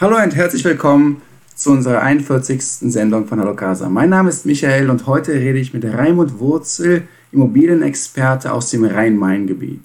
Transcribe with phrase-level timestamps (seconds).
[0.00, 1.22] Hallo und herzlich willkommen
[1.56, 2.62] zu unserer 41.
[2.62, 3.88] Sendung von Hallo Casa.
[3.88, 9.82] Mein Name ist Michael und heute rede ich mit Raimund Wurzel, Immobilienexperte aus dem Rhein-Main-Gebiet.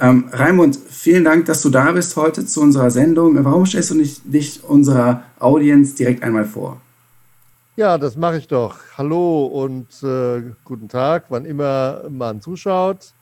[0.00, 3.36] Ähm, Raimund, vielen Dank, dass du da bist heute zu unserer Sendung.
[3.44, 6.80] Warum stellst du nicht dich unserer Audience direkt einmal vor?
[7.76, 8.78] Ja, das mache ich doch.
[8.96, 13.12] Hallo und äh, guten Tag, wann immer man zuschaut.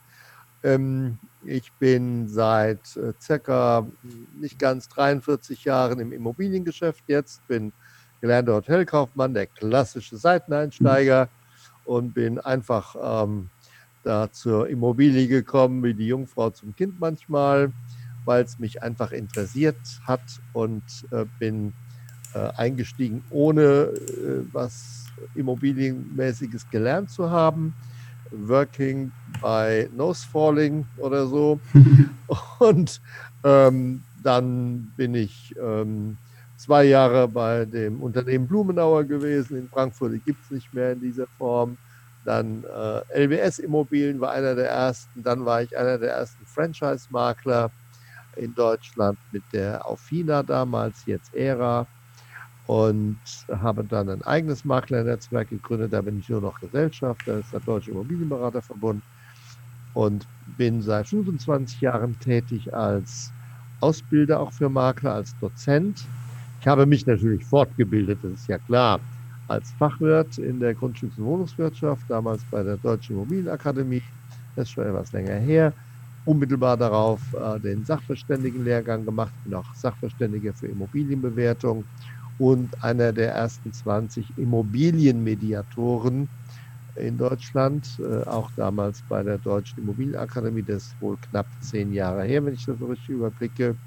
[0.62, 1.18] Ähm,
[1.48, 3.86] ich bin seit äh, circa
[4.38, 7.72] nicht ganz 43 Jahren im Immobiliengeschäft jetzt, bin
[8.20, 11.28] gelernter Hotelkaufmann, der klassische Seiteneinsteiger
[11.84, 13.48] und bin einfach ähm,
[14.02, 17.72] da zur Immobilie gekommen, wie die Jungfrau zum Kind manchmal,
[18.24, 20.20] weil es mich einfach interessiert hat
[20.52, 21.72] und äh, bin
[22.34, 27.74] äh, eingestiegen, ohne äh, was Immobilienmäßiges gelernt zu haben.
[28.30, 31.60] Working by Nose Falling oder so.
[32.58, 33.00] und
[33.44, 36.16] ähm, dann bin ich ähm,
[36.56, 40.24] zwei Jahre bei dem Unternehmen Blumenauer gewesen in Frankfurt.
[40.24, 41.76] Gibt es nicht mehr in dieser Form.
[42.24, 45.22] Dann äh, LBS Immobilien war einer der ersten.
[45.22, 47.70] Dann war ich einer der ersten Franchise-Makler
[48.36, 51.86] in Deutschland mit der Aufina damals, jetzt ERA.
[52.68, 55.94] Und habe dann ein eigenes Maklernetzwerk gegründet.
[55.94, 59.06] Da bin ich nur noch Gesellschafter, das ist der Deutsche Immobilienberaterverbund.
[59.92, 63.34] Und bin seit 25 Jahren tätig als
[63.80, 66.10] Ausbilder auch für Makler, als Dozent.
[66.60, 69.06] Ich habe mich natürlich fortgebildet, das ist ja klar
[69.46, 74.04] als Fachwirt in der Grundstücks- und Wohnungswirtschaft, damals bei der Deutschen Immobilienakademie,
[74.54, 75.74] das ist schon etwas länger her.
[76.24, 81.88] Unmittelbar darauf äh, den Sachverständigenlehrgang gemacht, bin auch Sachverständiger für Immobilienbewertung
[82.38, 86.30] und einer der ersten 20 Immobilienmediatoren
[86.96, 92.24] in Deutschland, äh, auch damals bei der Deutschen Immobilienakademie, das ist wohl knapp zehn Jahre
[92.24, 93.78] her, wenn ich das so richtig überblicke.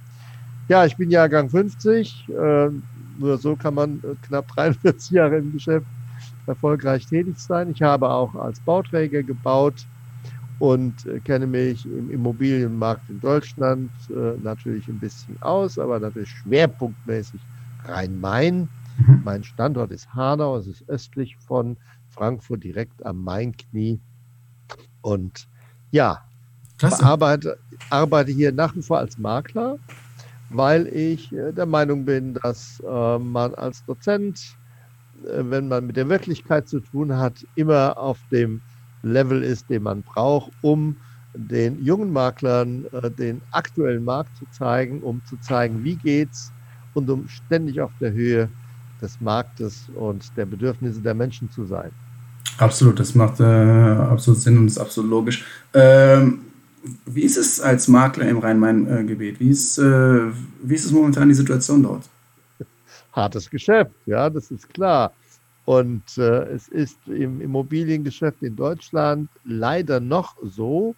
[0.69, 2.69] Ja, ich bin Jahrgang 50, äh,
[3.17, 5.87] nur so kann man äh, knapp 43 Jahre im Geschäft
[6.45, 7.71] erfolgreich tätig sein.
[7.71, 9.87] Ich habe auch als Bauträger gebaut
[10.57, 17.47] und kenne mich im Immobilienmarkt in Deutschland natürlich ein bisschen aus, aber natürlich schwerpunktmäßig
[17.85, 18.69] Rhein-Main.
[18.97, 19.21] Mhm.
[19.23, 21.77] Mein Standort ist Hanau, es ist östlich von
[22.09, 23.99] Frankfurt, direkt am Mainknie.
[25.01, 25.47] Und
[25.91, 26.19] ja,
[26.81, 27.57] arbeite,
[27.89, 29.77] arbeite hier nach wie vor als Makler
[30.53, 34.57] weil ich äh, der Meinung bin, dass äh, man als Dozent,
[35.25, 38.61] äh, wenn man mit der Wirklichkeit zu tun hat, immer auf dem
[39.01, 40.97] Level ist, den man braucht, um
[41.33, 42.85] den jungen Maklern
[43.17, 46.51] den aktuellen Markt zu zeigen, um zu zeigen, wie geht's
[46.93, 48.49] und um ständig auf der Höhe
[49.01, 51.91] des Marktes und der Bedürfnisse der Menschen zu sein.
[52.57, 55.43] Absolut, das macht äh, absolut Sinn und ist absolut logisch.
[55.73, 56.41] Ähm,
[57.05, 59.39] wie ist es als Makler im Rhein-Main-Gebiet?
[59.39, 60.31] Wie, ist, äh,
[60.63, 62.03] wie ist es momentan die Situation dort?
[63.13, 65.11] Hartes Geschäft, ja, das ist klar.
[65.65, 70.95] Und äh, es ist im Immobiliengeschäft in Deutschland leider noch so,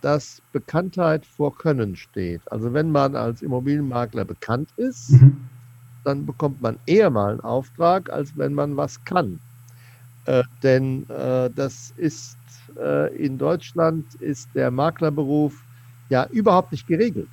[0.00, 2.40] dass Bekanntheit vor Können steht.
[2.50, 5.48] Also wenn man als Immobilienmakler bekannt ist, mhm.
[6.04, 9.38] dann bekommt man eher mal einen Auftrag, als wenn man was kann.
[10.26, 12.36] Äh, denn äh, das ist
[12.80, 15.62] äh, in Deutschland ist der Maklerberuf
[16.08, 17.28] ja überhaupt nicht geregelt.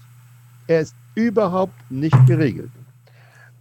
[0.68, 2.72] Er ist überhaupt nicht geregelt.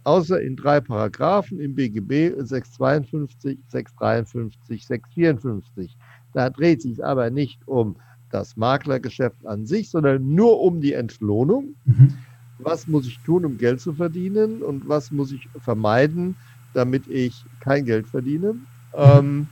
[0.03, 5.97] Außer in drei Paragraphen im BGB 652, 653, 654.
[6.33, 7.95] Da dreht sich aber nicht um
[8.29, 11.75] das Maklergeschäft an sich, sondern nur um die Entlohnung.
[11.85, 12.13] Mhm.
[12.59, 16.35] Was muss ich tun, um Geld zu verdienen und was muss ich vermeiden,
[16.73, 18.53] damit ich kein Geld verdiene?
[18.53, 18.67] Mhm.
[18.93, 19.47] Ähm,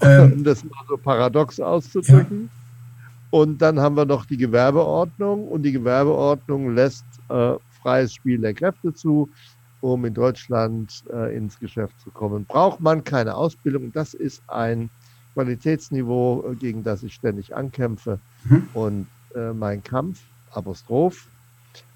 [0.00, 2.50] ähm, um das mal so paradox auszudrücken.
[2.52, 3.08] Ja.
[3.30, 8.54] Und dann haben wir noch die Gewerbeordnung und die Gewerbeordnung lässt äh, freies Spiel der
[8.54, 9.28] Kräfte zu,
[9.80, 12.44] um in Deutschland äh, ins Geschäft zu kommen.
[12.46, 13.92] Braucht man keine Ausbildung.
[13.92, 14.88] Das ist ein
[15.34, 18.18] Qualitätsniveau, äh, gegen das ich ständig ankämpfe.
[18.44, 18.68] Mhm.
[18.74, 20.20] Und äh, mein Kampf,
[20.52, 21.26] Apostroph,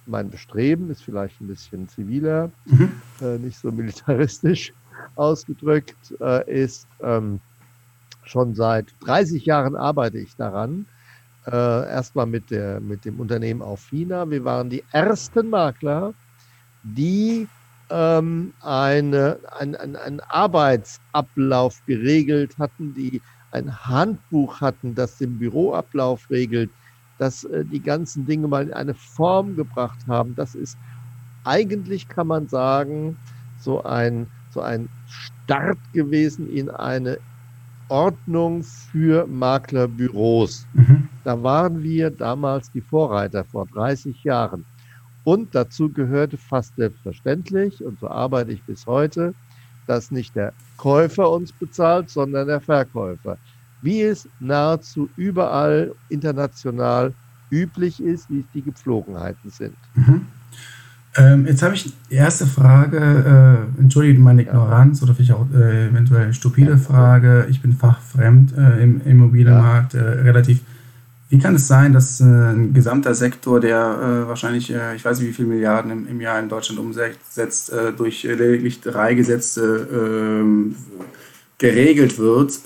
[0.07, 2.93] mein Bestreben ist vielleicht ein bisschen ziviler, mhm.
[3.21, 4.73] Äh, nicht so militaristisch
[5.17, 7.41] ausgedrückt, äh, ist ähm,
[8.25, 10.87] schon seit 30 Jahren arbeite ich daran.
[11.47, 14.29] Äh, Erstmal mit, der, mit dem Unternehmen Aufina.
[14.29, 16.13] Wir waren die ersten Makler,
[16.83, 17.49] die
[17.91, 23.21] ähm, eine, ein, ein, einen Arbeitsablauf geregelt hatten, die
[23.51, 26.71] ein Handbuch hatten, das den Büroablauf regelt,
[27.19, 30.35] dass äh, die ganzen Dinge mal in eine Form gebracht haben.
[30.35, 30.77] Das ist
[31.45, 33.17] eigentlich, kann man sagen,
[33.59, 37.19] so ein, so ein Start gewesen in eine
[37.89, 40.67] Ordnung für Maklerbüros.
[40.75, 41.09] Mhm.
[41.25, 44.67] Da waren wir damals die Vorreiter vor 30 Jahren.
[45.29, 49.35] Und dazu gehörte fast selbstverständlich, und so arbeite ich bis heute,
[49.87, 53.37] dass nicht der Käufer uns bezahlt, sondern der Verkäufer.
[53.83, 57.13] Wie es nahezu überall international
[57.51, 59.77] üblich ist, wie es die Gepflogenheiten sind.
[59.97, 60.23] Mhm.
[61.19, 65.05] Ähm, jetzt habe ich die erste Frage, äh, entschuldige meine Ignoranz ja.
[65.05, 66.79] oder vielleicht auch äh, eventuell eine stupide ja.
[66.79, 67.49] Frage.
[67.51, 70.01] Ich bin fachfremd äh, im Immobilienmarkt, ja.
[70.01, 70.63] Äh, relativ.
[71.31, 75.29] Wie kann es sein, dass äh, ein gesamter Sektor, der äh, wahrscheinlich, ich weiß nicht,
[75.29, 80.75] wie viele Milliarden im, im Jahr in Deutschland umsetzt, durch lediglich drei Gesetze ähm,
[81.59, 82.61] geregelt wird,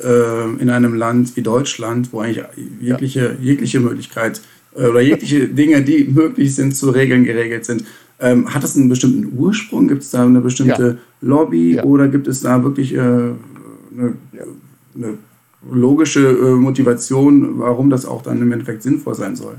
[0.59, 2.45] in einem Land wie Deutschland, wo eigentlich
[2.79, 4.43] jegliche, jegliche Möglichkeit
[4.75, 7.85] oder jegliche Dinge, die möglich sind, zu regeln, geregelt sind?
[8.23, 9.89] Ähm, hat das einen bestimmten Ursprung?
[9.89, 11.29] Gibt es da eine bestimmte ja.
[11.29, 11.83] Lobby ja.
[11.83, 13.35] oder gibt es da wirklich äh, eine,
[14.95, 15.19] eine,
[15.71, 19.57] logische äh, Motivation, warum das auch dann im Endeffekt sinnvoll sein soll?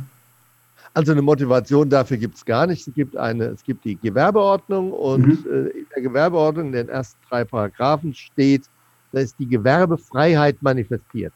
[0.94, 2.88] Also eine Motivation dafür gibt es gar nicht.
[2.88, 5.52] Es gibt, eine, es gibt die Gewerbeordnung und mhm.
[5.52, 8.64] äh, in der Gewerbeordnung, in den ersten drei Paragraphen steht,
[9.12, 11.34] da ist die Gewerbefreiheit manifestiert.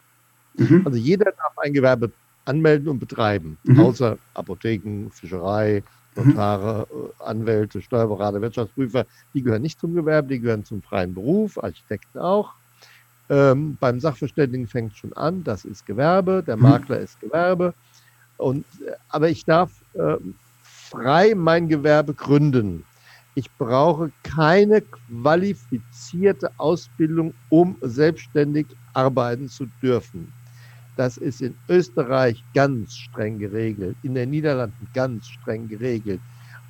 [0.56, 0.84] Mhm.
[0.86, 2.12] Also jeder darf ein Gewerbe
[2.46, 3.80] anmelden und betreiben, mhm.
[3.80, 5.84] außer Apotheken, Fischerei,
[6.16, 7.10] Notare, mhm.
[7.20, 12.54] Anwälte, Steuerberater, Wirtschaftsprüfer, die gehören nicht zum Gewerbe, die gehören zum freien Beruf, Architekten auch.
[13.30, 16.64] Ähm, beim Sachverständigen fängt es schon an, das ist Gewerbe, der mhm.
[16.64, 17.74] Makler ist Gewerbe.
[18.38, 20.16] Und, äh, aber ich darf äh,
[20.62, 22.84] frei mein Gewerbe gründen.
[23.36, 30.34] Ich brauche keine qualifizierte Ausbildung, um selbstständig arbeiten zu dürfen.
[30.96, 36.22] Das ist in Österreich ganz streng geregelt, in den Niederlanden ganz streng geregelt.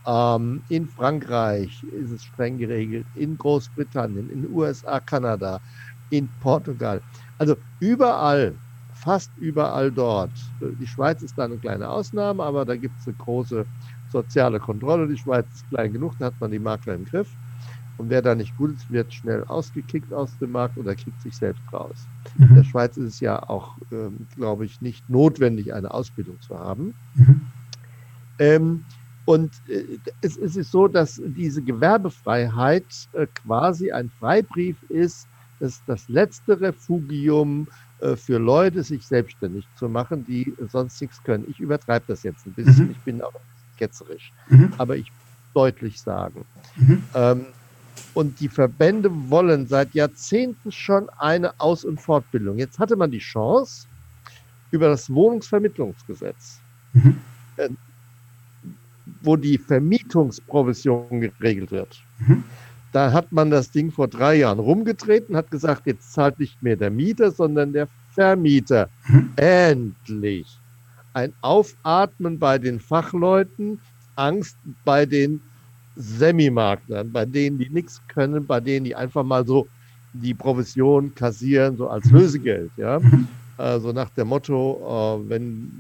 [0.06, 5.62] Ähm, in Frankreich ist es streng geregelt, in Großbritannien, in den USA, Kanada,
[6.10, 7.02] in Portugal.
[7.38, 8.54] Also überall,
[8.94, 10.32] fast überall dort.
[10.62, 13.66] Die Schweiz ist da eine kleine Ausnahme, aber da gibt es eine große
[14.12, 15.08] soziale Kontrolle.
[15.08, 17.30] Die Schweiz ist klein genug, da hat man die Makler im Griff.
[17.98, 21.36] Und wer da nicht gut ist, wird schnell ausgekickt aus dem Markt oder kriegt sich
[21.36, 21.96] selbst raus.
[22.38, 22.50] Mhm.
[22.50, 26.58] In der Schweiz ist es ja auch, ähm, glaube ich, nicht notwendig, eine Ausbildung zu
[26.58, 26.94] haben.
[27.16, 27.42] Mhm.
[28.40, 28.86] Ähm,
[29.26, 29.84] und äh,
[30.22, 35.28] es, es, ist so, dass diese Gewerbefreiheit äh, quasi ein Freibrief ist,
[35.60, 37.68] das das letzte Refugium
[38.00, 41.46] äh, für Leute, sich selbstständig zu machen, die sonst nichts können.
[41.50, 42.92] Ich übertreibe das jetzt ein bisschen, mhm.
[42.92, 43.34] ich bin auch
[43.78, 44.74] ketzerisch, mhm.
[44.78, 45.12] aber ich
[45.54, 46.46] deutlich sagen.
[46.76, 47.04] Mhm.
[47.14, 47.46] Ähm,
[48.14, 52.58] und die Verbände wollen seit Jahrzehnten schon eine Aus- und Fortbildung.
[52.58, 53.88] Jetzt hatte man die Chance,
[54.72, 56.60] über das Wohnungsvermittlungsgesetz,
[56.94, 57.18] mhm.
[57.58, 57.70] äh,
[59.22, 62.04] wo die Vermietungsprovision geregelt wird.
[62.20, 62.44] Mhm.
[62.92, 66.76] Da hat man das Ding vor drei Jahren rumgetreten, hat gesagt, jetzt zahlt nicht mehr
[66.76, 68.90] der Mieter, sondern der Vermieter.
[69.08, 69.34] Mhm.
[69.36, 70.60] Endlich.
[71.14, 73.82] Ein Aufatmen bei den Fachleuten,
[74.16, 75.42] Angst bei den
[75.96, 79.68] Semi-Maklern, bei denen, die nichts können, bei denen, die einfach mal so
[80.14, 82.72] die Provision kassieren, so als Lösegeld.
[82.78, 83.00] Ja?
[83.58, 85.72] Also nach dem Motto, äh, wenn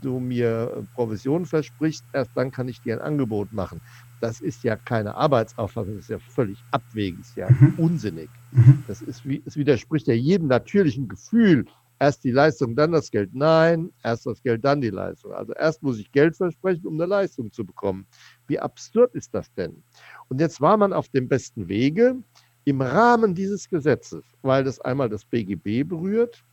[0.00, 3.80] du mir Provision versprichst, erst dann kann ich dir ein Angebot machen.
[4.26, 7.74] Das ist ja keine Arbeitsaufwand, das ist ja völlig abwegig, ist ja mhm.
[7.76, 8.28] unsinnig.
[8.50, 8.82] Mhm.
[8.88, 11.64] Das ist wie, es widerspricht ja jedem natürlichen Gefühl,
[12.00, 13.30] erst die Leistung, dann das Geld.
[13.34, 15.32] Nein, erst das Geld, dann die Leistung.
[15.32, 18.04] Also erst muss ich Geld versprechen, um eine Leistung zu bekommen.
[18.48, 19.80] Wie absurd ist das denn?
[20.28, 22.16] Und jetzt war man auf dem besten Wege
[22.64, 26.44] im Rahmen dieses Gesetzes, weil das einmal das BGB berührt,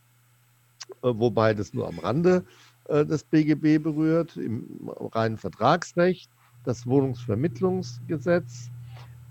[1.02, 2.44] äh, wobei das nur am Rande
[2.84, 6.30] äh, des BGB berührt, im reinen Vertragsrecht,
[6.64, 8.70] das Wohnungsvermittlungsgesetz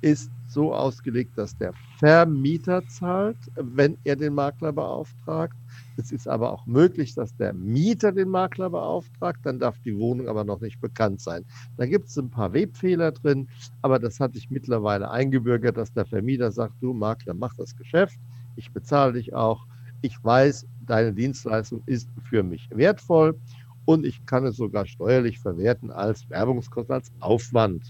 [0.02, 5.56] ist so ausgelegt, dass der Vermieter zahlt, wenn er den Makler beauftragt.
[5.98, 10.28] Es ist aber auch möglich, dass der Mieter den Makler beauftragt, dann darf die Wohnung
[10.28, 11.46] aber noch nicht bekannt sein.
[11.78, 13.48] Da gibt es ein paar Webfehler drin,
[13.82, 18.20] aber das hat sich mittlerweile eingebürgert, dass der Vermieter sagt, du Makler, mach das Geschäft,
[18.56, 19.66] ich bezahle dich auch,
[20.02, 23.40] ich weiß, deine Dienstleistung ist für mich wertvoll
[23.86, 27.84] und ich kann es sogar steuerlich verwerten als Werbungskosten, als Aufwand.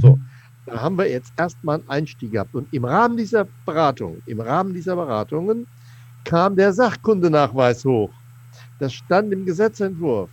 [0.00, 0.24] So, mhm.
[0.66, 2.54] Da haben wir jetzt erstmal einen Einstieg gehabt.
[2.54, 5.66] Und im Rahmen dieser Beratung, im Rahmen dieser Beratungen
[6.24, 8.12] kam der Sachkundenachweis hoch.
[8.78, 10.30] Das stand im Gesetzentwurf.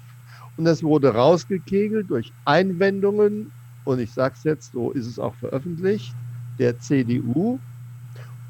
[0.58, 3.52] Und das wurde rausgekegelt durch Einwendungen,
[3.86, 6.14] und ich sage es jetzt, so ist es auch veröffentlicht,
[6.60, 7.58] der CDU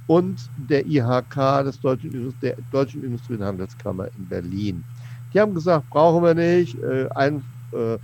[0.07, 4.83] und der IHK, des Deutschen, der Deutschen Industrie- und Handelskammer in Berlin.
[5.33, 7.43] Die haben gesagt, brauchen wir nicht, äh, ein,
[7.73, 7.97] äh,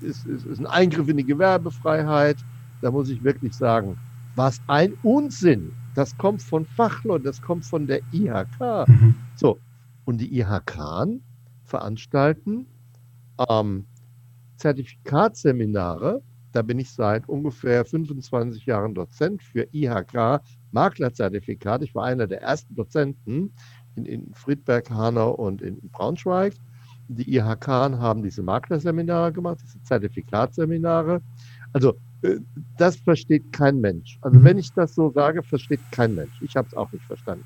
[0.00, 2.44] ist, ist, ist ein Eingriff in die Gewerbefreiheit,
[2.80, 3.96] da muss ich wirklich sagen,
[4.34, 5.72] was ein Unsinn.
[5.94, 8.88] Das kommt von Fachleuten, das kommt von der IHK.
[8.88, 9.14] Mhm.
[9.36, 9.58] So,
[10.04, 11.20] und die IHK
[11.62, 12.66] veranstalten
[13.48, 13.86] ähm,
[14.56, 20.40] Zertifikatsseminare Da bin ich seit ungefähr 25 Jahren Dozent für IHK
[20.70, 21.82] Maklerzertifikat.
[21.82, 23.52] Ich war einer der ersten Dozenten
[23.96, 26.54] in, in Friedberg, Hanau und in Braunschweig.
[27.08, 31.20] Die IHK haben diese Maklerseminare gemacht, diese Zertifikatsseminare.
[31.72, 32.38] Also äh,
[32.78, 34.18] das versteht kein Mensch.
[34.22, 34.44] Also mhm.
[34.44, 36.32] wenn ich das so sage, versteht kein Mensch.
[36.40, 37.44] Ich habe es auch nicht verstanden.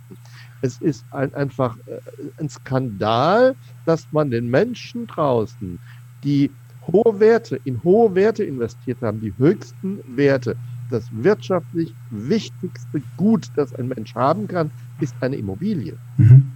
[0.62, 2.00] Es ist ein, einfach äh,
[2.38, 5.78] ein Skandal, dass man den Menschen draußen,
[6.23, 6.50] die
[6.87, 10.57] hohe Werte, in hohe Werte investiert haben, die höchsten Werte,
[10.90, 15.97] das wirtschaftlich wichtigste Gut, das ein Mensch haben kann, ist eine Immobilie.
[16.16, 16.50] Mhm.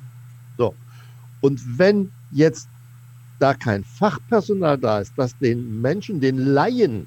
[0.58, 0.74] So.
[1.40, 2.68] Und wenn jetzt
[3.38, 7.06] da kein Fachpersonal da ist, das den Menschen, den Laien,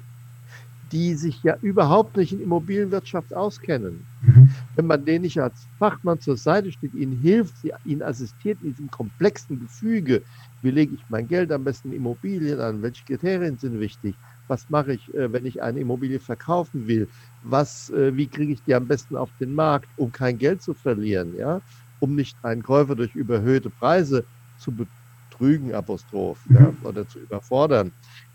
[0.92, 4.50] die sich ja überhaupt nicht in Immobilienwirtschaft auskennen, mhm.
[4.76, 8.70] wenn man denen nicht als Fachmann zur Seite steht, ihnen hilft, sie, ihnen assistiert in
[8.70, 10.22] diesem komplexen Gefüge,
[10.62, 14.14] wie lege ich mein Geld am besten in Immobilien an, welche Kriterien sind wichtig,
[14.48, 17.08] was mache ich, äh, wenn ich eine Immobilie verkaufen will,
[17.42, 20.74] was, äh, wie kriege ich die am besten auf den Markt, um kein Geld zu
[20.74, 21.60] verlieren, ja,
[22.00, 24.24] um nicht einen Käufer durch überhöhte Preise
[24.58, 26.76] zu betrügen, Apostroph, ja, mhm.
[26.84, 27.92] oder zu überfordern.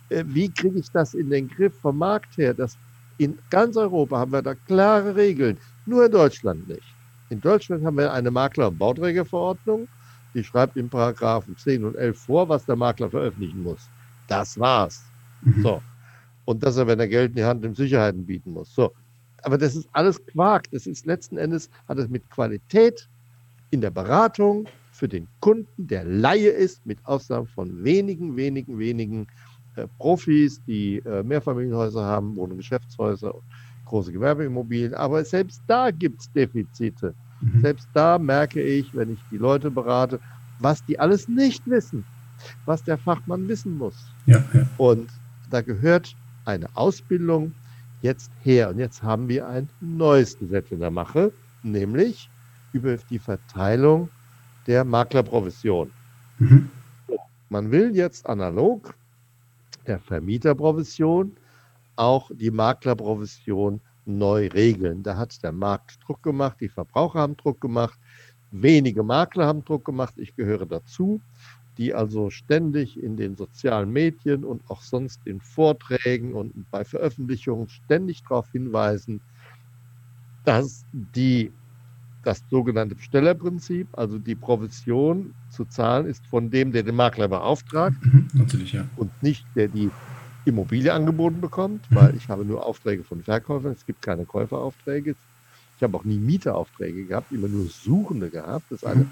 [0.09, 2.53] Äh, wie kriege ich das in den Griff vom Markt her?
[2.53, 2.77] Das,
[3.17, 6.95] in ganz Europa haben wir da klare Regeln, nur in Deutschland nicht.
[7.29, 9.87] In Deutschland haben wir eine Makler- und Bauträgerverordnung,
[10.33, 13.89] die schreibt in Paragraphen 10 und 11 vor, was der Makler veröffentlichen muss.
[14.27, 15.03] Das war's.
[15.41, 15.61] Mhm.
[15.61, 15.81] So.
[16.51, 18.73] Und dass er, wenn er Geld in die Hand nimmt, Sicherheiten bieten muss.
[18.73, 18.91] So.
[19.43, 20.69] Aber das ist alles Quark.
[20.71, 23.09] Das ist letzten Endes, hat es mit Qualität
[23.71, 29.27] in der Beratung für den Kunden, der Laie ist, mit Ausnahme von wenigen, wenigen, wenigen
[29.75, 33.33] äh, Profis, die äh, Mehrfamilienhäuser haben, Wohn- und Geschäftshäuser,
[33.85, 34.93] große Gewerbeimmobilien.
[34.93, 37.15] Aber selbst da gibt es Defizite.
[37.39, 37.61] Mhm.
[37.61, 40.19] Selbst da merke ich, wenn ich die Leute berate,
[40.59, 42.03] was die alles nicht wissen,
[42.65, 43.95] was der Fachmann wissen muss.
[44.25, 44.67] Ja, ja.
[44.77, 45.09] Und
[45.49, 47.53] da gehört eine Ausbildung
[48.01, 48.69] jetzt her.
[48.69, 51.31] Und jetzt haben wir ein neues Gesetz in der Mache,
[51.63, 52.29] nämlich
[52.73, 54.09] über die Verteilung
[54.67, 55.91] der Maklerprovision.
[56.39, 56.69] Mhm.
[57.49, 58.93] Man will jetzt analog
[59.85, 61.35] der Vermieterprovision
[61.95, 65.03] auch die Maklerprovision neu regeln.
[65.03, 67.99] Da hat der Markt Druck gemacht, die Verbraucher haben Druck gemacht,
[68.51, 71.21] wenige Makler haben Druck gemacht, ich gehöre dazu,
[71.81, 77.69] die also ständig in den sozialen Medien und auch sonst in Vorträgen und bei Veröffentlichungen
[77.69, 79.19] ständig darauf hinweisen,
[80.45, 81.51] dass die
[82.23, 87.97] das sogenannte Bestellerprinzip, also die Provision zu zahlen ist von dem, der den Makler beauftragt.
[88.05, 88.87] Mhm, natürlich, ja.
[88.95, 89.89] Und nicht der die
[90.45, 95.15] Immobilie angeboten bekommt, weil ich habe nur Aufträge von Verkäufern, es gibt keine Käuferaufträge.
[95.77, 98.65] Ich habe auch nie Mieteraufträge gehabt, immer nur Suchende gehabt.
[98.69, 99.07] Das ist eine,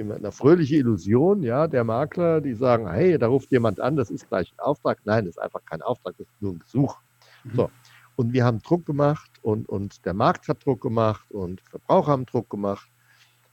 [0.00, 4.10] immer eine fröhliche Illusion, ja, der Makler, die sagen, hey, da ruft jemand an, das
[4.10, 4.98] ist gleich ein Auftrag.
[5.04, 6.96] Nein, das ist einfach kein Auftrag, das ist nur ein Gesuch.
[7.44, 7.50] Mhm.
[7.54, 7.70] So.
[8.16, 12.26] Und wir haben Druck gemacht und, und der Markt hat Druck gemacht und Verbraucher haben
[12.26, 12.88] Druck gemacht,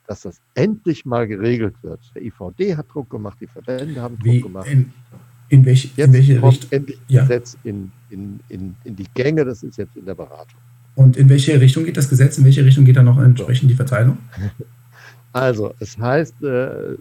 [0.07, 1.99] dass das endlich mal geregelt wird.
[2.15, 4.67] Der IVD hat Druck gemacht, die Verbände haben Druck Wie, gemacht.
[4.69, 4.91] In,
[5.49, 6.71] in, welche, jetzt in welche kommt Richtung?
[6.71, 7.21] endlich ja.
[7.21, 10.59] Gesetz in, in, in, in die Gänge, das ist jetzt in der Beratung.
[10.95, 12.37] Und in welche Richtung geht das Gesetz?
[12.37, 14.17] In welche Richtung geht da noch entsprechend die Verteilung?
[15.37, 16.95] Also, es heißt, äh,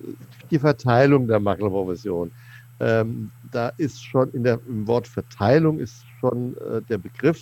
[0.50, 2.30] die Verteilung der Maklerprovision.
[2.78, 7.40] Ähm, da ist schon in der, im Wort Verteilung ist schon äh, der Begriff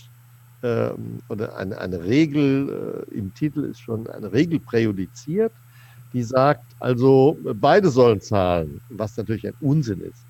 [0.63, 0.91] äh,
[1.29, 5.53] oder eine, eine Regel äh, im Titel ist schon eine Regel präjudiziert,
[6.13, 10.25] die sagt, also beide sollen zahlen, was natürlich ein Unsinn ist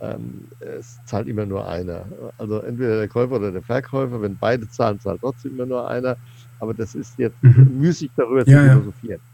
[0.00, 2.04] ähm, es zahlt immer nur einer.
[2.38, 4.20] Also entweder der Käufer oder der Verkäufer.
[4.20, 6.16] Wenn beide zahlen, zahlt trotzdem immer nur einer.
[6.58, 7.78] Aber das ist jetzt mhm.
[7.78, 9.20] müßig darüber zu ja, philosophieren.
[9.20, 9.29] Ja.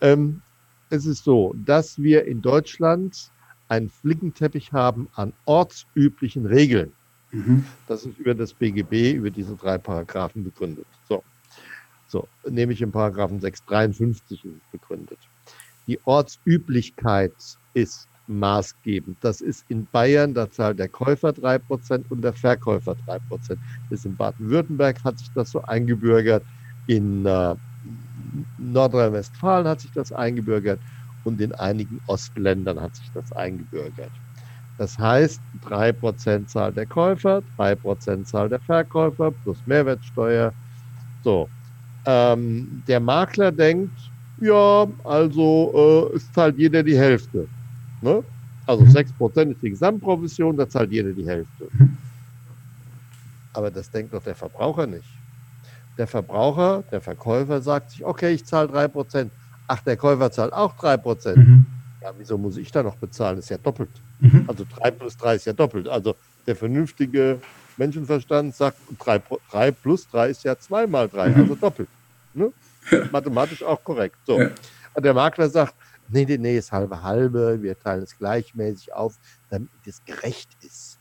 [0.00, 0.42] Ähm,
[0.90, 3.30] es ist so, dass wir in Deutschland
[3.68, 6.92] einen Flickenteppich haben an ortsüblichen Regeln.
[7.30, 7.64] Mhm.
[7.86, 10.86] Das ist über das BGB, über diese drei Paragraphen begründet.
[11.08, 11.22] So,
[12.06, 15.18] so nämlich im Paragraphen 653 begründet.
[15.86, 17.34] Die Ortsüblichkeit
[17.74, 19.16] ist maßgebend.
[19.22, 23.20] Das ist in Bayern, da zahlt der Käufer 3% und der Verkäufer 3%.
[23.28, 23.58] Das
[23.90, 26.44] ist in Baden-Württemberg hat sich das so eingebürgert,
[26.86, 27.54] in äh,
[28.56, 30.80] Nordrhein-Westfalen hat sich das eingebürgert
[31.22, 34.12] und in einigen Ostländern hat sich das eingebürgert.
[34.76, 40.52] Das heißt, 3% zahlt der Käufer, 3% zahlt der Verkäufer plus Mehrwertsteuer.
[41.22, 41.50] So.
[42.06, 43.98] Ähm, der Makler denkt,
[44.40, 47.48] ja, also äh, es zahlt jeder die Hälfte.
[48.00, 48.24] Ne?
[48.66, 48.90] Also mhm.
[48.90, 51.68] 6% ist die Gesamtprovision, da zahlt jeder die Hälfte.
[53.52, 55.17] Aber das denkt doch der Verbraucher nicht.
[55.98, 59.28] Der Verbraucher, der Verkäufer sagt sich, okay, ich zahle 3%.
[59.66, 61.36] Ach, der Käufer zahlt auch 3%.
[61.36, 61.66] Mhm.
[62.00, 63.36] Ja, wieso muss ich da noch bezahlen?
[63.36, 63.90] Das ist ja doppelt.
[64.20, 64.44] Mhm.
[64.46, 65.88] Also 3 plus 3 ist ja doppelt.
[65.88, 66.14] Also
[66.46, 67.40] der vernünftige
[67.76, 71.88] Menschenverstand sagt, 3, 3 plus 3 ist ja 2 mal 3, also doppelt.
[72.32, 72.52] Ne?
[73.10, 74.16] Mathematisch auch korrekt.
[74.24, 74.40] So.
[74.40, 74.50] Ja.
[74.94, 75.74] Und der Makler sagt,
[76.08, 79.16] nee, nee, nee, ist halbe halbe, wir teilen es gleichmäßig auf,
[79.50, 80.98] damit es gerecht ist.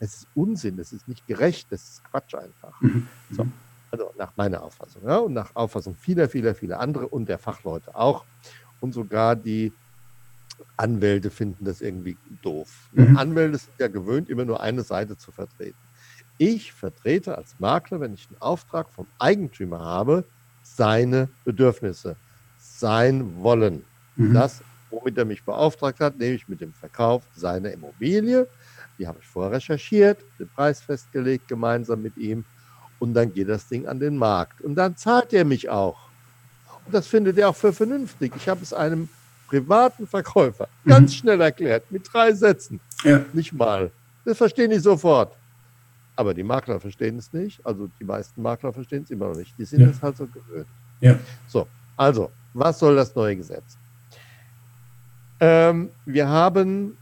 [0.00, 2.80] Das ist Unsinn, das ist nicht gerecht, das ist Quatsch einfach.
[2.80, 3.06] Mhm.
[3.30, 3.46] So.
[3.90, 7.94] Also nach meiner Auffassung ja, und nach Auffassung vieler, vieler, vieler andere und der Fachleute
[7.94, 8.24] auch.
[8.78, 9.72] Und sogar die
[10.76, 12.88] Anwälte finden das irgendwie doof.
[12.92, 13.16] Mhm.
[13.16, 15.78] Anwälte sind ja gewöhnt, immer nur eine Seite zu vertreten.
[16.38, 20.24] Ich vertrete als Makler, wenn ich einen Auftrag vom Eigentümer habe,
[20.62, 22.16] seine Bedürfnisse,
[22.56, 23.84] sein Wollen.
[24.16, 24.34] Mhm.
[24.34, 28.48] Das, womit er mich beauftragt hat, nämlich mit dem Verkauf seiner Immobilie.
[28.98, 32.44] Die habe ich vorher recherchiert, den Preis festgelegt, gemeinsam mit ihm.
[33.00, 34.60] Und dann geht das Ding an den Markt.
[34.60, 35.98] Und dann zahlt er mich auch.
[36.86, 38.32] Und das findet er auch für vernünftig.
[38.36, 39.08] Ich habe es einem
[39.48, 40.90] privaten Verkäufer mhm.
[40.90, 42.78] ganz schnell erklärt, mit drei Sätzen.
[43.02, 43.24] Ja.
[43.32, 43.90] Nicht mal.
[44.24, 45.34] Das verstehen die sofort.
[46.14, 47.64] Aber die Makler verstehen es nicht.
[47.66, 49.54] Also die meisten Makler verstehen es immer noch nicht.
[49.58, 50.68] Die sind es halt so gewöhnt.
[51.00, 51.18] Ja.
[51.48, 51.66] So,
[51.96, 53.78] also, was soll das neue Gesetz?
[55.40, 56.98] Ähm, wir haben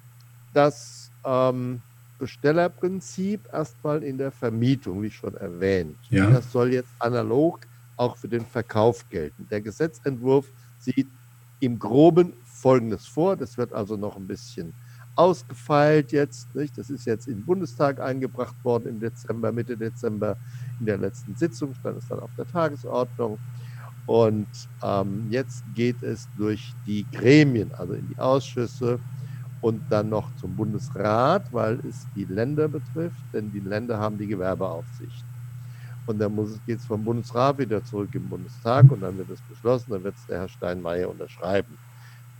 [0.54, 1.82] das ähm,
[2.18, 5.96] Bestellerprinzip erstmal in der Vermietung, wie schon erwähnt.
[6.10, 6.30] Ja.
[6.30, 7.60] Das soll jetzt analog
[7.96, 9.46] auch für den Verkauf gelten.
[9.50, 10.46] Der Gesetzentwurf
[10.78, 11.08] sieht
[11.60, 13.36] im Groben Folgendes vor.
[13.36, 14.72] Das wird also noch ein bisschen
[15.14, 16.54] ausgefeilt jetzt.
[16.54, 16.78] Nicht?
[16.78, 20.36] Das ist jetzt in den Bundestag eingebracht worden im Dezember, Mitte Dezember.
[20.80, 23.38] In der letzten Sitzung stand es dann auf der Tagesordnung.
[24.06, 24.46] Und
[24.82, 28.98] ähm, jetzt geht es durch die Gremien, also in die Ausschüsse
[29.60, 34.28] und dann noch zum Bundesrat, weil es die Länder betrifft, denn die Länder haben die
[34.28, 35.26] Gewerbeaufsicht.
[36.06, 39.92] Und dann geht es vom Bundesrat wieder zurück im Bundestag und dann wird es beschlossen,
[39.92, 41.78] dann wird es der Herr Steinmeier unterschreiben.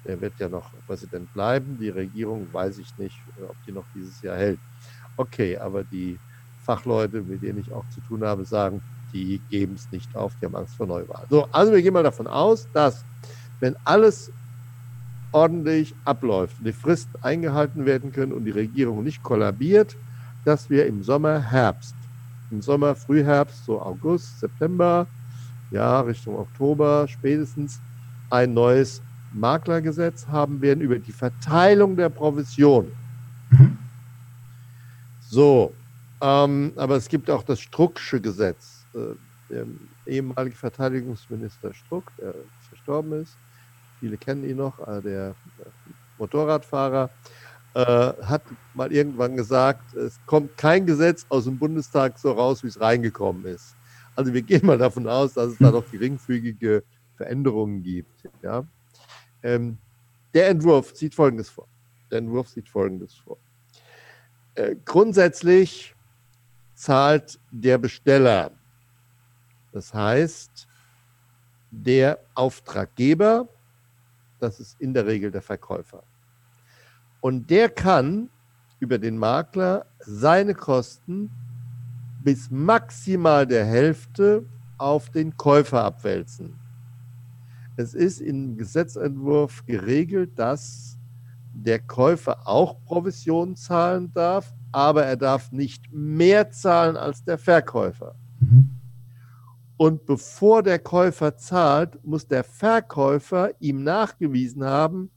[0.04, 1.76] Der wird ja noch Präsident bleiben.
[1.78, 4.62] Die Regierung weiß ich nicht, ob die noch dieses Jahr hält.
[5.16, 6.22] Okay, aber die
[6.56, 8.82] Fachleute, mit denen ich auch zu tun habe, sagen,
[9.12, 11.26] die geben es nicht auf, die haben Angst vor Neuwahl.
[11.30, 13.06] So, also wir gehen mal davon aus, dass
[13.60, 14.32] wenn alles
[15.32, 19.96] ordentlich abläuft, die Fristen eingehalten werden können und die Regierung nicht kollabiert,
[20.44, 21.94] dass wir im Sommer, Herbst,
[22.50, 25.06] im Sommer, Frühherbst, so August, September,
[25.70, 27.80] ja, Richtung Oktober spätestens
[28.30, 32.90] ein neues Maklergesetz haben werden über die Verteilung der Provision.
[33.50, 33.76] Mhm.
[35.28, 35.74] So,
[36.20, 38.84] ähm, aber es gibt auch das Strucksche Gesetz.
[38.94, 39.14] Äh,
[39.50, 39.64] der
[40.06, 42.34] ehemalige Verteidigungsminister Struck, der
[42.68, 43.36] verstorben ist,
[44.00, 45.34] viele kennen ihn noch, äh, der
[46.18, 47.10] Motorradfahrer,
[47.74, 48.42] äh, hat
[48.74, 53.44] mal irgendwann gesagt, es kommt kein Gesetz aus dem Bundestag so raus, wie es reingekommen
[53.46, 53.76] ist.
[54.16, 56.82] Also wir gehen mal davon aus, dass es da noch geringfügige
[57.16, 58.28] Veränderungen gibt.
[58.42, 58.64] Ja?
[59.42, 59.78] Ähm,
[60.34, 61.66] der Entwurf sieht Folgendes vor.
[62.10, 63.36] Der Entwurf sieht Folgendes vor.
[64.54, 65.94] Äh, grundsätzlich
[66.74, 68.52] zahlt der Besteller,
[69.72, 70.66] das heißt
[71.70, 73.48] der Auftraggeber,
[74.38, 76.02] das ist in der Regel der Verkäufer.
[77.20, 78.30] Und der kann
[78.80, 81.30] über den Makler seine Kosten
[82.22, 84.44] bis maximal der Hälfte
[84.76, 86.54] auf den Käufer abwälzen.
[87.76, 90.96] Es ist im Gesetzentwurf geregelt, dass
[91.52, 98.14] der Käufer auch Provisionen zahlen darf, aber er darf nicht mehr zahlen als der Verkäufer.
[98.40, 98.77] Mhm.
[99.78, 105.10] Und bevor der Käufer zahlt, muss der Verkäufer ihm nachgewiesen haben,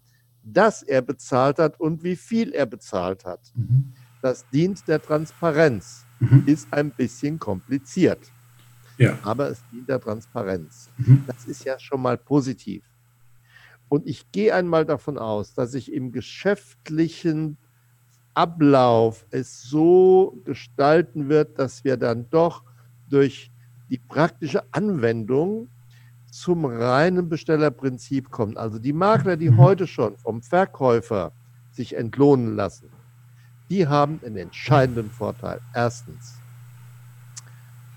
[0.43, 3.52] dass er bezahlt hat und wie viel er bezahlt hat.
[3.56, 3.91] Mhm.
[4.21, 6.06] Das dient der Transparenz.
[6.19, 6.43] Mhm.
[6.45, 8.19] Ist ein bisschen kompliziert.
[8.97, 9.17] Ja.
[9.24, 10.89] Aber es dient der Transparenz.
[10.97, 11.24] Mhm.
[11.26, 12.84] Das ist ja schon mal positiv.
[13.89, 17.58] Und ich gehe einmal davon aus, dass ich im geschäftlichen
[18.36, 22.63] Ablauf es so gestalten wird, dass wir dann doch
[23.10, 23.51] durch
[23.91, 25.67] die praktische Anwendung
[26.32, 28.58] zum reinen Bestellerprinzip kommen.
[28.58, 29.58] Also die Makler, die mhm.
[29.58, 31.34] heute schon vom Verkäufer
[31.73, 32.88] sich entlohnen lassen,
[33.69, 35.60] die haben einen entscheidenden Vorteil.
[35.73, 36.36] Erstens,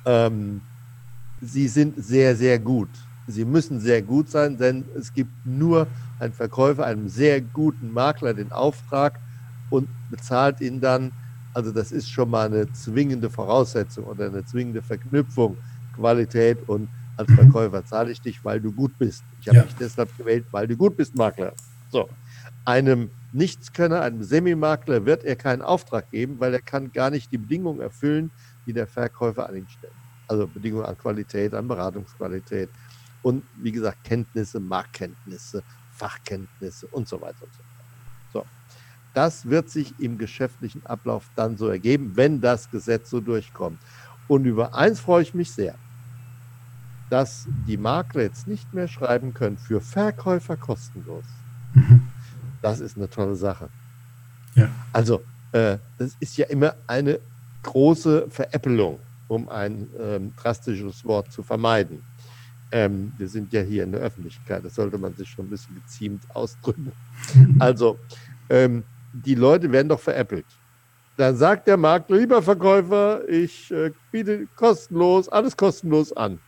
[0.04, 0.60] ähm,
[1.40, 2.90] sie sind sehr, sehr gut.
[3.26, 5.86] Sie müssen sehr gut sein, denn es gibt nur
[6.18, 9.18] ein Verkäufer, einem sehr guten Makler den Auftrag
[9.70, 11.12] und bezahlt ihn dann.
[11.54, 15.56] Also das ist schon mal eine zwingende Voraussetzung oder eine zwingende Verknüpfung,
[15.94, 17.32] Qualität und als.
[17.32, 19.22] Verkäufer zahle ich dich, weil du gut bist.
[19.40, 19.62] Ich habe ja.
[19.64, 21.52] dich deshalb gewählt, weil du gut bist, Makler.
[21.90, 22.08] So.
[22.64, 27.38] Einem Nichtskönner, einem Semimakler wird er keinen Auftrag geben, weil er kann gar nicht die
[27.38, 28.30] Bedingungen erfüllen,
[28.66, 29.92] die der Verkäufer an ihn stellt.
[30.26, 32.70] Also Bedingungen an Qualität, an Beratungsqualität
[33.22, 37.74] und wie gesagt Kenntnisse, Marktkenntnisse, Fachkenntnisse und so weiter und so fort.
[38.32, 38.46] So.
[39.12, 43.78] das wird sich im geschäftlichen Ablauf dann so ergeben, wenn das Gesetz so durchkommt.
[44.26, 45.74] Und über eins freue ich mich sehr,
[47.14, 51.22] dass die Makler jetzt nicht mehr schreiben können für Verkäufer kostenlos.
[51.72, 52.08] Mhm.
[52.60, 53.68] Das ist eine tolle Sache.
[54.56, 54.68] Ja.
[54.92, 55.22] Also,
[55.52, 57.20] äh, das ist ja immer eine
[57.62, 58.98] große Veräppelung,
[59.28, 62.02] um ein ähm, drastisches Wort zu vermeiden.
[62.72, 65.76] Ähm, wir sind ja hier in der Öffentlichkeit, das sollte man sich schon ein bisschen
[65.76, 66.90] geziemt ausdrücken.
[67.60, 67.96] Also,
[68.50, 70.46] ähm, die Leute werden doch veräppelt.
[71.16, 76.40] Dann sagt der Makler, lieber Verkäufer, ich äh, biete kostenlos, alles kostenlos an.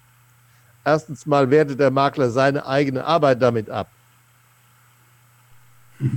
[0.87, 3.90] Erstens mal wertet der Makler seine eigene Arbeit damit ab.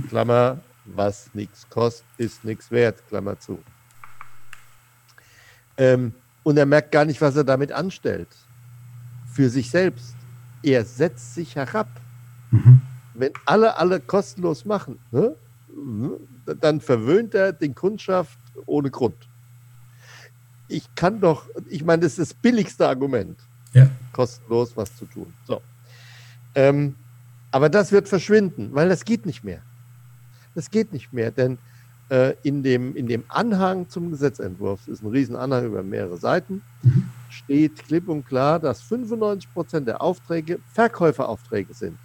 [0.08, 3.58] Klammer, was nichts kostet, ist nichts wert, Klammer zu.
[5.76, 8.28] Ähm, und er merkt gar nicht, was er damit anstellt.
[9.32, 10.14] Für sich selbst.
[10.62, 11.88] Er setzt sich herab.
[12.52, 12.80] Mhm.
[13.14, 15.34] Wenn alle alle kostenlos machen, ne,
[16.60, 19.16] dann verwöhnt er den Kundschaft ohne Grund.
[20.68, 23.36] Ich kann doch, ich meine, das ist das billigste Argument,
[23.72, 23.88] ja.
[24.12, 25.32] kostenlos was zu tun.
[25.46, 25.60] So.
[26.54, 26.94] Ähm,
[27.50, 29.62] aber das wird verschwinden, weil das geht nicht mehr.
[30.54, 31.58] Das geht nicht mehr, denn
[32.10, 36.62] äh, in, dem, in dem Anhang zum Gesetzentwurf, das ist ein Riesenanhang über mehrere Seiten,
[36.82, 37.04] mhm.
[37.28, 41.98] steht klipp und klar, dass 95 Prozent der Aufträge Verkäuferaufträge sind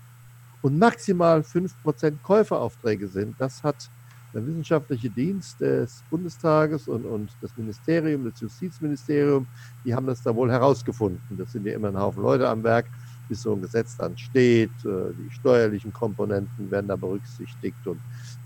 [0.62, 3.36] und maximal 5 Prozent Käuferaufträge sind.
[3.40, 3.90] Das hat
[4.36, 9.48] der wissenschaftliche Dienst des Bundestages und, und das Ministerium, das Justizministerium,
[9.86, 11.38] die haben das da wohl herausgefunden.
[11.38, 12.86] Das sind ja immer ein Haufen Leute am Werk,
[13.30, 14.72] bis so ein Gesetz dann steht.
[14.84, 18.00] Äh, die steuerlichen Komponenten werden da berücksichtigt und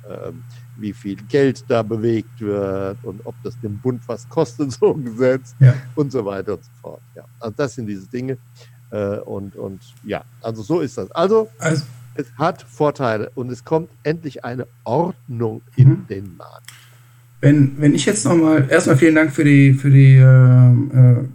[0.07, 0.43] ähm,
[0.77, 5.03] wie viel Geld da bewegt wird und ob das dem Bund was kostet, so ein
[5.03, 5.73] Gesetz ja.
[5.95, 7.01] und so weiter und so fort.
[7.15, 8.37] Ja, also das sind diese Dinge.
[8.91, 11.11] Äh, und, und ja, also so ist das.
[11.11, 11.83] Also, also
[12.15, 16.05] es hat Vorteile und es kommt endlich eine Ordnung in mhm.
[16.09, 16.69] den Markt.
[17.41, 21.25] Wenn, wenn ich jetzt nochmal, erstmal vielen Dank für die, für die äh, äh,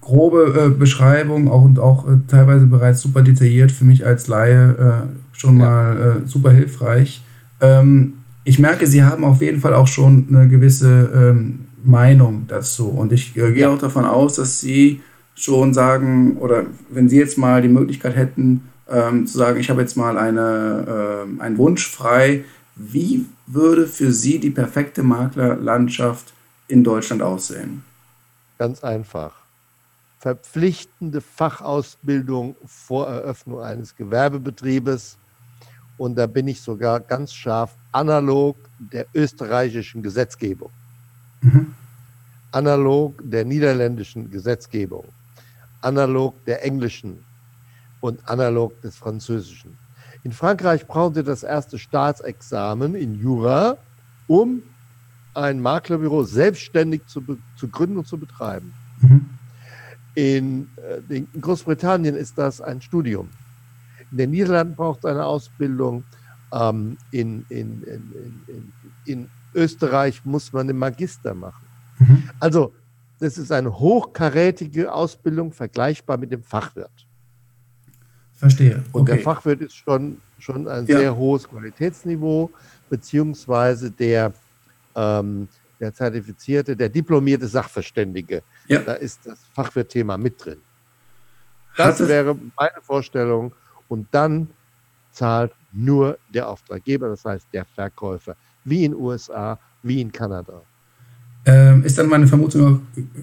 [0.00, 4.72] grobe äh, Beschreibung auch, und auch äh, teilweise bereits super detailliert für mich als Laie
[4.72, 5.66] äh, schon ja.
[5.66, 7.22] mal äh, super hilfreich.
[7.60, 12.88] Ähm, ich merke, Sie haben auf jeden Fall auch schon eine gewisse ähm, Meinung dazu
[12.88, 13.70] und ich gehe ja.
[13.70, 15.00] auch davon aus, dass Sie
[15.34, 19.80] schon sagen, oder wenn Sie jetzt mal die Möglichkeit hätten, ähm, zu sagen, ich habe
[19.80, 22.44] jetzt mal eine, äh, einen Wunsch frei.
[22.74, 26.32] Wie würde für Sie die perfekte Maklerlandschaft
[26.68, 27.82] in Deutschland aussehen?
[28.58, 29.32] Ganz einfach.
[30.20, 35.16] Verpflichtende Fachausbildung vor Eröffnung eines Gewerbebetriebes.
[35.96, 40.70] Und da bin ich sogar ganz scharf analog der österreichischen Gesetzgebung.
[41.40, 41.74] Mhm.
[42.52, 45.04] Analog der niederländischen Gesetzgebung.
[45.80, 47.24] Analog der englischen
[48.00, 49.76] und analog des Französischen.
[50.24, 53.76] In Frankreich brauchen Sie das erste Staatsexamen in Jura,
[54.26, 54.62] um
[55.34, 57.22] ein Maklerbüro selbstständig zu,
[57.56, 58.74] zu gründen und zu betreiben.
[59.00, 59.26] Mhm.
[60.14, 63.28] In, äh, in, Großbritannien ist das ein Studium.
[64.10, 66.02] In den Niederlanden braucht es eine Ausbildung.
[66.52, 67.84] Ähm, in, in,
[69.04, 71.66] in, Österreich muss man einen Magister machen.
[71.98, 72.30] Mhm.
[72.38, 72.74] Also,
[73.18, 77.07] das ist eine hochkarätige Ausbildung, vergleichbar mit dem Fachwirt.
[78.38, 78.84] Verstehe.
[78.92, 79.14] Und okay.
[79.14, 80.98] der Fachwirt ist schon, schon ein ja.
[80.98, 82.50] sehr hohes Qualitätsniveau,
[82.88, 84.32] beziehungsweise der,
[84.94, 85.48] ähm,
[85.80, 88.42] der zertifizierte, der diplomierte Sachverständige.
[88.68, 88.80] Ja.
[88.80, 90.58] Da ist das Fachwirtthema mit drin.
[91.76, 93.52] Das wäre meine Vorstellung.
[93.88, 94.48] Und dann
[95.10, 100.62] zahlt nur der Auftraggeber, das heißt der Verkäufer, wie in USA, wie in Kanada.
[101.48, 102.82] Ähm, ist dann meine Vermutung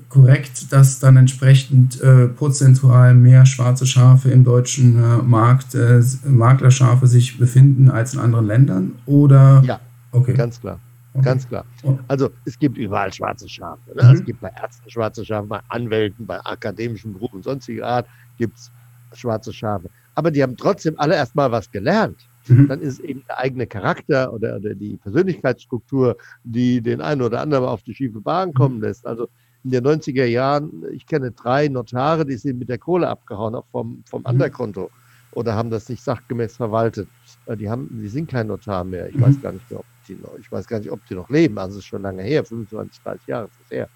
[0.10, 7.06] korrekt, dass dann entsprechend äh, prozentual mehr schwarze Schafe im deutschen äh, Markt, äh, Maklerschafe
[7.06, 8.94] sich befinden als in anderen Ländern?
[9.06, 9.62] Oder?
[9.64, 9.80] Ja,
[10.12, 10.34] okay.
[10.34, 10.80] ganz klar.
[11.14, 11.24] Okay.
[11.24, 11.66] Ganz klar.
[12.08, 13.96] Also es gibt überall schwarze Schafe.
[13.96, 14.04] Ne?
[14.04, 14.16] Mhm.
[14.16, 18.08] Es gibt bei Ärzten schwarze Schafe, bei Anwälten, bei akademischen Berufen sonstiger Art
[18.38, 18.72] gibt es
[19.14, 19.90] schwarze Schafe.
[20.16, 22.28] Aber die haben trotzdem alle erstmal was gelernt.
[22.47, 22.67] Mhm.
[22.67, 27.41] Dann ist es eben der eigene Charakter oder, oder, die Persönlichkeitsstruktur, die den einen oder
[27.41, 28.84] anderen auf die schiefe Bahn kommen mhm.
[28.84, 29.05] lässt.
[29.05, 29.27] Also
[29.63, 33.65] in den 90er Jahren, ich kenne drei Notare, die sind mit der Kohle abgehauen, auch
[33.71, 34.27] vom, vom mhm.
[34.27, 34.89] Anderkonto
[35.36, 37.08] oder haben das nicht sachgemäß verwaltet.
[37.45, 39.10] Äh, die, haben, die sind kein Notar mehr.
[39.10, 39.21] Ich mhm.
[39.21, 41.58] weiß gar nicht mehr, ob die noch, ich weiß gar nicht, ob die noch leben.
[41.58, 43.89] Also es ist schon lange her, 25, 30 Jahre ist das her.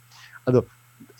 [0.45, 0.65] Also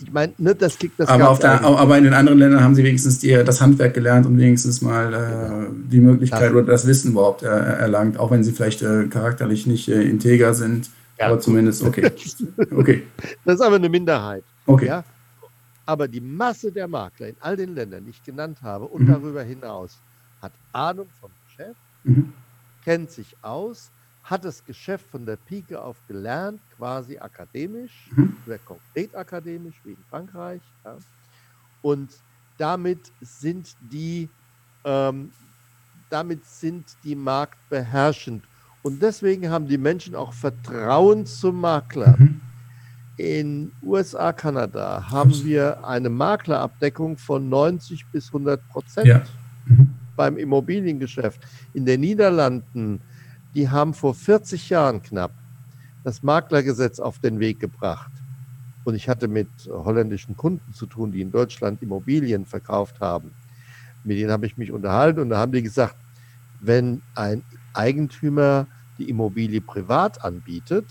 [0.01, 2.83] ich meine, ne, das kriegt das aber, der, aber in den anderen Ländern haben sie
[2.83, 7.11] wenigstens die, das Handwerk gelernt und wenigstens mal äh, die Möglichkeit das oder das Wissen
[7.11, 10.89] überhaupt äh, erlangt, auch wenn sie vielleicht äh, charakterlich nicht äh, integer sind.
[11.19, 11.27] Ja.
[11.27, 12.11] Aber zumindest, okay.
[12.71, 13.03] okay.
[13.45, 14.43] Das ist aber eine Minderheit.
[14.65, 14.87] Okay.
[14.87, 15.03] Ja?
[15.85, 19.11] Aber die Masse der Makler in all den Ländern, die ich genannt habe und mhm.
[19.11, 19.97] darüber hinaus,
[20.41, 22.31] hat Ahnung vom Geschäft, mhm.
[22.85, 23.89] kennt sich aus,
[24.29, 28.37] hat das Geschäft von der Pike auf gelernt, quasi akademisch, mhm.
[28.45, 30.61] oder konkret akademisch, wie in Frankreich.
[30.85, 30.97] Ja.
[31.81, 32.11] Und
[32.57, 34.29] damit sind die,
[34.83, 35.31] ähm,
[36.09, 38.43] damit sind die marktbeherrschend.
[38.83, 42.15] Und deswegen haben die Menschen auch Vertrauen zum Makler.
[42.17, 42.41] Mhm.
[43.17, 49.23] In USA, Kanada haben wir eine Maklerabdeckung von 90 bis 100 Prozent ja.
[49.65, 49.89] mhm.
[50.15, 51.41] beim Immobiliengeschäft.
[51.73, 53.01] In den Niederlanden,
[53.55, 55.31] die haben vor 40 Jahren knapp
[56.03, 58.12] das Maklergesetz auf den Weg gebracht.
[58.85, 63.31] Und ich hatte mit holländischen Kunden zu tun, die in Deutschland Immobilien verkauft haben.
[64.03, 65.95] Mit denen habe ich mich unterhalten und da haben die gesagt,
[66.62, 70.85] wenn ein Eigentümer die Immobilie privat anbietet,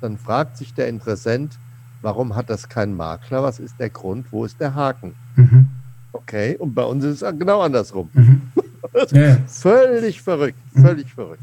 [0.00, 1.58] dann fragt sich der Interessent,
[2.02, 3.42] warum hat das kein Makler?
[3.42, 4.32] Was ist der Grund?
[4.32, 5.14] Wo ist der Haken?
[5.36, 5.68] Mhm.
[6.12, 8.10] Okay, und bei uns ist es genau andersrum.
[8.12, 8.49] Mhm.
[9.12, 9.38] Ja.
[9.46, 11.14] Völlig verrückt, völlig mhm.
[11.14, 11.42] verrückt.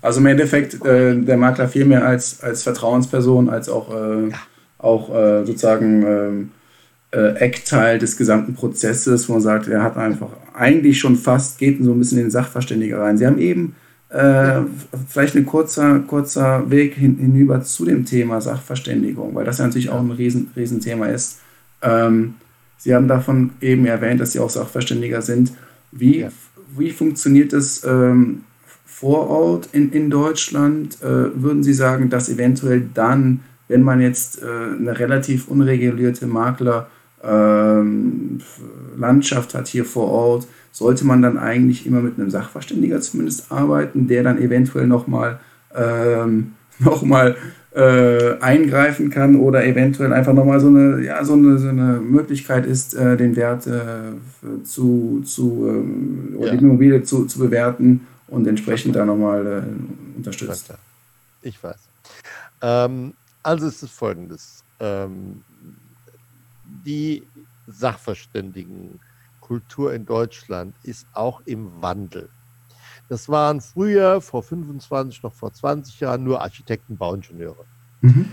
[0.00, 4.36] Also im Endeffekt äh, der Makler viel mehr als, als Vertrauensperson, als auch, äh, ja.
[4.78, 6.50] auch äh, sozusagen ähm,
[7.10, 11.82] äh, Eckteil des gesamten Prozesses, wo man sagt, er hat einfach eigentlich schon fast, geht
[11.82, 13.18] so ein bisschen in den Sachverständiger rein.
[13.18, 13.74] Sie haben eben
[14.10, 14.60] äh,
[15.08, 19.90] vielleicht ein kurzer, kurzer Weg hin, hinüber zu dem Thema Sachverständigung, weil das ja natürlich
[19.90, 21.40] auch ein riesen, Riesenthema ist.
[21.82, 22.34] Ähm,
[22.78, 25.52] Sie haben davon eben erwähnt, dass Sie auch Sachverständiger sind.
[25.90, 26.28] Wie, ja.
[26.76, 28.44] Wie funktioniert es ähm,
[28.84, 31.00] vor Ort in, in Deutschland?
[31.02, 36.88] Äh, würden Sie sagen, dass eventuell dann, wenn man jetzt äh, eine relativ unregulierte Makler
[37.22, 38.40] ähm,
[39.00, 44.22] hat hier vor Ort, sollte man dann eigentlich immer mit einem Sachverständiger zumindest arbeiten, der
[44.22, 45.40] dann eventuell nochmal
[45.74, 47.02] ähm, noch
[47.74, 52.66] äh, eingreifen kann oder eventuell einfach nochmal so eine, ja, so eine, so eine Möglichkeit
[52.66, 54.12] ist, äh, den Wert äh,
[54.64, 56.56] zu, zu ähm, oder ja.
[56.56, 59.62] die Immobilie zu, zu bewerten und entsprechend da nochmal äh,
[60.16, 60.72] unterstützt.
[61.42, 61.76] Ich weiß.
[62.62, 64.64] Ähm, also es ist folgendes.
[64.80, 65.42] Ähm,
[66.84, 67.22] die
[67.66, 72.30] Sachverständigenkultur in Deutschland ist auch im Wandel.
[73.08, 77.64] Das waren früher, vor 25, noch vor 20 Jahren, nur Architekten, Bauingenieure.
[78.00, 78.26] Mhm.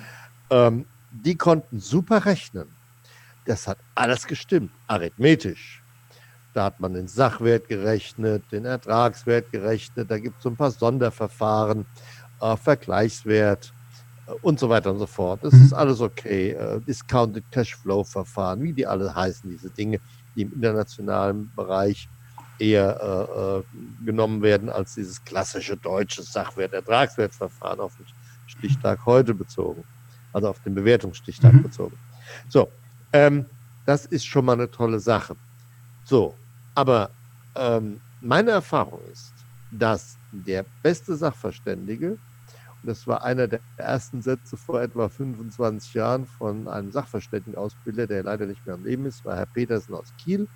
[0.49, 2.67] Ähm, die konnten super rechnen.
[3.45, 5.81] Das hat alles gestimmt, arithmetisch.
[6.53, 10.71] Da hat man den Sachwert gerechnet, den Ertragswert gerechnet, da gibt es so ein paar
[10.71, 11.85] Sonderverfahren,
[12.41, 13.73] äh, Vergleichswert,
[14.41, 15.43] und so weiter und so fort.
[15.43, 15.77] Das ist mhm.
[15.77, 16.51] alles okay.
[16.51, 19.99] Äh, Discounted Cashflow-Verfahren, wie die alle heißen, diese Dinge,
[20.35, 22.07] die im internationalen Bereich
[22.59, 28.05] eher äh, äh genommen werden als dieses klassische deutsche Sachwert-Ertragswertverfahren auf den
[28.47, 29.83] Stichtag heute bezogen,
[30.33, 31.63] also auf den Bewertungsstichtag mhm.
[31.63, 31.97] bezogen.
[32.49, 32.71] So,
[33.13, 33.45] ähm,
[33.85, 35.35] das ist schon mal eine tolle Sache.
[36.03, 36.35] So,
[36.75, 37.09] aber
[37.55, 39.33] ähm, meine Erfahrung ist,
[39.71, 42.17] dass der beste Sachverständige
[42.85, 48.45] das war einer der ersten Sätze vor etwa 25 Jahren von einem Sachverständigenausbilder, der leider
[48.45, 50.47] nicht mehr am Leben ist, war Herr Petersen aus Kiel.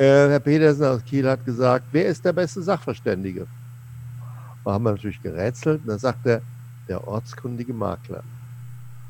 [0.00, 3.46] Äh, Herr Petersen aus Kiel hat gesagt, wer ist der beste Sachverständige?
[4.64, 6.40] Da haben wir natürlich gerätselt und dann sagt er,
[6.88, 8.24] der ortskundige Makler.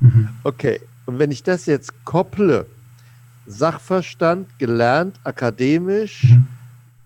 [0.00, 0.30] Mhm.
[0.42, 2.66] Okay, und wenn ich das jetzt kopple,
[3.46, 6.48] Sachverstand, gelernt, akademisch, mhm.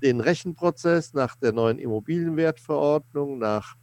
[0.02, 3.76] den Rechenprozess nach der neuen Immobilienwertverordnung, nach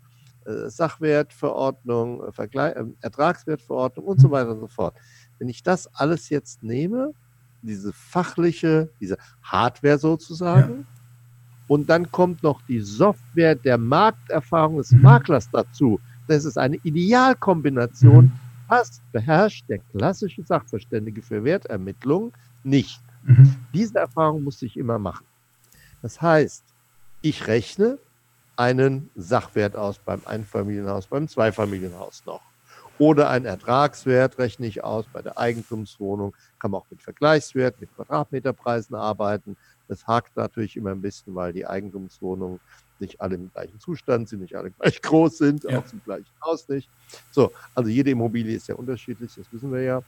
[0.45, 4.95] äh, Sachwertverordnung, äh, Vergleich, äh, Ertragswertverordnung und so weiter und so fort.
[5.37, 7.13] Wenn ich das alles jetzt nehme,
[7.61, 10.85] diese fachliche, diese Hardware sozusagen, ja.
[11.67, 15.01] und dann kommt noch die Software der Markterfahrung des mhm.
[15.01, 18.25] Maklers dazu, das ist eine Idealkombination.
[18.25, 18.31] Mhm.
[18.69, 22.31] Das beherrscht der klassische Sachverständige für Wertermittlung
[22.63, 23.01] nicht.
[23.23, 23.55] Mhm.
[23.73, 25.25] Diese Erfahrung muss ich immer machen.
[26.01, 26.63] Das heißt,
[27.21, 27.97] ich rechne
[28.55, 32.41] einen Sachwert aus beim Einfamilienhaus, beim Zweifamilienhaus noch.
[33.01, 36.35] Oder einen Ertragswert rechne ich aus bei der Eigentumswohnung.
[36.59, 39.57] Kann man auch mit Vergleichswert, mit Quadratmeterpreisen arbeiten.
[39.87, 42.59] Das hakt natürlich immer ein bisschen, weil die Eigentumswohnungen
[42.99, 45.79] nicht alle im gleichen Zustand sind, nicht alle gleich groß sind, ja.
[45.79, 46.87] auch zum gleichen Haus nicht.
[47.31, 50.03] So, also jede Immobilie ist ja unterschiedlich, das wissen wir ja.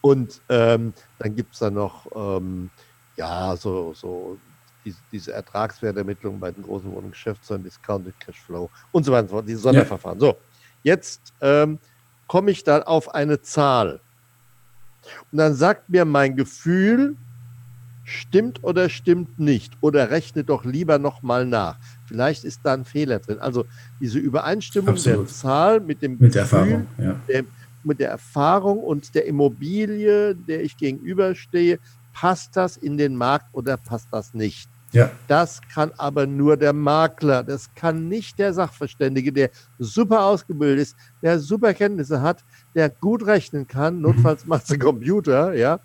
[0.00, 2.70] Und ähm, dann gibt es da noch ähm,
[3.16, 4.38] ja, so, so
[4.86, 10.18] diese, diese Ertragswertermittlung bei den großen Wohnungsgeschäftsführern, Discounted Cashflow und so weiter, diese Sonderverfahren.
[10.18, 10.28] Ja.
[10.28, 10.36] So,
[10.82, 11.78] jetzt ähm,
[12.26, 14.00] komme ich dann auf eine Zahl.
[15.32, 17.16] Und dann sagt mir mein Gefühl,
[18.04, 19.72] stimmt oder stimmt nicht.
[19.80, 21.78] Oder rechne doch lieber nochmal nach.
[22.06, 23.38] Vielleicht ist da ein Fehler drin.
[23.38, 23.64] Also
[24.00, 25.28] diese Übereinstimmung Absolut.
[25.28, 27.20] der Zahl mit dem mit Gefühl, der Erfahrung, ja.
[27.28, 27.44] der,
[27.84, 31.78] mit der Erfahrung und der Immobilie, der ich gegenüberstehe,
[32.12, 34.68] passt das in den Markt oder passt das nicht?
[34.92, 35.10] Ja.
[35.26, 37.42] Das kann aber nur der Makler.
[37.42, 42.42] Das kann nicht der Sachverständige, der super ausgebildet ist, der super Kenntnisse hat,
[42.74, 43.96] der gut rechnen kann.
[43.96, 44.02] Mhm.
[44.02, 45.78] Notfalls macht es ein Computer, ja.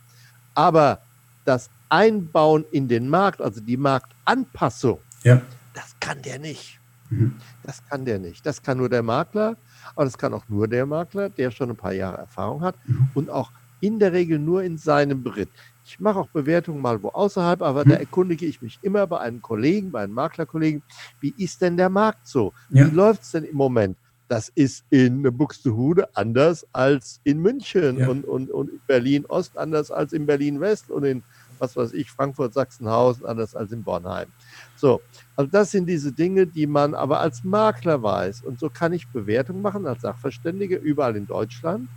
[0.53, 0.99] Aber
[1.45, 5.41] das Einbauen in den Markt, also die Marktanpassung, ja.
[5.73, 6.79] das kann der nicht.
[7.09, 7.35] Mhm.
[7.63, 8.45] Das kann der nicht.
[8.45, 9.57] Das kann nur der Makler,
[9.95, 13.09] aber das kann auch nur der Makler, der schon ein paar Jahre Erfahrung hat mhm.
[13.13, 15.49] und auch in der Regel nur in seinem Beritt.
[15.85, 17.89] Ich mache auch Bewertungen mal wo außerhalb, aber mhm.
[17.89, 20.81] da erkundige ich mich immer bei einem Kollegen, bei einem Maklerkollegen,
[21.19, 22.53] wie ist denn der Markt so?
[22.69, 22.85] Ja.
[22.85, 23.97] Wie läuft es denn im Moment?
[24.29, 28.07] Das ist in Buxtehude anders als in München ja.
[28.07, 31.23] und, und, und Berlin-Ost anders als in Berlin-West und in,
[31.59, 34.29] was weiß ich, Frankfurt-Sachsenhausen anders als in Bornheim.
[34.75, 35.01] So,
[35.35, 38.41] also das sind diese Dinge, die man aber als Makler weiß.
[38.43, 41.89] Und so kann ich Bewertungen machen als Sachverständige überall in Deutschland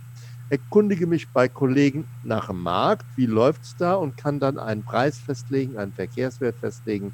[0.49, 4.83] erkundige mich bei Kollegen nach dem Markt, wie läuft es da und kann dann einen
[4.83, 7.13] Preis festlegen, einen Verkehrswert festlegen,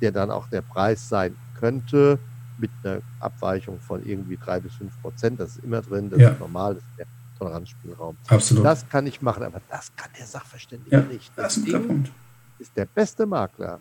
[0.00, 2.18] der dann auch der Preis sein könnte,
[2.58, 5.40] mit einer Abweichung von irgendwie drei bis fünf Prozent.
[5.40, 6.30] Das ist immer drin, das ja.
[6.30, 7.06] ist normal, das ist der
[7.38, 8.16] Toleranzspielraum.
[8.28, 8.64] Absolut.
[8.64, 11.32] Das kann ich machen, aber das kann der Sachverständige ja, nicht.
[11.36, 12.12] Das, das ist, ein Punkt.
[12.58, 13.80] ist der beste Makler.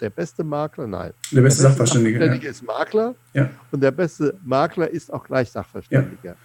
[0.00, 1.10] Der beste Makler, nein.
[1.10, 2.50] Der beste, der beste Sachverständige, Sachverständige ja.
[2.50, 3.50] ist Makler ja.
[3.72, 6.36] und der beste Makler ist auch gleich Sachverständiger.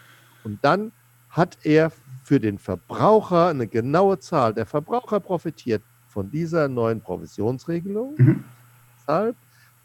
[0.43, 0.91] Und dann
[1.29, 1.91] hat er
[2.23, 4.53] für den Verbraucher eine genaue Zahl.
[4.53, 8.15] Der Verbraucher profitiert von dieser neuen Provisionsregelung.
[8.17, 8.43] Mhm.
[8.99, 9.35] Deshalb,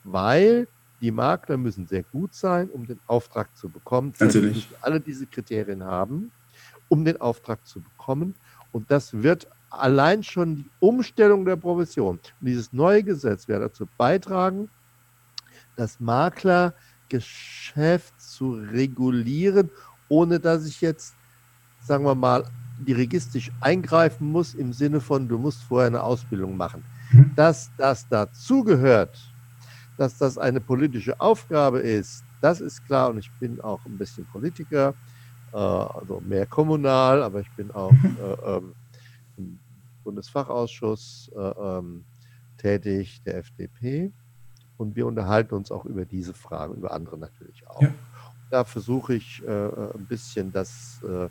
[0.04, 0.66] weil
[1.00, 4.12] die Makler müssen sehr gut sein, um den Auftrag zu bekommen.
[4.18, 4.68] Natürlich.
[4.68, 6.30] müssen alle diese Kriterien haben,
[6.88, 8.34] um den Auftrag zu bekommen.
[8.72, 13.88] Und das wird allein schon die Umstellung der Provision und dieses neue Gesetz wird dazu
[13.96, 14.68] beitragen,
[15.76, 19.70] das Maklergeschäft zu regulieren,
[20.08, 21.14] ohne dass ich jetzt
[21.82, 22.44] sagen wir mal,
[22.78, 26.82] dirigistisch eingreifen muss im Sinne von, du musst vorher eine Ausbildung machen.
[27.12, 27.32] Mhm.
[27.36, 29.18] Dass das dazugehört,
[29.96, 34.26] dass das eine politische Aufgabe ist, das ist klar und ich bin auch ein bisschen
[34.26, 34.94] Politiker,
[35.52, 38.16] äh, also mehr kommunal, aber ich bin auch mhm.
[38.20, 38.74] äh, ähm,
[39.36, 39.58] im
[40.02, 42.04] Bundesfachausschuss äh, ähm,
[42.56, 44.12] tätig, der FDP.
[44.76, 47.82] Und wir unterhalten uns auch über diese Fragen, über andere natürlich auch.
[47.82, 47.94] Ja.
[48.50, 51.28] Da versuche ich ein bisschen das äh,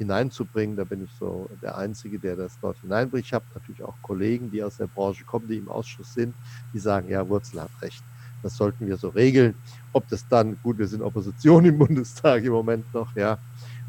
[0.00, 0.76] hineinzubringen.
[0.76, 3.26] Da bin ich so der Einzige, der das dort hineinbringt.
[3.26, 6.36] Ich habe natürlich auch Kollegen, die aus der Branche kommen, die im Ausschuss sind,
[6.72, 8.06] die sagen, ja, Wurzel hat recht.
[8.42, 9.56] Das sollten wir so regeln.
[9.92, 13.38] Ob das dann, gut, wir sind Opposition im Bundestag im Moment noch, ja,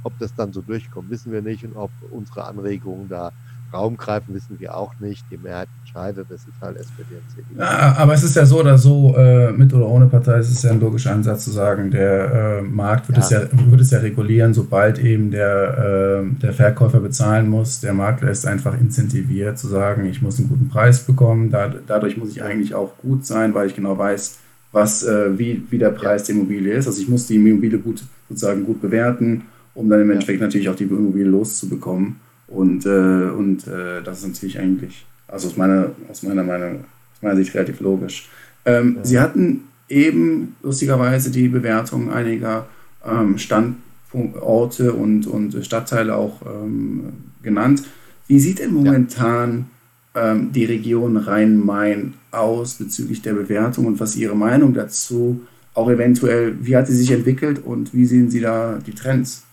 [0.03, 3.33] ob das dann so durchkommt, wissen wir nicht und ob unsere Anregungen da
[3.73, 5.25] Raum greifen, wissen wir auch nicht.
[5.31, 7.59] Die Mehrheit entscheidet, das ist halt SPD und CDU.
[7.59, 10.63] Ja, aber es ist ja so oder so, äh, mit oder ohne Partei, es ist
[10.63, 13.23] ja ein logischer Ansatz zu sagen, der äh, Markt wird, ja.
[13.23, 17.79] Es ja, wird es ja regulieren, sobald eben der, äh, der Verkäufer bezahlen muss.
[17.79, 22.17] Der Makler ist einfach incentiviert zu sagen, ich muss einen guten Preis bekommen, da, dadurch
[22.17, 24.37] muss ich eigentlich auch gut sein, weil ich genau weiß,
[24.71, 26.87] was, äh, wie, wie der Preis der Immobilie ist.
[26.87, 30.75] Also ich muss die Immobilie gut, sozusagen gut bewerten, um dann im Endeffekt natürlich auch
[30.75, 32.17] die Immobilie loszubekommen.
[32.51, 36.81] Und, äh, und äh, das ist natürlich eigentlich, also aus meiner, aus meiner Meinung,
[37.15, 38.29] aus meiner Sicht relativ logisch.
[38.65, 39.05] Ähm, ja.
[39.05, 42.67] Sie hatten eben lustigerweise die Bewertung einiger
[43.05, 47.83] ähm, Standorte und, und Stadtteile auch ähm, genannt.
[48.27, 49.65] Wie sieht denn momentan
[50.13, 50.31] ja.
[50.31, 55.41] ähm, die Region Rhein-Main aus bezüglich der Bewertung und was ist Ihre Meinung dazu?
[55.73, 59.43] Auch eventuell, wie hat sie sich entwickelt und wie sehen Sie da die Trends?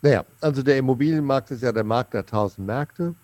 [0.00, 3.14] Naja, also der Immobilienmarkt ist ja der Markt der tausend Märkte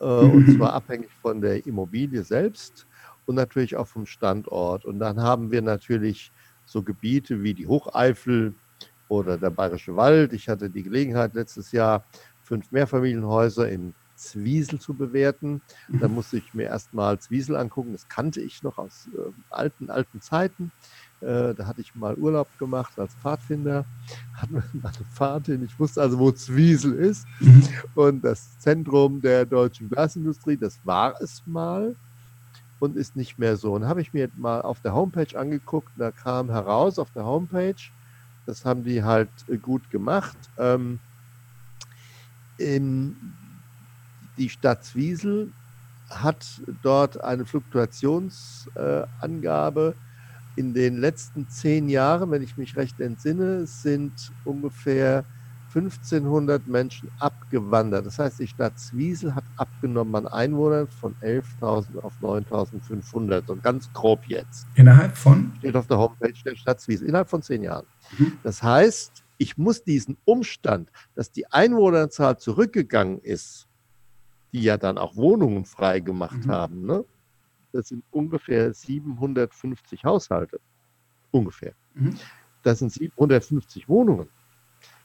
[0.00, 2.86] äh, und zwar abhängig von der Immobilie selbst
[3.26, 4.84] und natürlich auch vom Standort.
[4.84, 6.32] Und dann haben wir natürlich
[6.64, 8.54] so Gebiete wie die Hocheifel
[9.08, 10.32] oder der Bayerische Wald.
[10.32, 12.04] Ich hatte die Gelegenheit letztes Jahr
[12.42, 15.62] fünf Mehrfamilienhäuser in Zwiesel zu bewerten.
[15.88, 16.14] Da mhm.
[16.14, 17.92] musste ich mir erstmal Zwiesel angucken.
[17.92, 20.70] Das kannte ich noch aus äh, alten, alten Zeiten.
[21.20, 23.84] Äh, da hatte ich mal Urlaub gemacht als Pfadfinder,
[24.34, 25.64] hatten wir eine Fahrt hin.
[25.64, 27.26] Ich wusste also, wo Zwiesel ist.
[27.40, 27.68] Mhm.
[27.94, 31.94] Und das Zentrum der deutschen Glasindustrie, das war es mal
[32.78, 33.74] und ist nicht mehr so.
[33.74, 37.76] Und habe ich mir mal auf der Homepage angeguckt, da kam heraus auf der Homepage,
[38.46, 40.36] das haben die halt äh, gut gemacht.
[40.58, 40.98] Ähm,
[42.58, 43.14] die
[44.50, 45.50] Stadt Zwiesel
[46.10, 46.44] hat
[46.82, 49.94] dort eine Fluktuationsangabe
[50.56, 54.12] in den letzten zehn Jahren, wenn ich mich recht entsinne, sind
[54.44, 55.24] ungefähr
[55.74, 58.04] 1500 Menschen abgewandert.
[58.04, 63.46] Das heißt, die Stadt Zwiesel hat abgenommen an Einwohnern von 11.000 auf 9.500.
[63.46, 64.66] So ganz grob jetzt.
[64.74, 65.52] Innerhalb von?
[65.58, 67.08] Steht auf der Homepage der Stadt Zwiesel.
[67.08, 67.86] Innerhalb von zehn Jahren.
[68.18, 68.32] Mhm.
[68.42, 71.46] Das heißt, ich muss diesen Umstand, dass die
[77.72, 80.60] das sind ungefähr 750 Haushalte.
[81.30, 81.72] Ungefähr.
[81.94, 82.16] Mhm.
[82.62, 84.28] Das sind 750 Wohnungen.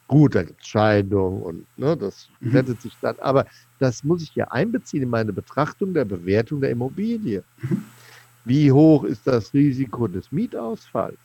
[0.08, 2.52] Gut, da gibt es Scheidung und ne, das mhm.
[2.52, 3.18] rettet sich dann.
[3.20, 3.46] Aber
[3.80, 7.44] das muss ich ja einbeziehen in meine Betrachtung der Bewertung der Immobilie.
[7.62, 7.84] Mhm.
[8.44, 11.18] Wie hoch ist das Risiko des Mietausfalls?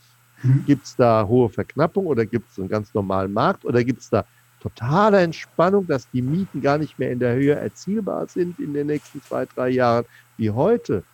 [0.43, 0.65] Mhm.
[0.65, 4.09] Gibt es da hohe Verknappung oder gibt es einen ganz normalen Markt oder gibt es
[4.09, 4.25] da
[4.61, 8.87] totale Entspannung, dass die Mieten gar nicht mehr in der Höhe erzielbar sind in den
[8.87, 11.05] nächsten zwei, drei Jahren wie heute?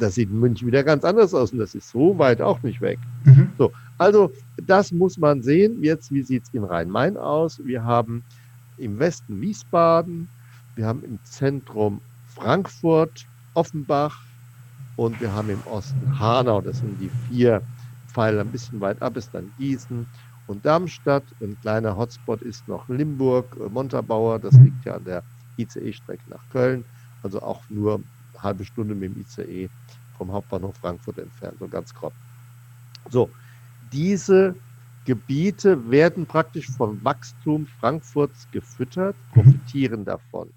[0.00, 2.80] Das sieht in München wieder ganz anders aus und das ist so weit auch nicht
[2.80, 2.98] weg.
[3.24, 3.50] Mhm.
[3.58, 4.32] So, also
[4.66, 5.82] das muss man sehen.
[5.82, 7.60] Jetzt, wie sieht es in Rhein-Main aus?
[7.64, 8.24] Wir haben
[8.78, 10.28] im Westen Wiesbaden,
[10.74, 14.18] wir haben im Zentrum Frankfurt, Offenbach
[14.96, 16.60] und wir haben im Osten Hanau.
[16.60, 17.62] Das sind die vier
[18.08, 18.40] Pfeile.
[18.40, 20.06] Ein bisschen weit ab ist dann Gießen
[20.46, 21.24] und Darmstadt.
[21.40, 24.38] Ein kleiner Hotspot ist noch Limburg, äh, Montabaur.
[24.38, 25.22] Das liegt ja an der
[25.58, 26.84] ICE-Strecke nach Köln.
[27.22, 28.00] Also auch nur
[28.42, 29.68] halbe Stunde mit dem ICE
[30.16, 32.12] vom Hauptbahnhof Frankfurt entfernt, so ganz grob.
[33.08, 33.30] So,
[33.92, 34.54] diese
[35.04, 39.42] Gebiete werden praktisch vom Wachstum Frankfurts gefüttert, mhm.
[39.42, 40.50] profitieren davon.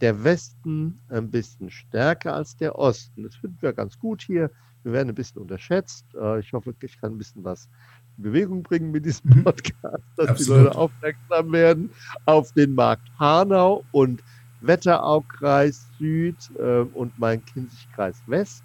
[0.00, 3.24] Der Westen ein bisschen stärker als der Osten.
[3.24, 4.50] Das finden wir ganz gut hier.
[4.84, 6.04] Wir werden ein bisschen unterschätzt.
[6.14, 7.68] Äh, ich hoffe, ich kann ein bisschen was
[8.16, 9.44] in Bewegung bringen mit diesem mhm.
[9.44, 10.60] Podcast, dass Absolut.
[10.60, 11.90] die Leute aufmerksam werden
[12.26, 14.22] auf den Markt Hanau und
[14.66, 18.62] Wetteraukreis Süd äh, und Main-Kinzig-Kreis West.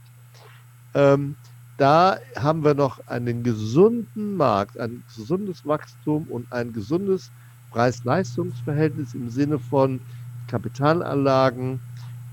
[0.94, 1.36] Ähm,
[1.78, 7.32] da haben wir noch einen gesunden Markt, ein gesundes Wachstum und ein gesundes
[7.72, 10.02] Preis-Leistungs-Verhältnis im Sinne von
[10.48, 11.80] Kapitalanlagen.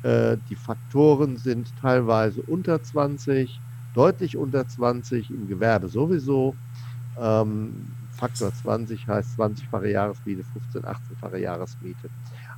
[0.02, 3.60] Äh, die Faktoren sind teilweise unter 20,
[3.94, 6.56] deutlich unter 20, im Gewerbe sowieso.
[7.18, 7.86] Ähm,
[8.16, 10.42] Faktor 20 heißt 20-fache Jahresmiete,
[10.72, 12.08] 15, 18-fache Jahresmiete.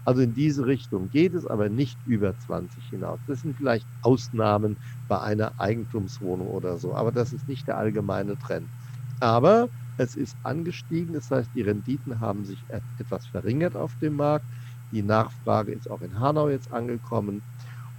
[0.09, 3.21] Also in diese Richtung geht es aber nicht über 20 hinaus.
[3.27, 8.39] Das sind vielleicht Ausnahmen bei einer Eigentumswohnung oder so, aber das ist nicht der allgemeine
[8.39, 8.73] Trend.
[9.21, 12.65] Aber es ist angestiegen, das heißt, die Renditen haben sich
[12.97, 14.49] etwas verringert auf dem Markt.
[14.93, 17.45] Die Nachfrage ist auch in Hanau jetzt angekommen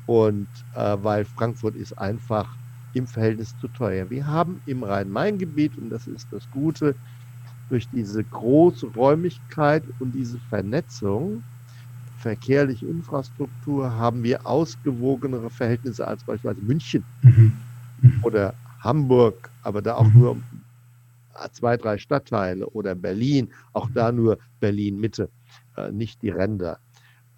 [0.05, 2.57] und äh, weil Frankfurt ist einfach
[2.93, 4.09] im Verhältnis zu teuer.
[4.09, 6.97] Wir haben im Rhein-Main-Gebiet, und das ist das Gute,
[7.69, 11.45] durch diese große Räumlichkeit und diese Vernetzung
[12.19, 17.53] verkehrliche Infrastruktur haben wir ausgewogenere Verhältnisse als beispielsweise München mhm.
[18.01, 18.23] Mhm.
[18.23, 20.19] oder Hamburg, aber da auch mhm.
[20.19, 20.37] nur
[21.53, 25.29] zwei, drei Stadtteile oder Berlin, auch da nur Berlin Mitte,
[25.77, 26.79] äh, nicht die Ränder.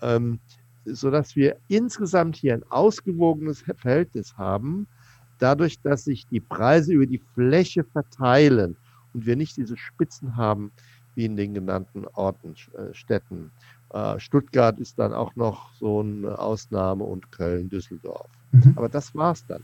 [0.01, 0.39] Ähm,
[0.85, 4.87] sodass wir insgesamt hier ein ausgewogenes Verhältnis haben,
[5.37, 8.75] dadurch, dass sich die Preise über die Fläche verteilen
[9.13, 10.71] und wir nicht diese Spitzen haben
[11.13, 13.51] wie in den genannten Orten, äh, Städten
[14.17, 18.29] Stuttgart ist dann auch noch so eine Ausnahme und Köln, Düsseldorf.
[18.51, 18.73] Mhm.
[18.75, 19.61] Aber das war's dann.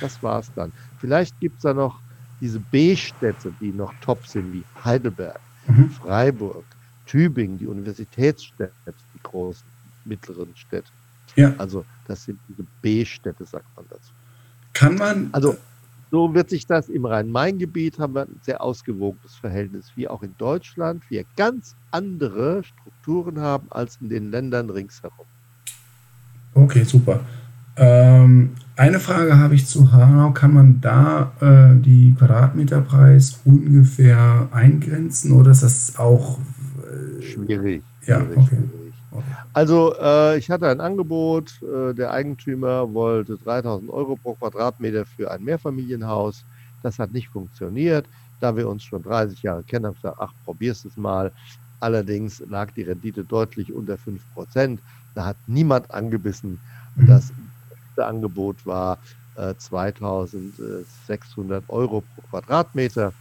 [0.00, 0.72] Das war's dann.
[0.98, 1.98] Vielleicht gibt es da noch
[2.40, 5.90] diese B-Städte, die noch top sind, wie Heidelberg, mhm.
[5.90, 6.64] Freiburg,
[7.06, 9.66] Tübingen, die Universitätsstädte, die großen,
[10.04, 10.90] mittleren Städte.
[11.36, 11.54] Ja.
[11.58, 14.12] Also das sind diese B-Städte, sagt man dazu.
[14.74, 15.28] Kann man.
[15.32, 15.56] Also
[16.14, 20.32] so wird sich das im Rhein-Main-Gebiet haben wir ein sehr ausgewogenes Verhältnis, wie auch in
[20.38, 21.02] Deutschland.
[21.08, 25.26] Wir ganz andere Strukturen haben als in den Ländern ringsherum.
[26.54, 27.18] Okay, super.
[27.76, 30.30] Ähm, eine Frage habe ich zu Hanau.
[30.30, 37.82] Kann man da äh, die Quadratmeterpreis ungefähr eingrenzen oder ist das auch äh, schwierig?
[38.06, 38.83] Ja, schwierig, okay.
[39.52, 45.30] Also äh, ich hatte ein Angebot, äh, der Eigentümer wollte 3000 Euro pro Quadratmeter für
[45.30, 46.44] ein Mehrfamilienhaus.
[46.82, 48.08] Das hat nicht funktioniert.
[48.40, 51.32] Da wir uns schon 30 Jahre kennen, habe ich gesagt, ach, probier's es mal.
[51.80, 54.82] Allerdings lag die Rendite deutlich unter 5 Prozent.
[55.14, 56.62] Da hat niemand angebissen.
[56.94, 57.06] Mhm.
[57.06, 57.32] Das
[57.96, 59.00] Angebot war
[59.34, 63.14] äh, 2600 Euro pro Quadratmeter.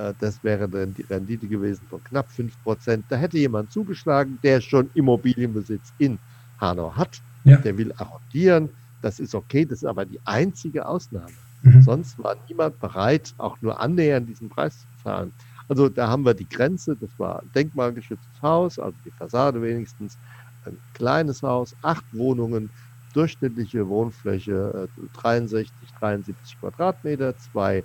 [0.00, 3.04] Äh, das wäre dann die Rendite gewesen von knapp 5%.
[3.08, 6.18] Da hätte jemand zugeschlagen, der schon Immobilienbesitz in
[6.60, 7.20] Hanau hat.
[7.44, 7.56] Ja.
[7.58, 8.70] Der will arrondieren.
[9.02, 11.32] Das ist okay, das ist aber die einzige Ausnahme.
[11.62, 11.82] Mhm.
[11.82, 15.32] Sonst war niemand bereit, auch nur annähernd diesen Preis zu zahlen.
[15.68, 20.18] Also da haben wir die Grenze, das war ein denkmalgeschütztes Haus, also die Fassade wenigstens,
[20.66, 22.70] ein kleines Haus, acht Wohnungen,
[23.14, 27.84] durchschnittliche Wohnfläche 63, äh, 73 Quadratmeter, zwei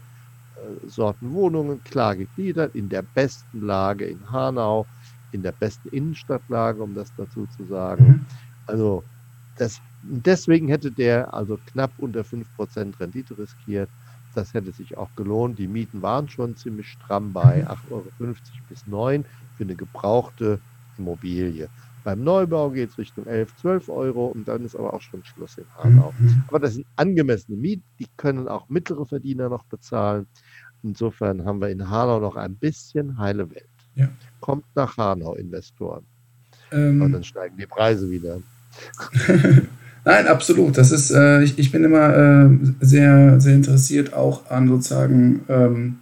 [0.84, 4.90] Sorten Wohnungen klar gegliedert, in der besten Lage in Hanau,
[5.32, 8.06] in der besten Innenstadtlage, um das dazu zu sagen.
[8.06, 8.26] Mhm.
[8.66, 9.08] Also
[9.56, 13.92] das, deswegen hätte der also knapp unter 5% Rendite riskiert.
[14.34, 15.60] Das hätte sich auch gelohnt.
[15.60, 17.92] Die Mieten waren schon ziemlich stramm bei 8,50 mhm.
[17.92, 18.12] Euro
[18.68, 20.62] bis 9 für eine gebrauchte
[20.98, 21.70] Immobilie.
[22.04, 25.58] Beim Neubau geht es Richtung 11, 12 Euro und dann ist aber auch schon Schluss
[25.58, 26.16] in Hanau.
[26.18, 26.44] Mhm.
[26.48, 30.28] Aber das sind angemessene Mieten, die können auch mittlere Verdiener noch bezahlen.
[30.86, 33.66] Insofern haben wir in Hanau noch ein bisschen heile Welt.
[33.96, 34.08] Ja.
[34.40, 36.06] Kommt nach Hanau, Investoren.
[36.72, 38.40] Ähm, und dann steigen die Preise wieder.
[40.06, 40.78] Nein, absolut.
[40.78, 42.50] Das ist, äh, ich, ich bin immer äh,
[42.82, 45.98] sehr, sehr interessiert auch an sozusagen ähm,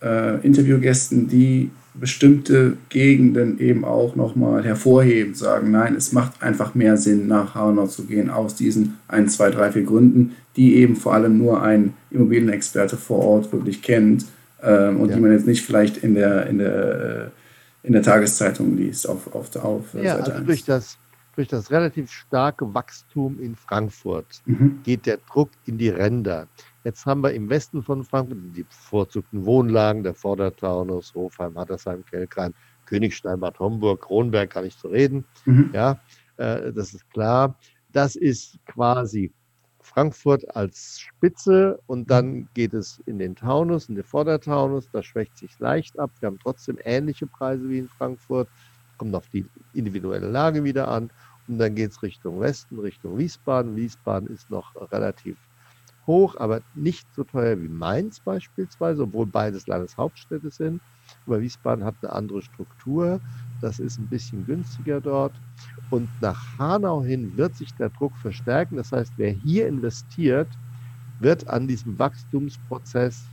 [0.00, 6.96] äh, Interviewgästen, die bestimmte Gegenden eben auch nochmal hervorheben, sagen, nein, es macht einfach mehr
[6.96, 11.14] Sinn, nach Hanau zu gehen, aus diesen 1, 2, 3, 4 Gründen, die eben vor
[11.14, 14.26] allem nur ein Immobilienexperte vor Ort wirklich kennt
[14.62, 15.16] ähm, und ja.
[15.16, 17.30] die man jetzt nicht vielleicht in der, in der,
[17.84, 20.46] äh, in der Tageszeitung liest auf, auf, auf ja, Seite also 1.
[20.46, 20.98] durch das
[21.38, 24.80] durch das relativ starke Wachstum in Frankfurt mhm.
[24.82, 26.48] geht der Druck in die Ränder.
[26.82, 32.52] Jetzt haben wir im Westen von Frankfurt die bevorzugten Wohnlagen, der Vordertaunus, Hofheim, Hattersheim, Kelkheim,
[32.86, 35.24] Königstein, Bad Homburg, Kronberg, kann ich zu reden.
[35.44, 35.70] Mhm.
[35.72, 36.00] Ja,
[36.38, 37.56] äh, das ist klar.
[37.92, 39.32] Das ist quasi
[39.80, 44.90] Frankfurt als Spitze und dann geht es in den Taunus, in den Vordertaunus.
[44.90, 46.10] Da schwächt sich leicht ab.
[46.18, 48.48] Wir haben trotzdem ähnliche Preise wie in Frankfurt.
[48.96, 51.12] Kommt auf die individuelle Lage wieder an.
[51.48, 53.74] Und dann geht es Richtung Westen, Richtung Wiesbaden.
[53.74, 55.36] Wiesbaden ist noch relativ
[56.06, 60.80] hoch, aber nicht so teuer wie Mainz beispielsweise, obwohl beides Landeshauptstädte sind.
[61.26, 63.20] Aber Wiesbaden hat eine andere Struktur.
[63.60, 65.34] Das ist ein bisschen günstiger dort.
[65.90, 68.76] Und nach Hanau hin wird sich der Druck verstärken.
[68.76, 70.48] Das heißt, wer hier investiert,
[71.20, 73.24] wird an diesem Wachstumsprozess,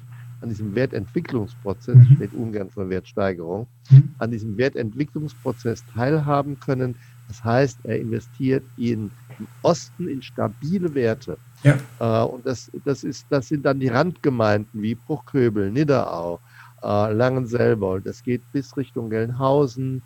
[0.41, 2.16] an diesem Wertentwicklungsprozess, mhm.
[2.16, 4.16] steht ungern von Wertsteigerung, mhm.
[4.20, 6.95] an diesem Wertentwicklungsprozess teilhaben können.
[7.28, 11.38] Das heißt, er investiert in, im Osten in stabile Werte.
[11.63, 11.78] Ja.
[11.99, 16.39] Äh, und das, das, ist, das sind dann die Randgemeinden wie Bruchköbel, Nidderau,
[16.84, 18.05] äh, Langenselbold.
[18.05, 20.01] Das geht bis Richtung Gelnhausen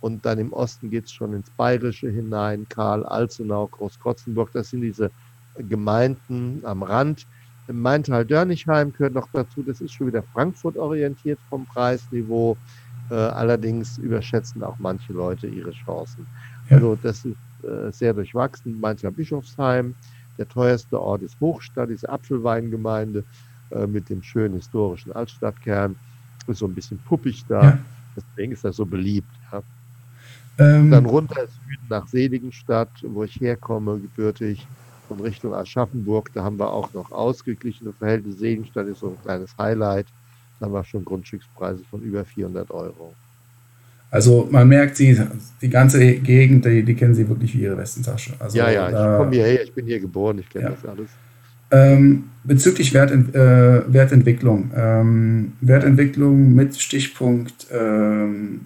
[0.00, 4.50] und dann im Osten geht es schon ins Bayerische hinein, Karl, Alzenau, Großkotzenburg.
[4.52, 5.10] Das sind diese
[5.68, 7.26] Gemeinden am Rand.
[7.70, 9.62] Maintal-Dörnichheim gehört noch dazu.
[9.62, 12.56] Das ist schon wieder Frankfurt orientiert vom Preisniveau.
[13.10, 16.26] Äh, allerdings überschätzen auch manche Leute ihre Chancen.
[16.70, 16.76] Ja.
[16.76, 18.80] Also das ist äh, sehr durchwachsen.
[18.80, 19.94] Mainzer Bischofsheim,
[20.38, 23.24] der teuerste Ort ist Hochstadt, diese Apfelweingemeinde
[23.70, 25.96] äh, mit dem schönen historischen Altstadtkern.
[26.46, 27.62] Ist so ein bisschen puppig da.
[27.62, 27.78] Ja.
[28.16, 29.30] Deswegen ist das so beliebt.
[29.52, 29.62] Ja.
[30.58, 34.66] Ähm, Dann runter Süden nach Seligenstadt, wo ich herkomme, gebürtig,
[35.10, 36.32] und Richtung Aschaffenburg.
[36.32, 38.38] Da haben wir auch noch ausgeglichene Verhältnisse.
[38.38, 40.06] Seligenstadt ist so ein kleines Highlight.
[40.58, 43.14] Da haben wir schon Grundstückspreise von über 400 Euro.
[44.10, 45.16] Also man merkt sie,
[45.62, 48.32] die ganze Gegend, die, die kennen sie wirklich wie ihre Westentasche.
[48.40, 50.70] Also, ja, ja, ich komme hierher, ich bin hier geboren, ich kenne ja.
[50.70, 51.10] das alles.
[51.70, 54.72] Ähm, bezüglich Wertent äh, Wertentwicklung.
[54.74, 58.62] Ähm, Wertentwicklung mit Stichpunkt ähm,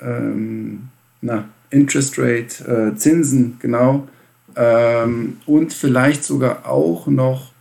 [0.00, 0.88] ähm
[1.22, 4.08] na, Interest Rate, äh, Zinsen, genau.
[4.56, 7.52] Ähm, und vielleicht sogar auch noch,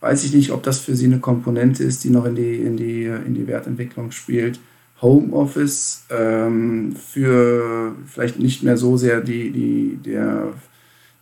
[0.00, 2.76] weiß ich nicht, ob das für Sie eine Komponente ist, die noch in die, in
[2.76, 4.60] die, in die Wertentwicklung spielt
[5.02, 10.48] Homeoffice ähm, für vielleicht nicht mehr so sehr die, die, der,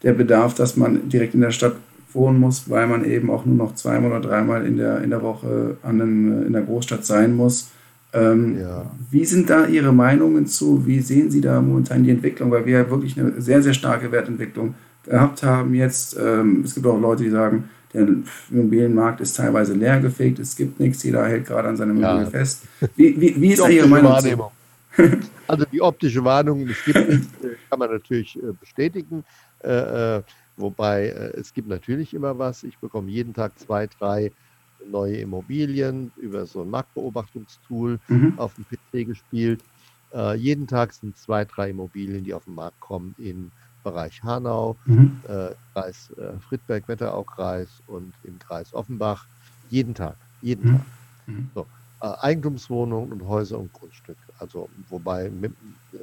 [0.03, 1.77] der Bedarf, dass man direkt in der Stadt
[2.13, 5.23] wohnen muss, weil man eben auch nur noch zweimal oder dreimal in der, in der
[5.23, 7.71] Woche an einem, in der Großstadt sein muss.
[8.13, 8.91] Ähm, ja.
[9.11, 10.87] Wie sind da Ihre Meinungen zu?
[10.87, 12.51] Wie sehen Sie da momentan die Entwicklung?
[12.51, 16.17] Weil wir ja wirklich eine sehr, sehr starke Wertentwicklung gehabt haben jetzt.
[16.21, 18.09] Ähm, es gibt auch Leute, die sagen, der
[18.51, 22.31] Immobilienmarkt ist teilweise leergefegt, es gibt nichts, jeder hält gerade an seinem Immobilien ja.
[22.31, 22.65] fest.
[22.97, 24.13] Wie, wie, wie ist da Ihre Meinung?
[24.13, 24.51] Wahrnehmung.
[25.47, 29.25] also die optische Warnung, es gibt nichts, äh, kann man natürlich äh, bestätigen.
[29.61, 30.21] Äh,
[30.57, 32.63] wobei es gibt natürlich immer was.
[32.63, 34.33] Ich bekomme jeden Tag zwei, drei
[34.91, 38.35] neue Immobilien über so ein Marktbeobachtungstool mhm.
[38.37, 39.61] auf dem PC gespielt.
[40.13, 43.51] Äh, jeden Tag sind zwei, drei Immobilien, die auf den Markt kommen in
[43.83, 45.21] Bereich Hanau, mhm.
[45.29, 49.27] äh, Kreis äh, Friedberg, Wetteraukreis und im Kreis Offenbach.
[49.71, 50.77] Jeden Tag, jeden mhm.
[50.77, 50.87] Tag.
[51.27, 51.51] Mhm.
[51.55, 51.67] So,
[52.03, 54.21] äh, Eigentumswohnungen und Häuser und Grundstücke.
[54.39, 55.53] Also wobei mit,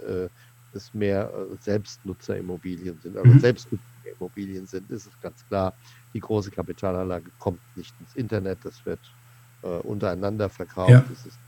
[0.08, 0.28] äh,
[0.74, 3.40] es mehr äh, Selbstnutzerimmobilien sind, also.
[3.40, 5.74] Selbstnutzerimmobilien sind, ist es ganz klar.
[6.14, 9.00] Die große Kapitalanlage kommt nicht ins Internet, das wird
[9.64, 10.92] äh, untereinander verkauft.
[10.92, 11.06] Ja.
[11.10, 11.40] Das ist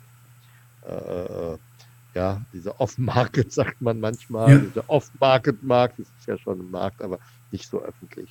[2.14, 4.57] ja, dieser Off-Market sagt man manchmal, ja.
[4.59, 7.20] dieser Off-Market-Markt, das ist ja schon ein Markt, aber
[7.51, 8.30] nicht so öffentlich.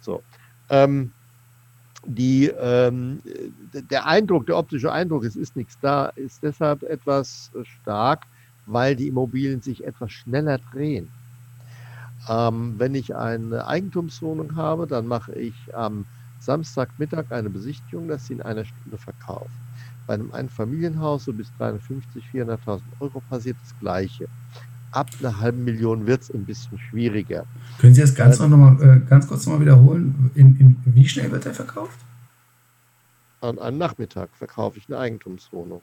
[0.00, 0.22] So.
[0.68, 1.12] Ähm,
[2.04, 3.20] die, ähm,
[3.72, 8.24] der Eindruck, der optische Eindruck, es ist nichts da, ist deshalb etwas stark,
[8.66, 11.08] weil die Immobilien sich etwas schneller drehen.
[12.28, 16.06] Ähm, wenn ich eine Eigentumswohnung habe, dann mache ich am
[16.40, 19.50] Samstagmittag eine Besichtigung, dass sie in einer Stunde verkauft.
[20.06, 24.28] Bei einem Einfamilienhaus so bis 350, 400.000 Euro passiert das Gleiche.
[24.92, 27.44] ab einer halben Million wird es ein bisschen schwieriger.
[27.78, 30.30] Können Sie das ganz, noch mal, äh, ganz kurz nochmal wiederholen?
[30.34, 31.98] In, in, wie schnell wird der verkauft?
[33.40, 35.82] An einem Nachmittag verkaufe ich eine Eigentumswohnung.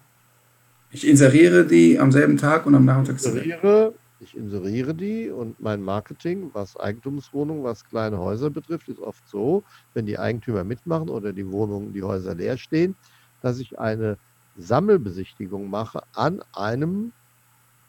[0.89, 3.17] Ich inseriere die am selben Tag und am Nachmittag.
[3.17, 8.99] Ich inseriere, ich inseriere die und mein Marketing, was Eigentumswohnungen, was kleine Häuser betrifft, ist
[8.99, 9.63] oft so,
[9.93, 12.95] wenn die Eigentümer mitmachen oder die Wohnungen, die Häuser leer stehen,
[13.43, 14.17] dass ich eine
[14.57, 17.11] Sammelbesichtigung mache an einem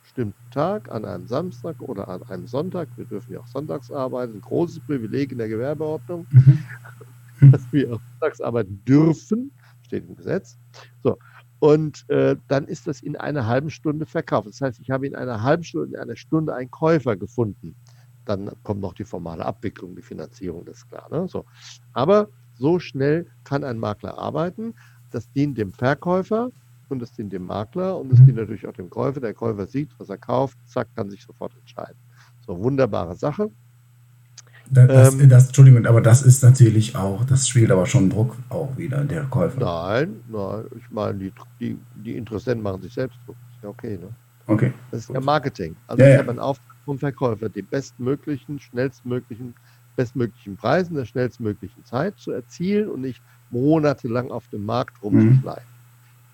[0.03, 2.89] bestimmten Tag, an einem Samstag oder an einem Sonntag.
[2.97, 7.53] Wir dürfen ja auch sonntags arbeiten, ein großes Privileg in der Gewerbeordnung, mhm.
[7.53, 9.53] dass wir auch sonntags arbeiten dürfen,
[9.83, 10.59] steht im Gesetz.
[11.03, 11.17] So,
[11.61, 14.49] und äh, dann ist das in einer halben Stunde verkauft.
[14.49, 17.77] Das heißt, ich habe in einer halben Stunde, in einer Stunde einen Käufer gefunden.
[18.25, 21.09] Dann kommt noch die formale Abwicklung, die Finanzierung, das ist klar.
[21.11, 21.29] Ne?
[21.29, 21.45] So.
[21.93, 24.75] Aber so schnell kann ein Makler arbeiten.
[25.15, 26.51] Das dient dem Verkäufer
[26.89, 29.21] und das dient dem Makler und das dient natürlich auch dem Käufer.
[29.21, 31.97] Der Käufer sieht, was er kauft, zack, kann sich sofort entscheiden.
[32.45, 33.49] So, wunderbare Sache.
[34.71, 38.77] Das, ähm, das, Entschuldigung, aber das ist natürlich auch, das spielt aber schon Druck auch
[38.77, 39.61] wieder, der Käufer.
[39.61, 43.37] Nein, nein, ich meine, die, die, die Interessenten machen sich selbst Druck.
[43.55, 44.09] Ist ja okay, ne?
[44.47, 44.73] Okay.
[44.91, 45.77] Das ist ja Marketing.
[45.87, 46.19] Also ja, ich ja.
[46.19, 49.55] habe einen Auftrag vom Verkäufer, den bestmöglichen, schnellstmöglichen,
[49.95, 53.23] bestmöglichen Preis in der schnellstmöglichen Zeit zu erzielen und nicht
[53.55, 55.63] monatelang auf dem Markt rumzuschleifen.
[55.63, 55.75] Mhm.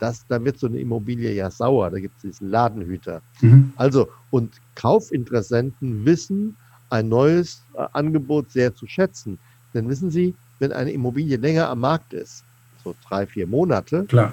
[0.00, 3.20] Das, da wird so eine Immobilie ja sauer, da gibt es diesen Ladenhüter.
[3.42, 3.72] Mhm.
[3.76, 6.56] Also, und Kaufinteressenten wissen,
[6.88, 9.38] ein neues äh, Angebot sehr zu schätzen.
[9.74, 12.44] Denn wissen Sie, wenn eine Immobilie länger am Markt ist,
[12.82, 14.32] so drei, vier Monate, Klar.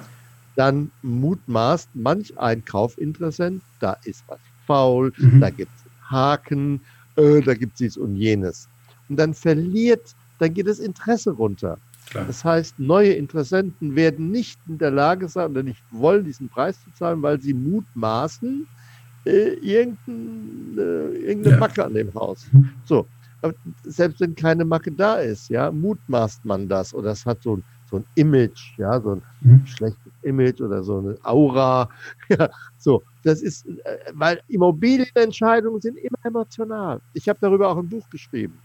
[0.56, 5.40] dann mutmaßt manch ein Kaufinteressent, da ist was faul, mhm.
[5.40, 6.80] da gibt es Haken,
[7.16, 8.68] äh, da gibt es dies und jenes.
[9.08, 11.78] Und dann verliert, dann geht das Interesse runter.
[12.10, 12.24] Klar.
[12.26, 16.82] Das heißt, neue Interessenten werden nicht in der Lage sein oder nicht wollen, diesen Preis
[16.82, 18.66] zu zahlen, weil sie mutmaßen,
[19.26, 21.60] äh, irgendein, äh, irgendeine ja.
[21.60, 22.46] Macke an dem Haus.
[22.52, 22.70] Mhm.
[22.84, 23.06] So,
[23.42, 23.54] aber
[23.84, 27.64] selbst wenn keine Macke da ist, ja, mutmaßt man das oder es hat so ein,
[27.90, 29.66] so ein Image, ja, so ein mhm.
[29.66, 31.88] schlechtes Image oder so eine Aura.
[32.30, 37.00] Ja, so, das ist, äh, weil Immobilienentscheidungen sind immer emotional.
[37.14, 38.58] Ich habe darüber auch ein Buch geschrieben.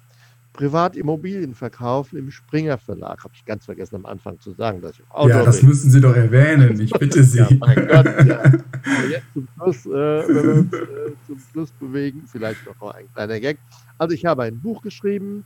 [0.54, 3.24] Privatimmobilien verkaufen im Springer Verlag.
[3.24, 5.70] Habe ich ganz vergessen am Anfang zu sagen, dass ich Autor Ja, das bin.
[5.70, 6.80] müssen Sie doch erwähnen.
[6.80, 7.40] Ich bitte Sie.
[7.40, 8.06] ja, mein Gott.
[8.28, 8.40] Ja.
[8.44, 12.92] Aber jetzt zum Schluss, äh, wenn wir uns äh, zum Schluss bewegen, vielleicht noch mal
[12.92, 13.58] ein kleiner Gag.
[13.98, 15.44] Also ich habe ein Buch geschrieben,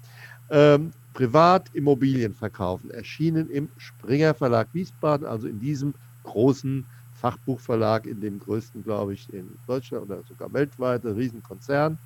[0.49, 5.93] ähm, Privatimmobilien verkaufen, erschienen im Springer Verlag Wiesbaden, also in diesem
[6.23, 11.97] großen Fachbuchverlag, in dem größten, glaube ich, in Deutschland oder sogar weltweit, ein Riesenkonzern.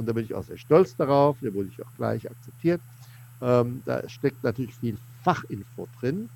[0.00, 1.40] Und da bin ich auch sehr stolz darauf.
[1.42, 2.82] Da wurde ich auch gleich akzeptiert.
[3.42, 6.30] Ähm, da steckt natürlich viel Fachinfo drin.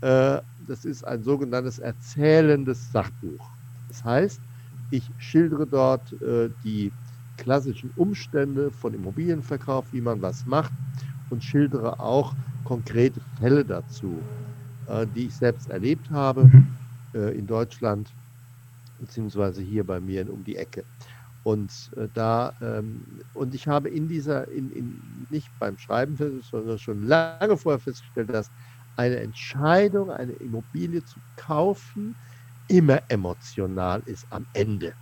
[0.00, 3.56] Äh, das ist ein sogenanntes erzählendes Sachbuch.
[3.88, 4.42] Das heißt,
[4.90, 6.94] ich schildere dort äh, die
[7.36, 10.72] klassischen Umstände von Immobilienverkauf, wie man was macht
[11.28, 12.34] und schildere auch
[12.64, 14.26] konkrete Fälle dazu,
[14.86, 16.78] äh, die ich selbst erlebt habe mhm.
[17.14, 18.16] äh, in Deutschland,
[18.98, 20.86] beziehungsweise hier bei mir um die Ecke.
[21.44, 23.02] Und äh, da, ähm,
[23.34, 26.16] und ich habe in dieser, in, in, nicht beim Schreiben,
[26.50, 28.50] sondern schon lange vorher festgestellt, dass
[28.96, 32.14] eine Entscheidung, eine Immobilie zu kaufen,
[32.68, 34.92] immer emotional ist am Ende.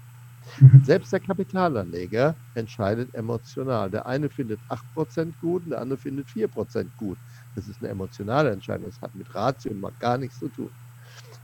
[0.58, 0.82] Mhm.
[0.84, 3.90] Selbst der Kapitalanleger entscheidet emotional.
[3.90, 4.58] Der eine findet
[4.96, 7.18] 8% gut und der andere findet 4% gut.
[7.54, 8.86] Das ist eine emotionale Entscheidung.
[8.86, 10.70] Das hat mit Ratio mal gar nichts zu tun.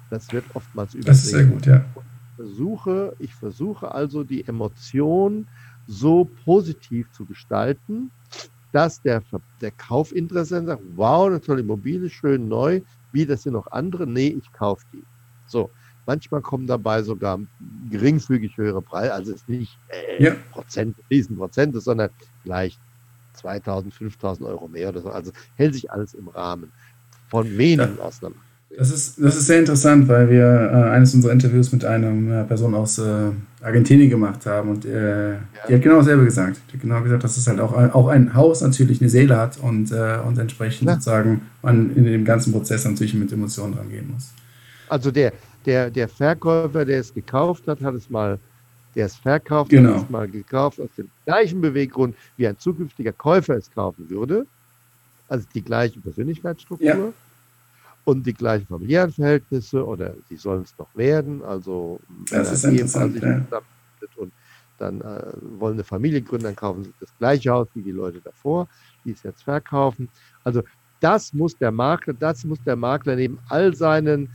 [0.08, 1.06] Das wird oftmals übersehen.
[1.06, 1.84] Das ist sehr gut, ja
[2.36, 5.48] versuche, ich versuche also die Emotion
[5.86, 8.10] so positiv zu gestalten,
[8.72, 9.22] dass der,
[9.60, 12.82] der Kaufinteressent sagt, wow, eine tolle Immobilie, schön neu,
[13.12, 14.06] wie, das sind noch andere?
[14.06, 15.02] Nee, ich kaufe die.
[15.46, 15.70] So,
[16.04, 17.40] manchmal kommen dabei sogar
[17.90, 20.34] geringfügig höhere Preise, also es ist nicht äh, ja.
[20.52, 22.10] Prozent, Riesenprozente, sondern
[22.42, 22.80] vielleicht
[23.34, 25.10] 2000, 5000 Euro mehr oder so.
[25.10, 26.72] Also hält sich alles im Rahmen
[27.28, 28.02] von wenigen ja.
[28.02, 28.36] Ausnahmen.
[28.70, 32.74] Das ist, das ist sehr interessant, weil wir äh, eines unserer Interviews mit einer Person
[32.74, 33.30] aus äh,
[33.62, 35.38] Argentinien gemacht haben und äh, ja.
[35.68, 36.60] die hat genau dasselbe gesagt.
[36.68, 39.58] Die hat genau gesagt, dass es halt auch, auch ein Haus natürlich eine Seele hat
[39.58, 40.94] und, äh, und entsprechend ja.
[40.94, 44.32] sozusagen man in dem ganzen Prozess natürlich mit Emotionen dran gehen muss.
[44.88, 45.32] Also der,
[45.64, 48.38] der, der Verkäufer, der es gekauft hat, hat es mal,
[48.94, 49.94] der es verkauft, genau.
[49.94, 54.44] hat es mal gekauft aus dem gleichen Beweggrund, wie ein zukünftiger Käufer es kaufen würde.
[55.28, 56.86] Also die gleiche Persönlichkeitsstruktur.
[56.86, 56.96] Ja
[58.06, 61.42] und die gleichen familiären Verhältnisse oder sie sollen es noch werden.
[61.42, 62.00] Also
[62.30, 63.44] das ist interessant, ja.
[64.16, 64.32] und
[64.78, 68.20] dann äh, wollen eine Familie gründen, dann kaufen sie das gleiche Haus wie die Leute
[68.20, 68.68] davor,
[69.04, 70.08] die es jetzt verkaufen.
[70.44, 70.62] Also
[71.00, 74.30] das muss der Makler, das muss der Makler neben all seinen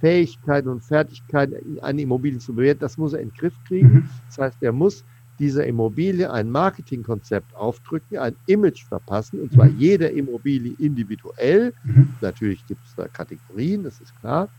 [0.00, 3.88] Fähigkeiten und Fertigkeiten, eine Immobilie zu bewerten, das muss er in den Griff kriegen.
[3.88, 4.10] Mhm.
[4.26, 5.04] Das heißt, er muss
[5.38, 9.76] dieser Immobilie ein Marketingkonzept aufdrücken, ein Image verpassen, und zwar Mhm.
[9.78, 11.74] jeder Immobilie individuell.
[11.82, 12.16] Mhm.
[12.20, 14.50] Natürlich gibt es da Kategorien, das ist klar.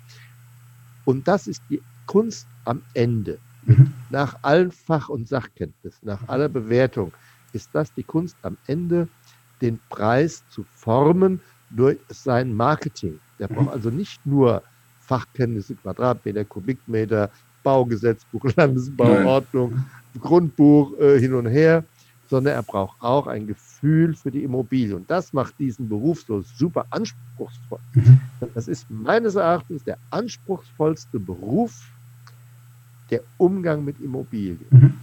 [1.03, 3.41] Und das ist die Kunst am Ende.
[3.61, 3.93] Mhm.
[4.09, 7.15] Nach allen Fach- und Sachkenntnissen, nach aller Bewertung,
[7.51, 9.09] ist das die Kunst am Ende,
[9.61, 13.21] den Preis zu formen durch sein Marketing.
[13.39, 13.73] Der braucht Mhm.
[13.73, 14.63] also nicht nur
[14.99, 17.31] Fachkenntnisse, Quadratmeter, Kubikmeter,
[17.67, 19.69] Baugesetzbuch, Landesbauordnung,
[20.21, 21.83] Grundbuch äh, hin und her,
[22.29, 24.95] sondern er braucht auch ein Gefühl für die Immobilie.
[24.95, 27.79] Und das macht diesen Beruf so super anspruchsvoll.
[27.93, 28.19] Mhm.
[28.55, 31.73] Das ist meines Erachtens der anspruchsvollste Beruf,
[33.11, 34.59] der Umgang mit Immobilien.
[34.69, 34.93] Mhm.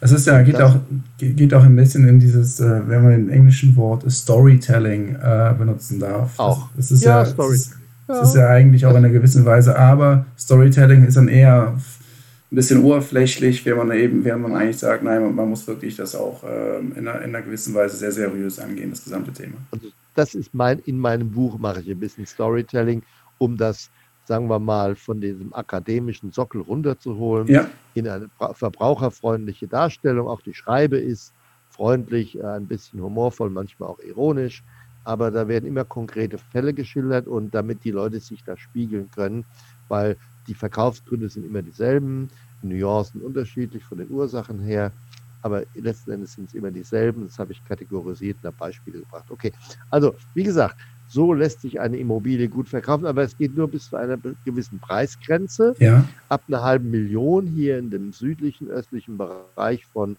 [0.00, 0.76] Das ist ja, geht, auch,
[1.18, 5.54] ge- geht auch ein bisschen in dieses, äh, wenn man den englischen Wort Storytelling äh,
[5.58, 6.38] benutzen darf.
[6.38, 6.68] Auch.
[6.76, 7.81] Das, das ist Ja, ja, Storytelling.
[8.06, 11.74] Das, das ist ja eigentlich auch in einer gewissen Weise, aber Storytelling ist dann eher
[11.74, 16.14] ein bisschen oberflächlich, wenn man eben, während man eigentlich sagt, nein, man, muss wirklich das
[16.14, 19.54] auch ähm, in, einer, in einer gewissen Weise sehr seriös angehen, das gesamte Thema.
[19.70, 23.02] Also das ist mein, in meinem Buch mache ich ein bisschen Storytelling,
[23.38, 23.88] um das,
[24.26, 30.28] sagen wir mal, von diesem akademischen Sockel runterzuholen Ja, in eine bra- verbraucherfreundliche Darstellung.
[30.28, 31.32] Auch die Schreibe ist
[31.70, 34.62] freundlich, äh, ein bisschen humorvoll, manchmal auch ironisch.
[35.04, 39.46] Aber da werden immer konkrete Fälle geschildert und damit die Leute sich da spiegeln können,
[39.88, 42.28] weil die Verkaufsgründe sind immer dieselben,
[42.60, 44.94] Nuancen unterschiedlich von den Ursachen her,
[45.40, 47.22] aber letzten Endes sind es immer dieselben.
[47.24, 49.30] Das habe ich kategorisiert und habe Beispiele gebracht.
[49.30, 49.52] Okay,
[49.90, 53.88] also wie gesagt, so lässt sich eine Immobilie gut verkaufen, aber es geht nur bis
[53.88, 59.86] zu einer gewissen Preisgrenze ja, ab einer halben Million hier in dem südlichen, östlichen Bereich
[59.86, 60.18] von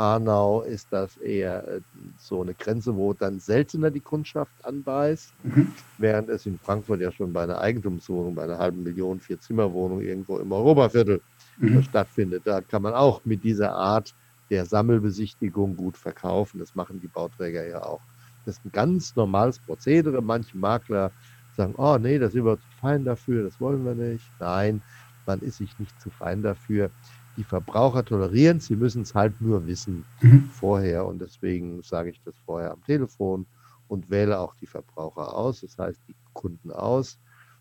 [0.00, 1.80] Hanau ist das eher äh,
[2.18, 5.76] so eine Grenze, wo dann seltener die Kundschaft anbeißt, Mhm.
[5.98, 10.38] während es in Frankfurt ja schon bei einer Eigentumswohnung, bei einer halben Million Vier-Zimmer-Wohnung irgendwo
[10.38, 11.22] im Europaviertel
[11.56, 11.82] mhm.
[11.82, 12.46] stattfindet.
[12.46, 14.14] Da kann man auch mit dieser Art
[14.50, 16.58] der Sammelbesichtigung gut verkaufen.
[16.60, 18.06] Das machen die Bauträger ja auch.
[18.44, 20.22] Das ist ein ganz normales Prozedere.
[20.22, 21.14] Manche Makler
[21.52, 24.32] sagen, oh nee, das sind wir zu fein dafür, das wollen wir nicht.
[24.38, 24.84] Nein,
[25.26, 26.92] man ist sich nicht zu fein dafür.
[27.36, 30.50] Die Verbraucher tolerieren es, sie müssen es halt nur wissen Mhm.
[30.50, 31.06] vorher.
[31.06, 33.46] Und deswegen sage ich das vorher am Telefon
[33.88, 37.18] und wähle auch die Verbraucher aus, das heißt die Kunden aus.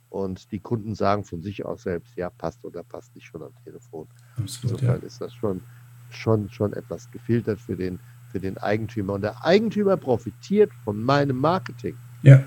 [0.09, 3.53] Und die Kunden sagen von sich aus selbst, ja, passt oder passt nicht schon am
[3.63, 4.07] Telefon.
[4.37, 4.87] absolut, ja.
[4.95, 5.61] Insofern ist das schon,
[6.09, 9.13] schon, schon etwas gefiltert für den, für den Eigentümer.
[9.13, 11.95] Und der Eigentümer profitiert von meinem Marketing.
[12.23, 12.43] Ja,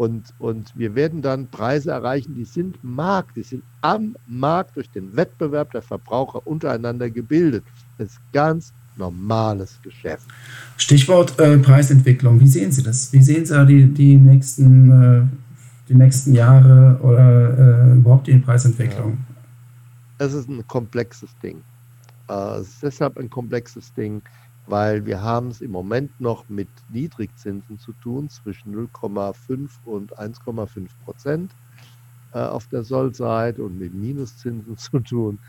[0.00, 4.88] Und, und wir werden dann Preise erreichen, die sind Markt, die sind am Markt durch
[4.88, 7.64] den Wettbewerb der Verbraucher untereinander gebildet.
[7.98, 10.26] Das ist ganz normales Geschäft.
[10.78, 12.40] Stichwort äh, Preisentwicklung.
[12.40, 13.12] Wie sehen Sie das?
[13.12, 15.22] Wie sehen Sie da die, die, nächsten, äh,
[15.90, 19.18] die nächsten Jahre oder äh, überhaupt die Preisentwicklung?
[20.16, 21.60] Es ist ein komplexes Ding.
[22.30, 24.22] Äh, es ist deshalb ein komplexes Ding,
[24.66, 30.98] weil wir haben es im Moment noch mit Niedrigzinsen zu tun, zwischen 0,5 und 1,5
[30.98, 31.54] Prozent
[32.32, 35.40] äh, auf der Sollseite und mit Minuszinsen zu tun.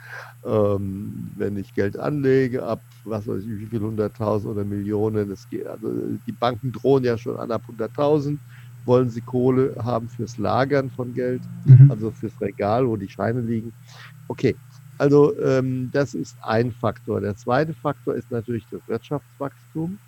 [0.45, 5.47] Ähm, wenn ich Geld anlege, ab was weiß ich, wie viel hunderttausend oder Millionen, das
[5.49, 5.89] geht, also
[6.28, 8.43] die Banken drohen ja schon an ab 100.000,
[8.84, 11.89] wollen sie Kohle haben fürs Lagern von Geld Mhm.
[11.89, 13.74] also fürs Regal, wo die Scheine liegen.
[14.28, 14.59] Okay,
[15.01, 17.21] also ähm, das ist ein Faktor.
[17.21, 19.99] Der zweite Faktor ist natürlich das Wirtschaftswachstum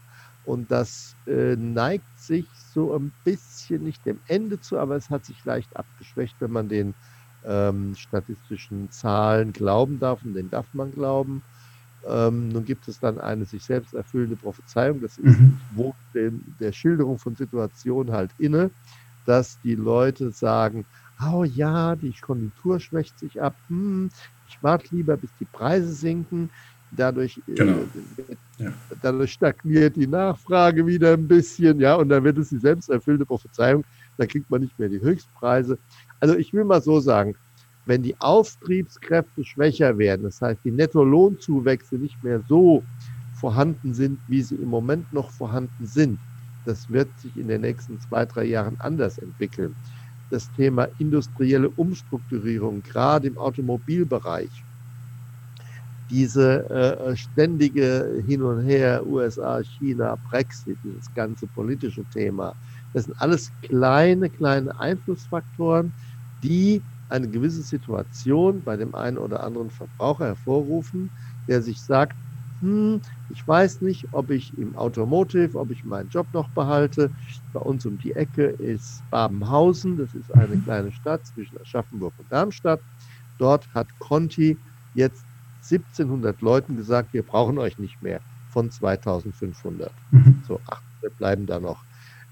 [0.41, 5.25] und das äh, neigt sich so ein bisschen nicht dem Ende zu, aber es hat
[5.25, 6.95] sich leicht abgeschwächt, wenn man den
[7.43, 11.43] ähm, statistischen Zahlen glauben darf und den darf man glauben.
[12.05, 15.61] Ähm, nun gibt es dann eine sich selbst erfüllende Prophezeiung, das ist Mhm.
[15.69, 18.71] wo dem, der Schilderung von Situationen halt inne,
[19.23, 20.85] dass die Leute sagen,
[21.25, 24.09] oh ja, die Konjunktur schwächt sich ab, hm,
[24.53, 26.51] ich warte lieber, bis die Preise sinken,
[26.91, 27.89] dadurch, äh, Genau.
[28.57, 28.73] Ja.
[29.01, 33.85] dadurch stagniert die Nachfrage wieder ein bisschen, ja, und dann wird es die selbsterfüllende Prophezeiung,
[34.17, 35.79] dann kriegt man nicht mehr die Höchstpreise.
[36.19, 37.33] Also ich will mal so sagen,
[37.85, 42.87] wenn die Auftriebskräfte schwächer werden, das heißt die Nettolohnzuwächse nicht mehr so
[43.31, 46.21] vorhanden sind, wie sie im Moment noch vorhanden sind,
[46.65, 49.75] das wird sich in den nächsten zwei, drei Jahren anders entwickeln.
[50.33, 54.65] Das Thema industrielle Umstrukturierung, gerade im Automobilbereich,
[56.09, 62.55] diese äh, ständige Hin und Her, USA, China, Brexit, dieses ganze politische Thema,
[62.93, 65.93] das sind alles kleine, kleine Einflussfaktoren,
[66.39, 71.11] die eine gewisse Situation bei dem einen oder anderen Verbraucher hervorrufen,
[71.47, 72.17] der sich sagt,
[72.63, 77.13] hm, ich weiß nicht, ob ich im Automotive, ob ich meinen Job noch behalte.
[77.51, 82.31] Bei uns um die Ecke ist Babenhausen, das ist eine kleine Stadt zwischen Aschaffenburg und
[82.31, 82.81] Darmstadt.
[83.37, 84.61] Dort hat Conti
[84.93, 85.27] jetzt
[85.61, 89.93] 1700 Leuten gesagt, wir brauchen euch nicht mehr von 2500.
[90.11, 90.41] Mhm.
[90.43, 91.85] So, 800 bleiben da noch.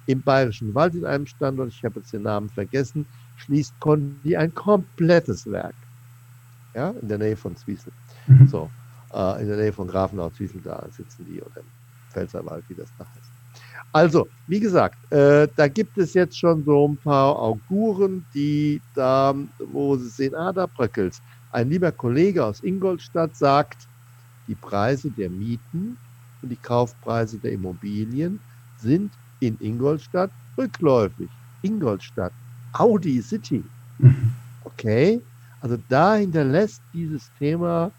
[0.05, 4.53] Im Bayerischen Wald in einem Standort, ich habe jetzt den Namen vergessen, schließt Conti ein
[4.53, 5.75] komplettes Werk.
[6.75, 7.93] Ja, in der Nähe von Zwiesel.
[8.27, 8.47] Mhm.
[8.47, 8.71] So,
[9.41, 11.71] in der Nähe von Grafenau, Zwiesel, da sitzen die oder im
[12.11, 13.33] Pfälzerwald, wie das da heißt.
[13.91, 19.35] Also, wie gesagt, äh, da gibt es jetzt schon so ein paar Auguren, die da,
[19.59, 23.87] wo sie sehen, ah, da bröckelt Ein lieber Kollege aus Ingolstadt sagt,
[24.47, 25.99] die Preise der Mieten
[26.41, 28.43] und die Kaufpreise der Immobilien
[28.75, 31.37] sind in Ingolstadt rückläufig.
[31.61, 32.33] Ingolstadt,
[32.73, 33.71] Audi City.
[33.97, 34.33] Mhm.
[34.61, 35.25] Okay,
[35.59, 37.93] also da hinterlässt dieses Thema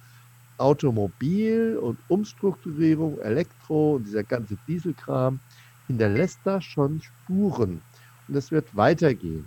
[0.62, 5.40] Automobil und Umstrukturierung, Elektro und dieser ganze Dieselkram
[5.88, 7.82] hinterlässt da schon Spuren.
[8.28, 9.44] Und es wird weitergehen.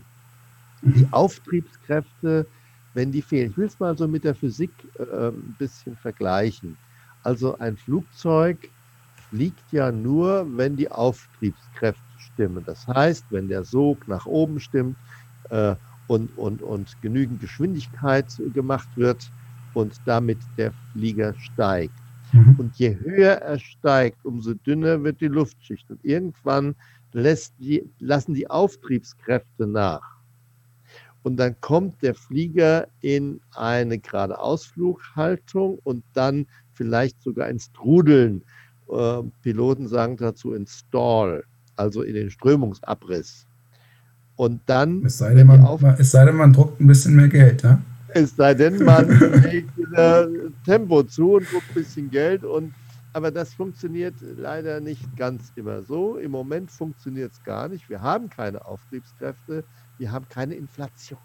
[0.81, 1.13] Die mhm.
[1.13, 2.45] Auftriebskräfte,
[2.93, 3.51] wenn die fehlen.
[3.51, 6.77] Ich will es mal so mit der Physik äh, ein bisschen vergleichen.
[7.23, 8.69] Also ein Flugzeug
[9.29, 12.63] fliegt ja nur, wenn die Auftriebskräfte stimmen.
[12.65, 14.97] Das heißt, wenn der Sog nach oben stimmt
[15.49, 15.75] äh,
[16.07, 19.31] und, und, und genügend Geschwindigkeit gemacht wird
[19.75, 21.93] und damit der Flieger steigt.
[22.33, 22.55] Mhm.
[22.57, 25.89] Und je höher er steigt, umso dünner wird die Luftschicht.
[25.91, 26.75] Und irgendwann
[27.13, 30.15] die, lassen die Auftriebskräfte nach.
[31.23, 38.43] Und dann kommt der Flieger in eine geradeausflughaltung und dann vielleicht sogar ins Trudeln.
[38.91, 41.43] Äh, Piloten sagen dazu ins Stall,
[41.77, 43.47] also in den Strömungsabriss.
[44.35, 45.03] Und dann.
[45.05, 45.65] Es sei denn, man,
[45.97, 47.81] es sei denn, man druckt ein bisschen mehr Geld, ja?
[48.15, 49.09] Es sei denn, man
[49.43, 49.73] legt
[50.63, 52.45] Tempo zu und druckt ein bisschen Geld.
[52.45, 52.73] Und,
[53.11, 56.15] aber das funktioniert leider nicht ganz immer so.
[56.15, 57.89] Im Moment funktioniert es gar nicht.
[57.89, 59.65] Wir haben keine Auftriebskräfte,
[59.97, 61.19] wir haben keine Inflation.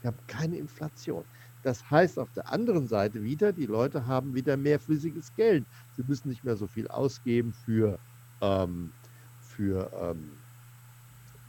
[0.00, 1.24] Wir haben keine Inflation.
[1.62, 5.66] Das heißt auf der anderen Seite wieder, die Leute haben wieder mehr flüssiges Geld.
[5.94, 7.98] Sie müssen nicht mehr so viel ausgeben für,
[8.40, 8.94] ähm,
[9.42, 10.30] für ähm,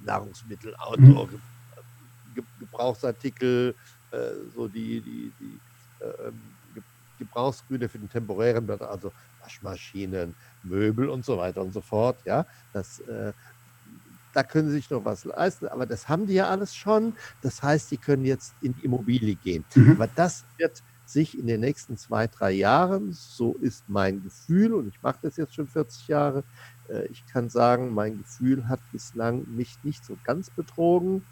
[0.04, 1.42] Nahrungsmittel, Auto, mhm.
[2.60, 3.74] Gebrauchsartikel,
[4.48, 5.62] so die, die, die
[6.00, 6.32] äh,
[7.18, 12.22] Gebrauchsgüter für den temporären Bereich, also Waschmaschinen, Möbel und so weiter und so fort.
[12.26, 13.34] Ja, das, äh,
[14.32, 17.18] da können sie sich noch was leisten, aber das haben die ja alles schon.
[17.42, 19.66] Das heißt, die können jetzt in die Immobilie gehen.
[19.76, 19.94] Mhm.
[19.94, 24.88] Aber das wird sich in den nächsten zwei, drei Jahren, so ist mein Gefühl, und
[24.88, 26.46] ich mache das jetzt schon 40 Jahre,
[26.88, 31.28] äh, ich kann sagen, mein Gefühl hat bislang mich nicht so ganz betrogen.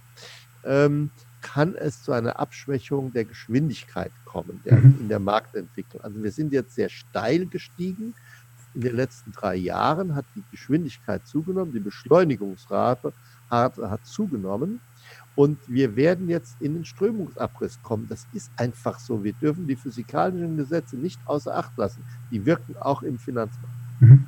[0.63, 1.11] Ähm,
[1.41, 4.97] kann es zu einer Abschwächung der Geschwindigkeit kommen der, mhm.
[5.01, 6.01] in der Marktentwicklung.
[6.03, 8.13] Also wir sind jetzt sehr steil gestiegen.
[8.73, 13.13] In den letzten drei Jahren hat die Geschwindigkeit zugenommen, die Beschleunigungsrate
[13.49, 14.81] hat, hat zugenommen.
[15.35, 18.07] Und wir werden jetzt in den Strömungsabriss kommen.
[18.09, 19.23] Das ist einfach so.
[19.23, 22.03] Wir dürfen die physikalischen Gesetze nicht außer Acht lassen.
[22.31, 23.75] Die wirken auch im Finanzmarkt.
[23.99, 24.25] Mhm.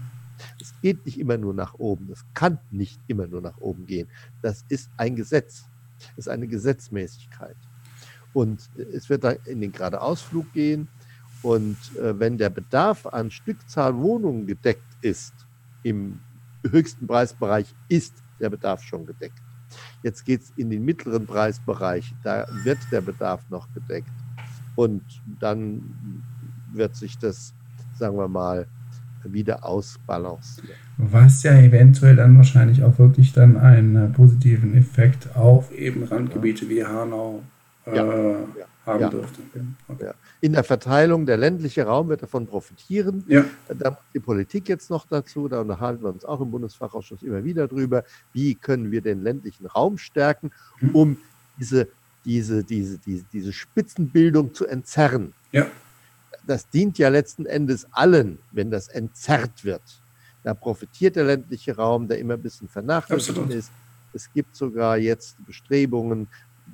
[0.61, 2.09] Es geht nicht immer nur nach oben.
[2.11, 4.07] Es kann nicht immer nur nach oben gehen.
[4.41, 5.68] Das ist ein Gesetz
[6.17, 7.55] ist eine Gesetzmäßigkeit.
[8.33, 10.87] Und es wird da in den Geradeausflug gehen.
[11.41, 15.33] Und äh, wenn der Bedarf an Stückzahl Wohnungen gedeckt ist,
[15.83, 16.19] im
[16.69, 19.41] höchsten Preisbereich ist der Bedarf schon gedeckt.
[20.03, 24.09] Jetzt geht es in den mittleren Preisbereich, da wird der Bedarf noch gedeckt.
[24.75, 25.03] Und
[25.39, 26.23] dann
[26.71, 27.53] wird sich das,
[27.97, 28.67] sagen wir mal,
[29.23, 30.69] wieder ausbalancieren.
[30.97, 36.65] Was ja eventuell dann wahrscheinlich auch wirklich dann einen äh, positiven Effekt auf eben Randgebiete
[36.65, 36.71] ja.
[36.71, 37.43] wie Hanau
[37.85, 38.35] äh, ja.
[38.85, 39.09] haben ja.
[39.09, 39.41] dürfte.
[39.87, 40.11] Okay.
[40.41, 43.23] In der Verteilung, der ländliche Raum wird davon profitieren.
[43.67, 47.67] Da die Politik jetzt noch dazu, da unterhalten wir uns auch im Bundesfachausschuss immer wieder
[47.67, 48.03] drüber,
[48.33, 50.95] wie können wir den ländlichen Raum stärken, hm.
[50.95, 51.17] um
[51.59, 51.87] diese,
[52.25, 55.33] diese, diese, diese, diese Spitzenbildung zu entzerren.
[55.51, 55.67] Ja
[56.49, 59.83] das dient ja letzten Endes allen, wenn das entzerrt wird.
[60.43, 63.71] Da profitiert der ländliche Raum, der immer ein bisschen vernachlässigt ist.
[64.13, 66.27] Es gibt sogar jetzt Bestrebungen,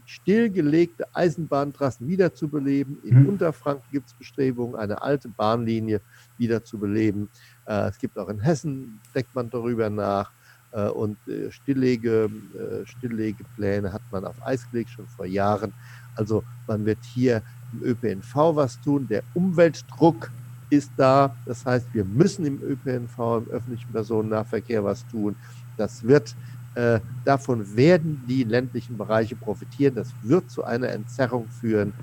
[0.05, 2.99] stillgelegte Eisenbahntrassen wiederzubeleben.
[3.03, 3.30] In mhm.
[3.30, 5.99] Unterfranken gibt es Bestrebungen, eine alte Bahnlinie
[6.38, 7.28] wiederzubeleben.
[7.65, 10.32] Äh, es gibt auch in Hessen, denkt man darüber nach.
[10.71, 15.73] Äh, und äh, Stilllege, äh, Stilllegepläne hat man auf Eis gelegt, schon vor Jahren.
[16.15, 17.41] Also man wird hier
[17.82, 19.07] im ÖPNV was tun.
[19.09, 20.32] Der Umweltdruck
[20.69, 21.36] ist da.
[21.45, 25.36] Das heißt, wir müssen im ÖPNV, im öffentlichen Personennahverkehr was tun.
[25.78, 26.36] Das wird,
[26.76, 29.95] äh, davon werden die ländlichen Bereiche profitieren.
[29.95, 31.93] Das wird zu einer Entzerrung führen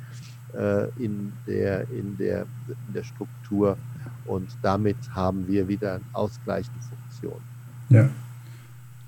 [0.54, 3.76] äh, in, der, in, der, in der Struktur.
[4.26, 7.40] Und damit haben wir wieder eine ausgleichende Funktion.
[7.88, 8.08] Ja.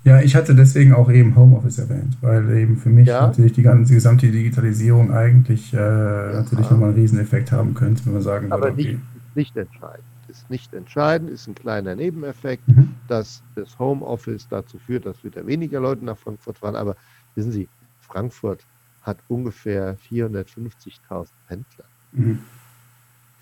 [0.05, 3.25] Ja, ich hatte deswegen auch eben Homeoffice erwähnt, weil eben für mich ja.
[3.25, 6.33] natürlich die ganze die gesamte Digitalisierung eigentlich äh, ja.
[6.33, 8.99] natürlich nochmal einen Rieseneffekt haben könnte, wenn man sagen Aber würde, okay.
[9.33, 10.05] nicht, nicht entscheidend.
[10.27, 12.93] Ist nicht entscheidend, ist ein kleiner Nebeneffekt, mhm.
[13.07, 16.75] dass das Homeoffice dazu führt, dass wieder weniger Leute nach Frankfurt fahren.
[16.75, 16.95] Aber
[17.33, 17.67] wissen Sie,
[18.01, 18.63] Frankfurt
[19.01, 21.85] hat ungefähr 450.000 Pendler.
[22.11, 22.39] Mhm.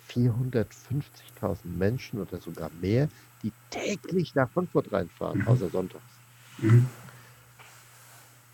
[0.09, 3.09] 450.000 Menschen oder sogar mehr,
[3.41, 5.47] die täglich nach Frankfurt reinfahren, mhm.
[5.47, 6.12] außer sonntags.
[6.59, 6.85] Mhm.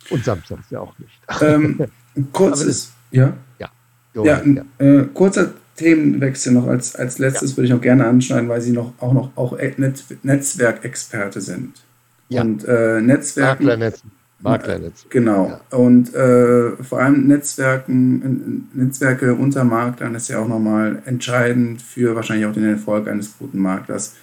[0.09, 1.21] Und samstags ja auch nicht.
[1.41, 1.79] Ähm,
[2.33, 3.33] kurzes, ja?
[3.59, 3.69] Ja.
[4.15, 4.63] Ja, ja.
[4.79, 7.57] Äh, kurzer Themenwechsel noch als, als letztes ja.
[7.57, 11.81] würde ich noch gerne anschneiden, weil Sie noch auch noch auch Net Netzwerkexperte sind.
[12.27, 12.41] Ja.
[12.41, 13.65] Und äh, Netzwerken.
[13.65, 14.03] Maklernetz.
[14.41, 15.05] Maklernetz.
[15.09, 15.47] Genau.
[15.47, 15.77] Ja.
[15.77, 22.45] Und äh, vor allem Netzwerken, Netzwerke unter Maklern ist ja auch nochmal entscheidend für wahrscheinlich
[22.45, 24.15] auch den Erfolg eines guten Maklers.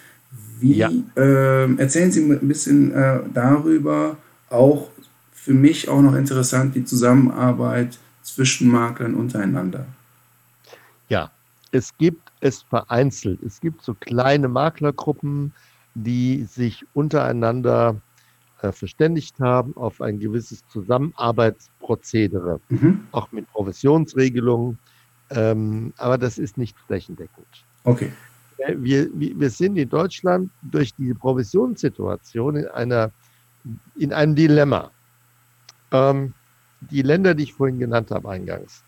[0.58, 0.90] Wie ja.
[1.16, 4.16] äh, erzählen Sie ein bisschen äh, darüber,
[4.50, 4.90] auch
[5.32, 9.86] für mich auch noch interessant, die Zusammenarbeit zwischen Maklern untereinander.
[11.08, 11.30] Ja,
[11.70, 13.42] es gibt es vereinzelt.
[13.42, 15.52] Es gibt so kleine Maklergruppen,
[15.94, 17.96] die sich untereinander
[18.62, 23.06] äh, verständigt haben auf ein gewisses Zusammenarbeitsprozedere, mhm.
[23.12, 24.78] auch mit Provisionsregelungen.
[25.30, 27.46] Ähm, aber das ist nicht flächendeckend.
[27.84, 28.12] Okay.
[28.58, 33.10] Äh, wir, wir sind in Deutschland durch die Provisionssituation in, einer,
[33.96, 34.90] in einem Dilemma.
[35.92, 36.34] Ähm,
[36.80, 38.82] die Länder, die ich vorhin genannt habe eingangs,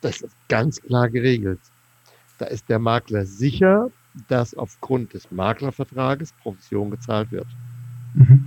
[0.00, 1.60] das ist ganz klar geregelt.
[2.38, 3.90] Da ist der Makler sicher,
[4.28, 7.46] dass aufgrund des Maklervertrages Provision gezahlt wird.
[8.14, 8.46] Mhm.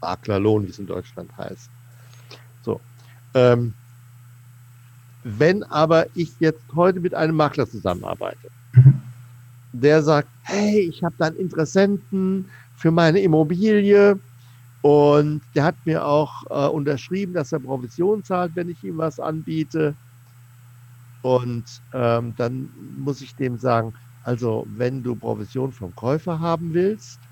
[0.00, 1.70] Maklerlohn, wie es in Deutschland heißt.
[2.62, 2.80] So.
[3.34, 3.74] Ähm,
[5.22, 8.99] wenn aber ich jetzt heute mit einem Makler zusammenarbeite, mhm.
[9.72, 14.20] Der sagt, hey, ich habe da einen Interessenten für meine Immobilie
[14.82, 19.18] und der hat mir auch äh, unterschrieben, dass er Provision zahlt, wenn ich ihm was
[19.20, 19.98] anbiete.
[21.22, 27.28] Und ähm, dann muss ich dem sagen, also wenn du Provision vom Käufer haben willst,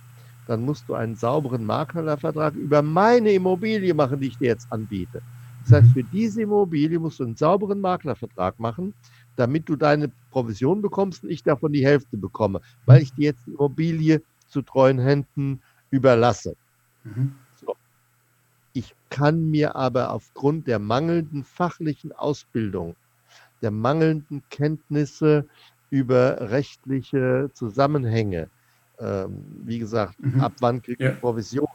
[0.46, 5.22] dann musst du einen sauberen Maklervertrag über meine Immobilie machen, die ich dir jetzt anbiete.
[5.68, 8.94] Das heißt, für diese Immobilie musst du einen sauberen Maklervertrag machen,
[9.36, 13.46] damit du deine Provision bekommst und ich davon die Hälfte bekomme, weil ich dir jetzt
[13.46, 15.60] die Immobilie zu treuen Händen
[15.90, 16.56] überlasse.
[17.04, 17.34] Mhm.
[17.60, 17.76] So.
[18.72, 22.96] Ich kann mir aber aufgrund der mangelnden fachlichen Ausbildung,
[23.60, 25.46] der mangelnden Kenntnisse
[25.90, 28.48] über rechtliche Zusammenhänge,
[29.00, 30.40] ähm, wie gesagt, mhm.
[30.40, 31.16] ab wann kriege ich ja.
[31.16, 31.68] Provision,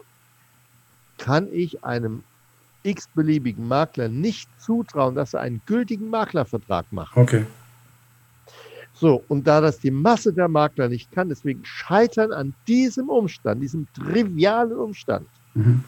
[1.20, 2.24] kann ich einem
[2.84, 7.16] x-beliebigen Makler nicht zutrauen, dass er einen gültigen Maklervertrag macht.
[7.18, 7.46] Okay.
[8.94, 13.62] So, und da das die Masse der Makler nicht kann, deswegen scheitern an diesem Umstand,
[13.62, 15.84] diesem trivialen Umstand, mhm.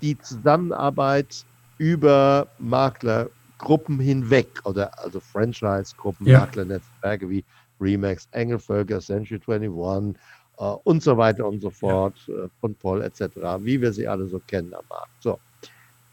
[0.00, 1.44] die Zusammenarbeit
[1.78, 6.40] über Maklergruppen hinweg oder also Franchise-Gruppen, ja.
[6.40, 7.44] Maklernetzwerke wie
[7.80, 10.16] Remax, Engelvölker, Century 21
[10.58, 12.44] äh, und so weiter und so fort, ja.
[12.44, 13.22] äh, von Paul etc.,
[13.60, 15.10] wie wir sie alle so kennen am Markt.
[15.20, 15.38] So,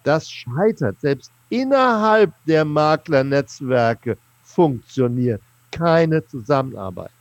[0.03, 5.41] das scheitert selbst innerhalb der Maklernetzwerke funktioniert
[5.71, 7.11] keine Zusammenarbeit.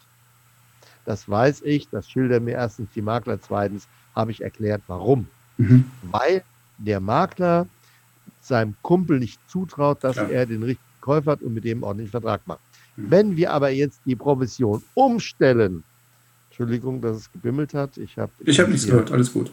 [1.05, 5.27] Das weiß ich, das schildern mir erstens die Makler, zweitens habe ich erklärt, warum.
[5.57, 5.85] Mhm.
[6.03, 6.43] Weil
[6.79, 7.67] der Makler
[8.41, 10.25] seinem Kumpel nicht zutraut, dass ja.
[10.25, 12.61] er den richtigen Käufer hat und mit dem ordentlichen Vertrag macht.
[12.97, 13.11] Mhm.
[13.11, 15.83] Wenn wir aber jetzt die Provision umstellen,
[16.53, 17.97] Entschuldigung, dass es gebimmelt hat.
[17.97, 19.51] Ich habe ich hab nichts gehört, alles gut.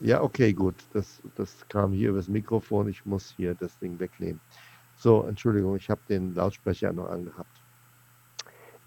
[0.00, 0.74] Ja, okay, gut.
[0.92, 2.88] Das, das kam hier übers Mikrofon.
[2.88, 4.40] Ich muss hier das Ding wegnehmen.
[4.96, 7.62] So, Entschuldigung, ich habe den Lautsprecher noch angehabt.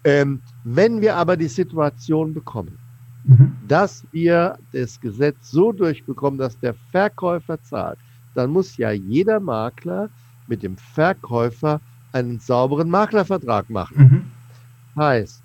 [0.04, 2.76] Ähm, wenn wir aber die Situation bekommen,
[3.24, 3.56] mhm.
[3.66, 7.98] dass wir das Gesetz so durchbekommen, dass der Verkäufer zahlt,
[8.34, 10.10] dann muss ja jeder Makler
[10.48, 11.80] mit dem Verkäufer
[12.12, 13.96] einen sauberen Maklervertrag machen.
[13.96, 15.00] Mhm.
[15.00, 15.42] Heißt,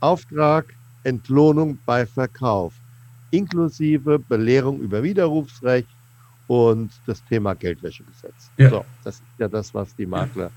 [0.00, 0.75] Auftrag,
[1.06, 2.74] Entlohnung bei Verkauf,
[3.30, 5.88] inklusive Belehrung über Widerrufsrecht
[6.48, 8.50] und das Thema Geldwäschegesetz.
[8.56, 8.70] Ja.
[8.70, 10.50] So, das ist ja das, was die Makler ja.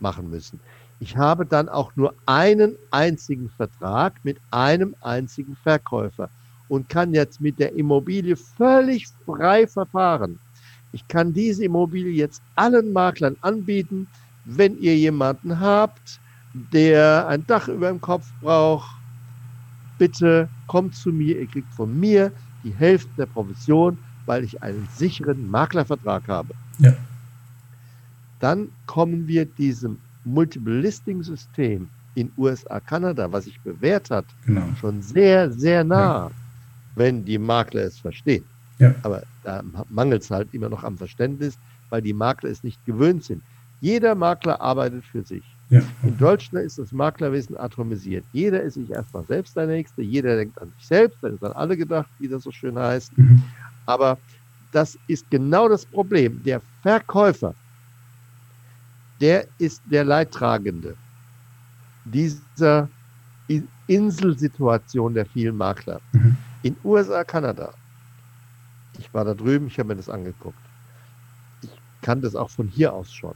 [0.00, 0.58] machen müssen.
[0.98, 6.28] Ich habe dann auch nur einen einzigen Vertrag mit einem einzigen Verkäufer
[6.68, 10.40] und kann jetzt mit der Immobilie völlig frei verfahren.
[10.92, 14.06] Ich kann diese Immobilie jetzt allen Maklern anbieten.
[14.44, 16.20] Wenn ihr jemanden habt,
[16.72, 19.03] der ein Dach über dem Kopf braucht,
[19.98, 22.32] bitte kommt zu mir, ihr kriegt von mir
[22.62, 26.54] die Hälfte der Provision, weil ich einen sicheren Maklervertrag habe.
[26.78, 26.94] Ja.
[28.40, 34.66] Dann kommen wir diesem Multiple Listing System in USA, Kanada, was sich bewährt hat, genau.
[34.80, 36.30] schon sehr, sehr nah, ja.
[36.94, 38.44] wenn die Makler es verstehen.
[38.78, 38.94] Ja.
[39.02, 41.58] Aber da mangelt es halt immer noch am Verständnis,
[41.90, 43.42] weil die Makler es nicht gewöhnt sind.
[43.80, 45.44] Jeder Makler arbeitet für sich.
[45.70, 45.80] Ja.
[46.02, 48.26] In Deutschland ist das Maklerwesen atomisiert.
[48.32, 51.52] Jeder ist sich erstmal selbst der Nächste, jeder denkt an sich selbst, dann ist an
[51.52, 53.16] alle gedacht, wie das so schön heißt.
[53.16, 53.42] Mhm.
[53.86, 54.20] Aber
[54.72, 56.42] das ist genau das Problem.
[56.42, 57.54] Der Verkäufer,
[59.20, 60.96] der ist der Leidtragende
[62.04, 62.88] dieser
[63.86, 66.00] Inselsituation der vielen Makler.
[66.12, 66.36] Mhm.
[66.62, 67.74] In USA, Kanada,
[68.98, 70.58] ich war da drüben, ich habe mir das angeguckt.
[71.62, 73.34] Ich kann das auch von hier aus schon.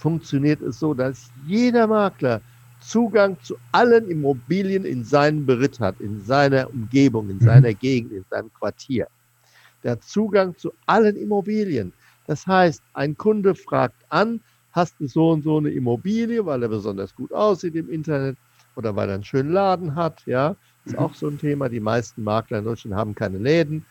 [0.00, 2.40] Funktioniert es so, dass jeder Makler
[2.80, 7.44] Zugang zu allen Immobilien in seinem Beritt hat, in seiner Umgebung, in mhm.
[7.44, 9.08] seiner Gegend, in seinem Quartier.
[9.82, 11.92] Der Zugang zu allen Immobilien.
[12.26, 14.40] Das heißt, ein Kunde fragt an,
[14.72, 18.36] hast du so und so eine Immobilie, weil er besonders gut aussieht im Internet
[18.76, 20.98] oder weil er einen schönen Laden hat, ja, ist mhm.
[20.98, 21.68] auch so ein Thema.
[21.68, 23.84] Die meisten Makler in Deutschland haben keine Läden.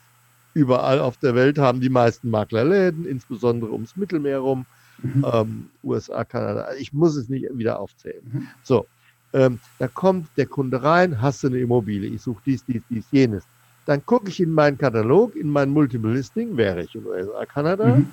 [0.53, 4.66] Überall auf der Welt haben die meisten Makler Läden, insbesondere ums Mittelmeer rum,
[5.02, 5.26] mhm.
[5.32, 6.68] ähm, USA, Kanada.
[6.80, 8.22] Ich muss es nicht wieder aufzählen.
[8.32, 8.48] Mhm.
[8.64, 8.86] So,
[9.34, 13.06] ähm, da kommt der Kunde rein, hast du eine Immobilie, ich suche dies, dies, dies,
[13.12, 13.43] jenes.
[13.86, 17.98] Dann gucke ich in meinen Katalog, in mein Multiple Listing, wäre ich in USA, Kanada,
[17.98, 18.08] mhm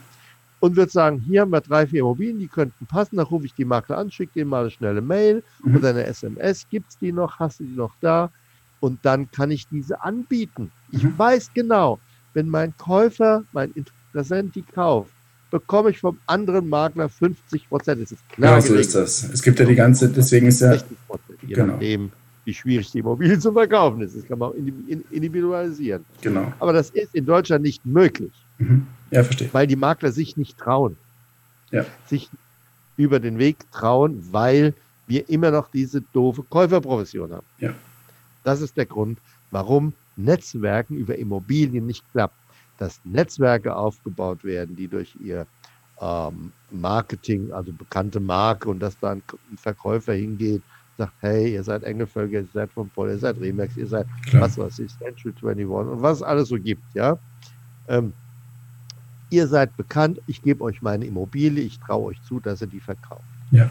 [0.62, 3.16] und würde sagen, hier haben wir drei, vier Immobilien, die könnten passen.
[3.16, 5.76] Dann rufe ich die Makler an, schicke denen mal eine schnelle Mail mhm.
[5.76, 6.68] oder eine SMS.
[6.70, 7.40] Gibt es die noch?
[7.40, 8.30] Hast du die noch da?
[8.78, 10.70] Und dann kann ich diese anbieten.
[10.92, 11.18] Ich mhm.
[11.18, 11.98] weiß genau,
[12.34, 15.10] wenn mein Käufer, mein Interessent die kauft,
[15.52, 18.02] bekomme ich vom anderen Makler 50 Prozent.
[18.02, 18.56] Das ist klar.
[18.56, 19.22] Ja, so ist das.
[19.22, 20.72] Es gibt ja die ganze, deswegen ist ja.
[20.72, 21.74] 60 Prozent, je genau.
[21.74, 22.10] nachdem,
[22.44, 24.16] wie schwierig die Immobilie zu verkaufen ist.
[24.16, 24.54] Das kann man auch
[25.10, 26.04] individualisieren.
[26.22, 26.52] Genau.
[26.58, 28.32] Aber das ist in Deutschland nicht möglich.
[28.58, 28.86] Mhm.
[29.12, 29.50] Ja, verstehe.
[29.52, 30.96] Weil die Makler sich nicht trauen.
[31.70, 31.84] Ja.
[32.06, 32.30] Sich
[32.96, 34.74] über den Weg trauen, weil
[35.06, 37.46] wir immer noch diese doofe Käuferprofession haben.
[37.58, 37.74] Ja.
[38.42, 39.18] Das ist der Grund,
[39.50, 42.36] warum Netzwerken über Immobilien nicht klappt.
[42.78, 45.46] Dass Netzwerke aufgebaut werden, die durch ihr
[46.00, 49.22] ähm, Marketing, also bekannte Marke und dass da ein,
[49.56, 50.62] Verkäufer hingeht,
[50.98, 54.42] sagt, hey, ihr seid Engelvölker, ihr seid von Paul, ihr seid Remax, ihr seid Klar.
[54.42, 57.16] was weiß ich, Central 21 und was es alles so gibt, ja.
[57.88, 58.12] Ähm,
[59.30, 62.80] ihr seid bekannt, ich gebe euch meine Immobilie, ich traue euch zu, dass ihr die
[62.80, 63.22] verkauft.
[63.50, 63.70] Ja.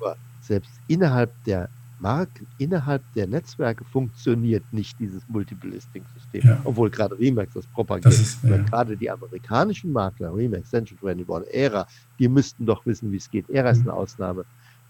[0.00, 1.68] Aber selbst innerhalb der
[2.04, 6.42] Marken, innerhalb der Netzwerke funktioniert nicht dieses Multiple-Listing-System.
[6.42, 6.60] Ja.
[6.64, 8.04] Obwohl gerade Remax das propagiert.
[8.04, 8.58] Das ist, ja.
[8.58, 11.86] Gerade die amerikanischen Makler, Remax, Central 21, ERA,
[12.18, 13.48] die müssten doch wissen, wie es geht.
[13.48, 13.78] ERA mhm.
[13.78, 14.44] ist eine Ausnahme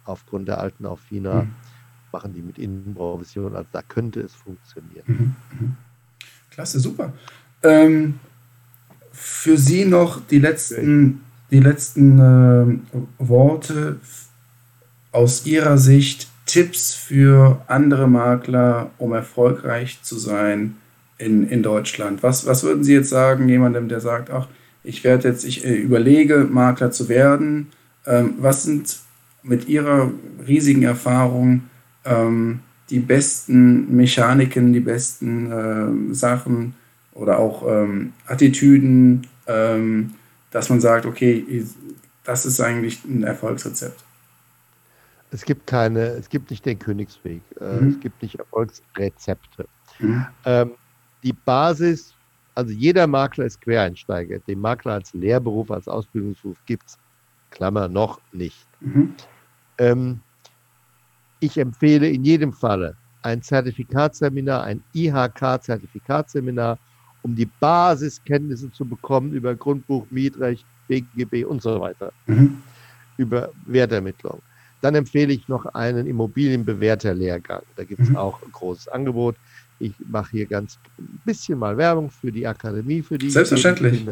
[0.05, 1.43] aufgrund der alten Aufina.
[1.43, 1.51] Mhm.
[2.11, 5.05] Machen die mit Innenprovision, also da könnte es funktionieren.
[5.07, 5.37] Mhm.
[5.61, 5.77] mhm.
[6.51, 7.13] Klasse, super.
[7.63, 8.19] Ähm,
[9.13, 11.21] für Sie noch die letzten,
[11.53, 14.01] die letzten äh, Worte
[15.13, 20.77] aus Ihrer Sicht, Tipps für andere Makler, um erfolgreich zu sein
[21.19, 22.23] in, in Deutschland.
[22.23, 24.47] Was, was würden Sie jetzt sagen, jemandem, der sagt, ach,
[24.85, 27.73] ich werde jetzt, ich äh, überlege, Makler zu werden.
[28.07, 29.01] Ähm, was sind
[29.43, 30.13] mit Ihrer
[30.47, 31.65] riesigen Erfahrung
[32.05, 36.75] ähm, die besten Mechaniken, die besten äh, Sachen,
[37.15, 40.15] oder auch ähm, Attitüden, ähm,
[40.53, 41.65] dass man sagt, okay,
[42.23, 44.05] das ist eigentlich ein Erfolgsrezept?
[45.35, 47.89] Es gibt keine, es gibt nicht den Königsweg, äh, mhm.
[47.89, 49.67] es gibt nicht Erfolgsrezepte.
[49.99, 50.27] Mhm.
[50.45, 50.71] Ähm,
[51.25, 52.15] die Basis,
[52.55, 54.39] also jeder Makler ist Quereinsteiger.
[54.39, 56.99] Den Makler als Lehrberuf, als Ausbildungsberuf gibt es,
[57.51, 58.65] Klammer, noch nicht.
[58.79, 59.15] Mhm.
[59.79, 60.21] Ähm,
[61.41, 66.79] ich empfehle in jedem Falle ein Zertifikatsseminar, ein IHK-Zertifikatsseminar
[67.23, 72.63] um die Basiskenntnisse zu bekommen über Grundbuch, Mietrecht, BGB und so weiter, mhm.
[73.17, 74.41] über Wertermittlung.
[74.85, 77.63] Dann empfehle ich noch einen Immobilienbewerterlehrgang.
[77.75, 78.17] Da gibt es mhm.
[78.17, 79.35] auch ein großes Angebot.
[79.79, 83.31] Ich mache hier ganz ein bisschen mal Werbung für die Akademie, für die.
[83.31, 84.07] Selbstverständlich.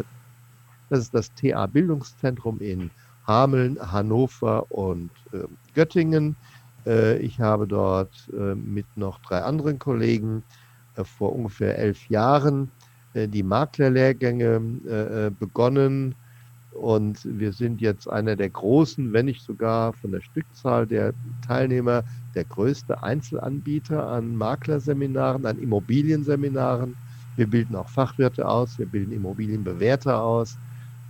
[0.89, 2.91] Das ist das TA Bildungszentrum in
[3.27, 5.41] Hameln, Hannover und äh,
[5.75, 6.37] Göttingen.
[6.87, 10.43] Äh, ich habe dort äh, mit noch drei anderen Kollegen
[10.97, 12.71] äh, vor ungefähr elf Jahren
[13.13, 14.55] äh, die Maklerlehrgänge
[14.89, 16.15] äh, begonnen
[16.75, 21.13] und wir sind jetzt einer der großen, wenn nicht sogar von der Stückzahl der
[21.47, 22.05] Teilnehmer,
[22.35, 26.97] der größte Einzelanbieter an Maklerseminaren, an Immobilienseminaren.
[27.37, 30.57] Wir bilden auch Fachwirte aus, wir bilden Immobilienbewerter aus,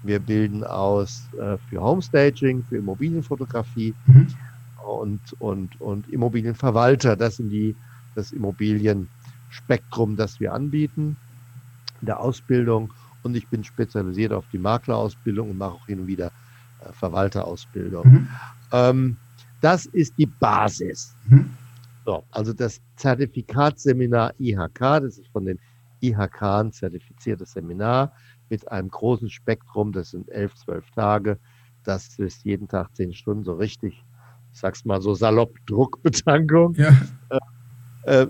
[0.02, 4.26] wir bilden aus äh, für Homestaging, für Immobilienfotografie mhm.
[4.84, 7.16] und, und, und Immobilienverwalter.
[7.16, 7.76] Das sind die,
[8.14, 11.16] das Immobilienspektrum, das wir anbieten
[12.00, 16.06] in der Ausbildung und ich bin spezialisiert auf die Maklerausbildung und mache auch hin und
[16.06, 16.30] wieder
[16.80, 18.06] äh, Verwalterausbildung.
[18.06, 18.28] Mhm.
[18.72, 19.16] Ähm,
[19.60, 21.16] das ist die Basis.
[21.28, 21.50] Mhm.
[22.04, 25.58] So, also das Zertifikatsseminar IHK, das ist von den
[26.00, 28.12] IHK ein zertifiziertes Seminar
[28.50, 31.38] mit einem großen Spektrum, das sind elf, zwölf Tage.
[31.84, 34.04] Das ist jeden Tag zehn Stunden so richtig,
[34.52, 36.74] ich sag's mal so salopp, Druckbetankung.
[36.74, 36.96] Ja.
[38.02, 38.26] Äh,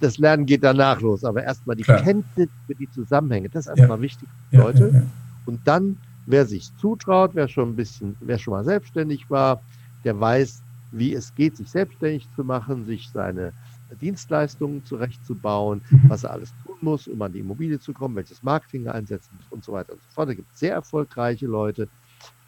[0.00, 2.02] das Lernen geht danach los, aber erstmal die Klar.
[2.02, 4.02] Kenntnis für die Zusammenhänge, das ist erstmal ja.
[4.02, 4.90] wichtig für Leute.
[4.92, 5.02] Ja,
[5.46, 5.96] Und dann,
[6.26, 9.62] wer sich zutraut, wer schon ein bisschen, wer schon mal selbstständig war,
[10.04, 10.62] der weiß,
[10.92, 13.52] wie es geht, sich selbstständig zu machen, sich seine
[14.00, 16.02] Dienstleistungen zurechtzubauen, mhm.
[16.08, 19.30] was er alles tun muss, um an die Immobilie zu kommen, welches Marketing er einsetzen
[19.36, 20.28] muss und so weiter und so fort.
[20.28, 21.88] Da gibt es sehr erfolgreiche Leute.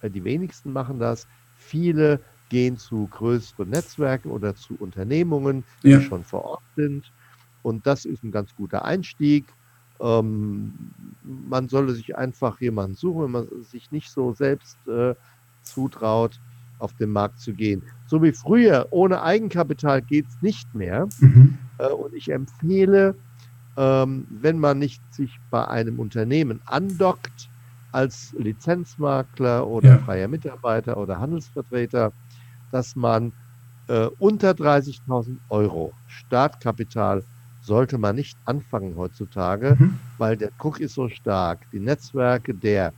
[0.03, 1.27] Äh, die wenigsten machen das.
[1.57, 6.01] Viele gehen zu größeren Netzwerken oder zu Unternehmungen, die ja.
[6.01, 7.13] schon vor Ort sind.
[7.63, 9.47] Und das ist ein ganz guter Einstieg.
[10.01, 10.73] Ähm,
[11.23, 15.15] man solle sich einfach jemanden suchen, wenn man sich nicht so selbst äh,
[15.63, 16.41] zutraut,
[16.79, 17.83] auf den Markt zu gehen.
[18.07, 21.09] So wie früher, ohne Eigenkapital geht es nicht mehr.
[21.21, 21.59] Mhm.
[21.79, 23.15] Äh, und ich empfehle,
[23.77, 27.51] ähm, wenn man nicht sich bei einem Unternehmen andockt,
[27.93, 29.99] als Lizenzmakler oder ja.
[29.99, 32.13] freier Mitarbeiter oder Handelsvertreter,
[32.73, 33.33] dass man
[33.89, 37.23] äh, unter 30.000 Euro Startkapital
[37.63, 39.99] sollte man nicht anfangen heutzutage, mhm.
[40.19, 41.61] weil der Druck ist so stark.
[41.73, 42.93] Die Netzwerke der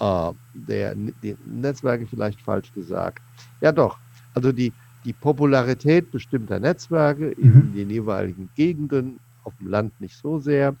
[0.00, 3.22] äh, der, die Netzwerke vielleicht falsch gesagt.
[3.60, 3.98] Ja doch,
[4.34, 4.72] also die,
[5.04, 7.44] die Popularität bestimmter Netzwerke mhm.
[7.44, 10.74] in den jeweiligen Gegenden, auf dem Land nicht so sehr,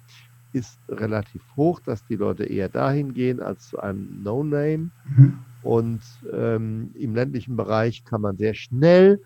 [0.52, 4.90] ist relativ hoch, dass die Leute eher dahin gehen als zu einem No-Name.
[5.04, 5.38] Mhm.
[5.62, 6.00] Und
[6.32, 9.20] ähm, im ländlichen Bereich kann man sehr schnell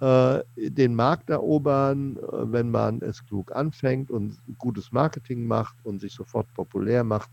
[0.00, 6.00] äh, den Markt erobern, äh, wenn man es klug anfängt und gutes Marketing macht und
[6.00, 7.30] sich sofort populär macht.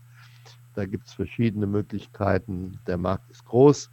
[0.74, 2.78] Da gibt es verschiedene Möglichkeiten.
[2.86, 3.90] Der Markt ist groß.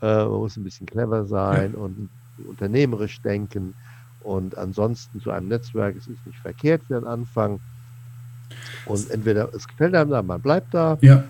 [0.00, 2.08] Äh, man muss ein bisschen clever sein und
[2.46, 3.74] unternehmerisch denken.
[4.22, 7.60] Und ansonsten zu einem Netzwerk, es ist nicht verkehrt für den Anfang.
[8.86, 10.98] Und entweder es gefällt einem da, man bleibt da.
[11.00, 11.24] Ja.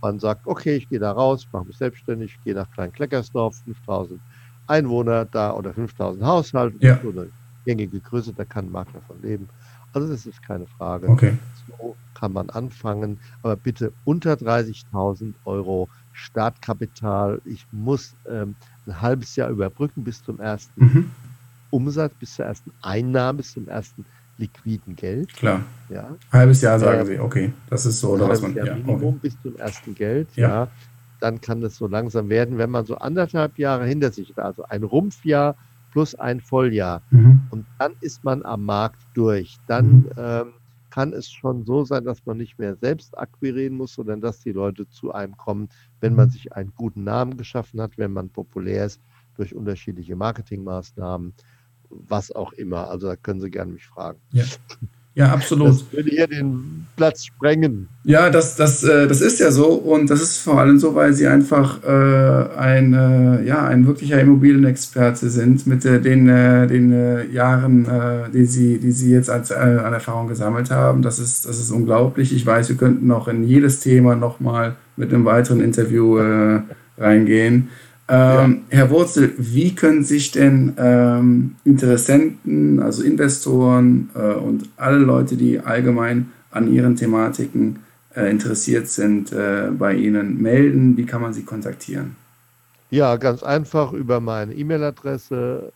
[0.00, 4.20] Man sagt, okay, ich gehe da raus, mache mich selbstständig, gehe nach Klein-Kleckersdorf, 5000
[4.66, 6.98] Einwohner da oder 5000 Haushalte, ja.
[7.02, 7.28] so eine
[7.64, 9.48] gängige Größe, da kann ein Makler von leben.
[9.92, 11.08] Also das ist keine Frage.
[11.08, 11.36] Okay.
[11.66, 17.40] So kann man anfangen, aber bitte unter 30.000 Euro Startkapital.
[17.44, 18.54] Ich muss ähm,
[18.86, 21.10] ein halbes Jahr überbrücken bis zum ersten mhm.
[21.70, 24.04] Umsatz, bis zur ersten Einnahme, bis zum ersten
[24.40, 25.32] liquiden Geld.
[25.34, 25.62] Klar.
[25.88, 26.16] Ja.
[26.32, 27.52] Halbes Jahr sagen äh, Sie, okay.
[27.68, 28.54] Das ist so, oder was man.
[28.54, 29.18] Jahr ja, Minimum okay.
[29.22, 30.48] bis zum ersten Geld, ja.
[30.48, 30.68] ja.
[31.20, 34.64] Dann kann das so langsam werden, wenn man so anderthalb Jahre hinter sich hat, also
[34.64, 35.54] ein Rumpfjahr
[35.92, 37.02] plus ein Volljahr.
[37.10, 37.42] Mhm.
[37.50, 39.58] Und dann ist man am Markt durch.
[39.66, 40.10] Dann mhm.
[40.16, 40.46] ähm,
[40.90, 44.52] kann es schon so sein, dass man nicht mehr selbst akquirieren muss, sondern dass die
[44.52, 45.68] Leute zu einem kommen,
[46.00, 49.00] wenn man sich einen guten Namen geschaffen hat, wenn man populär ist
[49.36, 51.32] durch unterschiedliche Marketingmaßnahmen,
[51.90, 52.88] was auch immer.
[52.88, 54.18] Also da können Sie gerne mich fragen.
[54.32, 54.44] Ja.
[55.16, 55.68] Ja, absolut.
[55.68, 57.88] Das würde hier den Platz sprengen.
[58.04, 61.12] Ja, das, das, äh, das ist ja so und das ist vor allem so, weil
[61.12, 66.92] sie einfach äh, ein, äh, ja, ein wirklicher Immobilienexperte sind mit äh, den, äh, den
[66.92, 67.88] äh, Jahren,
[68.32, 71.02] die, sie, die sie jetzt als, an Erfahrung gesammelt haben.
[71.02, 72.34] Das ist, das ist unglaublich.
[72.34, 76.18] Ich weiß, wir könnten noch in jedes Thema nochmal mit einem weiteren Interview
[76.96, 77.68] reingehen.
[78.12, 78.78] Ähm, ja.
[78.78, 85.60] Herr Wurzel, wie können sich denn ähm, Interessenten, also Investoren äh, und alle Leute, die
[85.60, 87.78] allgemein an ihren Thematiken
[88.16, 90.96] äh, interessiert sind, äh, bei Ihnen melden?
[90.96, 92.16] Wie kann man Sie kontaktieren?
[92.90, 95.72] Ja, ganz einfach über meine E-Mail-Adresse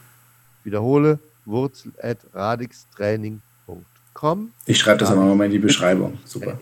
[0.64, 4.50] Wiederhole, wurzel at radixtraining.com.
[4.66, 6.18] Ich schreibe das aber mal in die Beschreibung.
[6.24, 6.58] Super.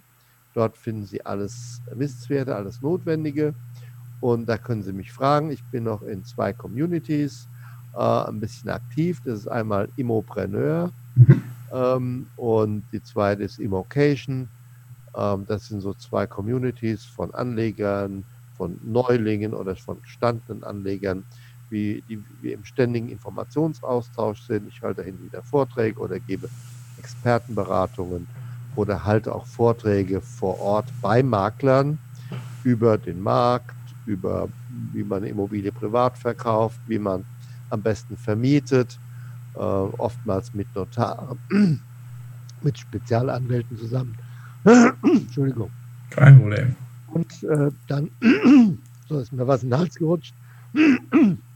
[0.55, 3.55] Dort finden Sie alles Wissenswerte, alles Notwendige.
[4.21, 5.51] Und da können Sie mich fragen.
[5.51, 7.49] Ich bin noch in zwei Communities
[7.95, 9.21] äh, ein bisschen aktiv.
[9.25, 10.91] Das ist einmal Immopreneur.
[11.17, 11.43] Mhm.
[11.75, 14.49] Ähm, und die zweite ist Immocation.
[15.17, 18.25] Ähm, das sind so zwei Communities von Anlegern,
[18.57, 21.27] von Neulingen oder von gestandenen Anlegern,
[21.69, 24.69] wie, die wir im ständigen Informationsaustausch sind.
[24.69, 26.49] Ich halte hin wieder Vorträge oder gebe
[26.97, 28.29] Expertenberatungen
[28.77, 31.99] oder halte auch Vorträge vor Ort bei Maklern
[32.63, 33.77] über den Markt,
[34.07, 37.25] über wie man Immobilie privat verkauft, wie man
[37.71, 39.01] am besten vermietet
[39.55, 41.37] äh, oftmals mit Notar,
[42.63, 44.17] mit Spezialanwälten zusammen.
[45.03, 45.71] Entschuldigung.
[46.11, 46.77] Kein Problem.
[47.09, 48.11] Und äh, dann,
[49.09, 50.35] so ist mir was in den Hals gerutscht.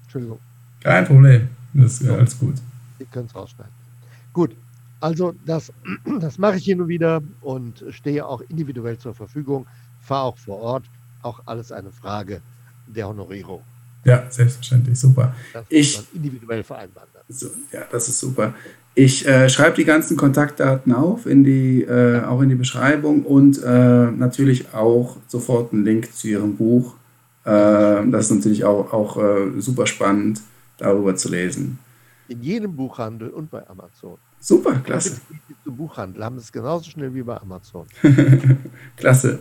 [0.02, 0.38] Entschuldigung.
[0.80, 1.48] Kein Problem.
[1.74, 2.54] Das ist alles gut.
[2.98, 3.72] Sie können es rausschneiden.
[4.32, 4.54] Gut,
[5.00, 5.72] also das,
[6.20, 9.66] das mache ich hier nur wieder und stehe auch individuell zur Verfügung,
[10.00, 10.84] fahre auch vor Ort.
[11.22, 12.40] Auch alles eine Frage
[12.86, 13.62] der Honorierung.
[14.04, 15.34] Ja, selbstverständlich, super.
[15.52, 17.08] Das ich, individuell vereinbaren.
[17.28, 18.54] So, ja, das ist super.
[18.94, 23.62] Ich äh, schreibe die ganzen Kontaktdaten auf, in die, äh, auch in die Beschreibung und
[23.62, 26.94] äh, natürlich auch sofort einen Link zu Ihrem Buch.
[27.44, 27.50] Äh,
[28.10, 30.40] das ist natürlich auch, auch äh, super spannend,
[30.78, 31.78] darüber zu lesen.
[32.28, 34.18] In jedem Buchhandel und bei Amazon.
[34.40, 35.20] Super, klasse.
[35.64, 37.86] Zum Buchhandel haben es genauso schnell wie bei Amazon.
[38.96, 39.38] klasse.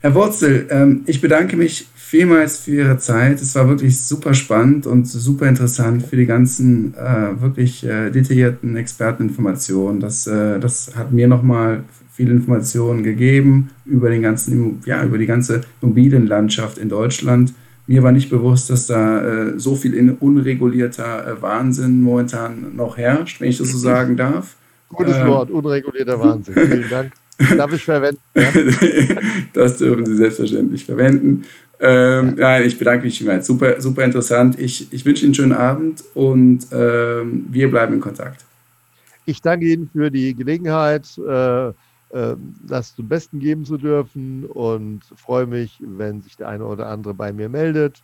[0.00, 3.42] Herr Wurzel, ähm, ich bedanke mich vielmals für Ihre Zeit.
[3.42, 8.76] Es war wirklich super spannend und super interessant für die ganzen äh, wirklich äh, detaillierten
[8.76, 10.00] Experteninformationen.
[10.00, 15.26] Das, äh, das hat mir nochmal viele Informationen gegeben über, den ganzen, ja, über die
[15.26, 17.52] ganze Immobilienlandschaft in Deutschland.
[17.88, 23.56] Mir war nicht bewusst, dass da so viel unregulierter Wahnsinn momentan noch herrscht, wenn ich
[23.56, 24.56] das so sagen darf.
[24.90, 26.54] Gutes ähm, Wort, unregulierter Wahnsinn.
[26.54, 27.12] Vielen Dank.
[27.56, 28.20] Darf ich verwenden?
[28.34, 28.50] Ja?
[29.52, 31.44] das dürfen Sie selbstverständlich verwenden.
[31.80, 32.60] Ähm, ja.
[32.60, 33.46] ich bedanke mich vielmals.
[33.46, 34.58] Super, super interessant.
[34.58, 38.44] Ich, ich wünsche Ihnen einen schönen Abend und ähm, wir bleiben in Kontakt.
[39.26, 41.72] Ich danke Ihnen für die Gelegenheit, äh, äh,
[42.66, 47.14] das zum Besten geben zu dürfen und freue mich, wenn sich der eine oder andere
[47.14, 48.02] bei mir meldet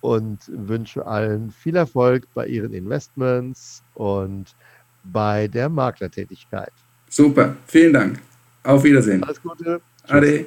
[0.00, 4.54] und wünsche allen viel Erfolg bei ihren Investments und
[5.04, 6.72] bei der Maklertätigkeit.
[7.08, 8.20] Super, vielen Dank.
[8.64, 9.22] Auf Wiedersehen.
[9.24, 9.80] Alles Gute.
[10.04, 10.10] Tschüss.
[10.10, 10.46] Ade.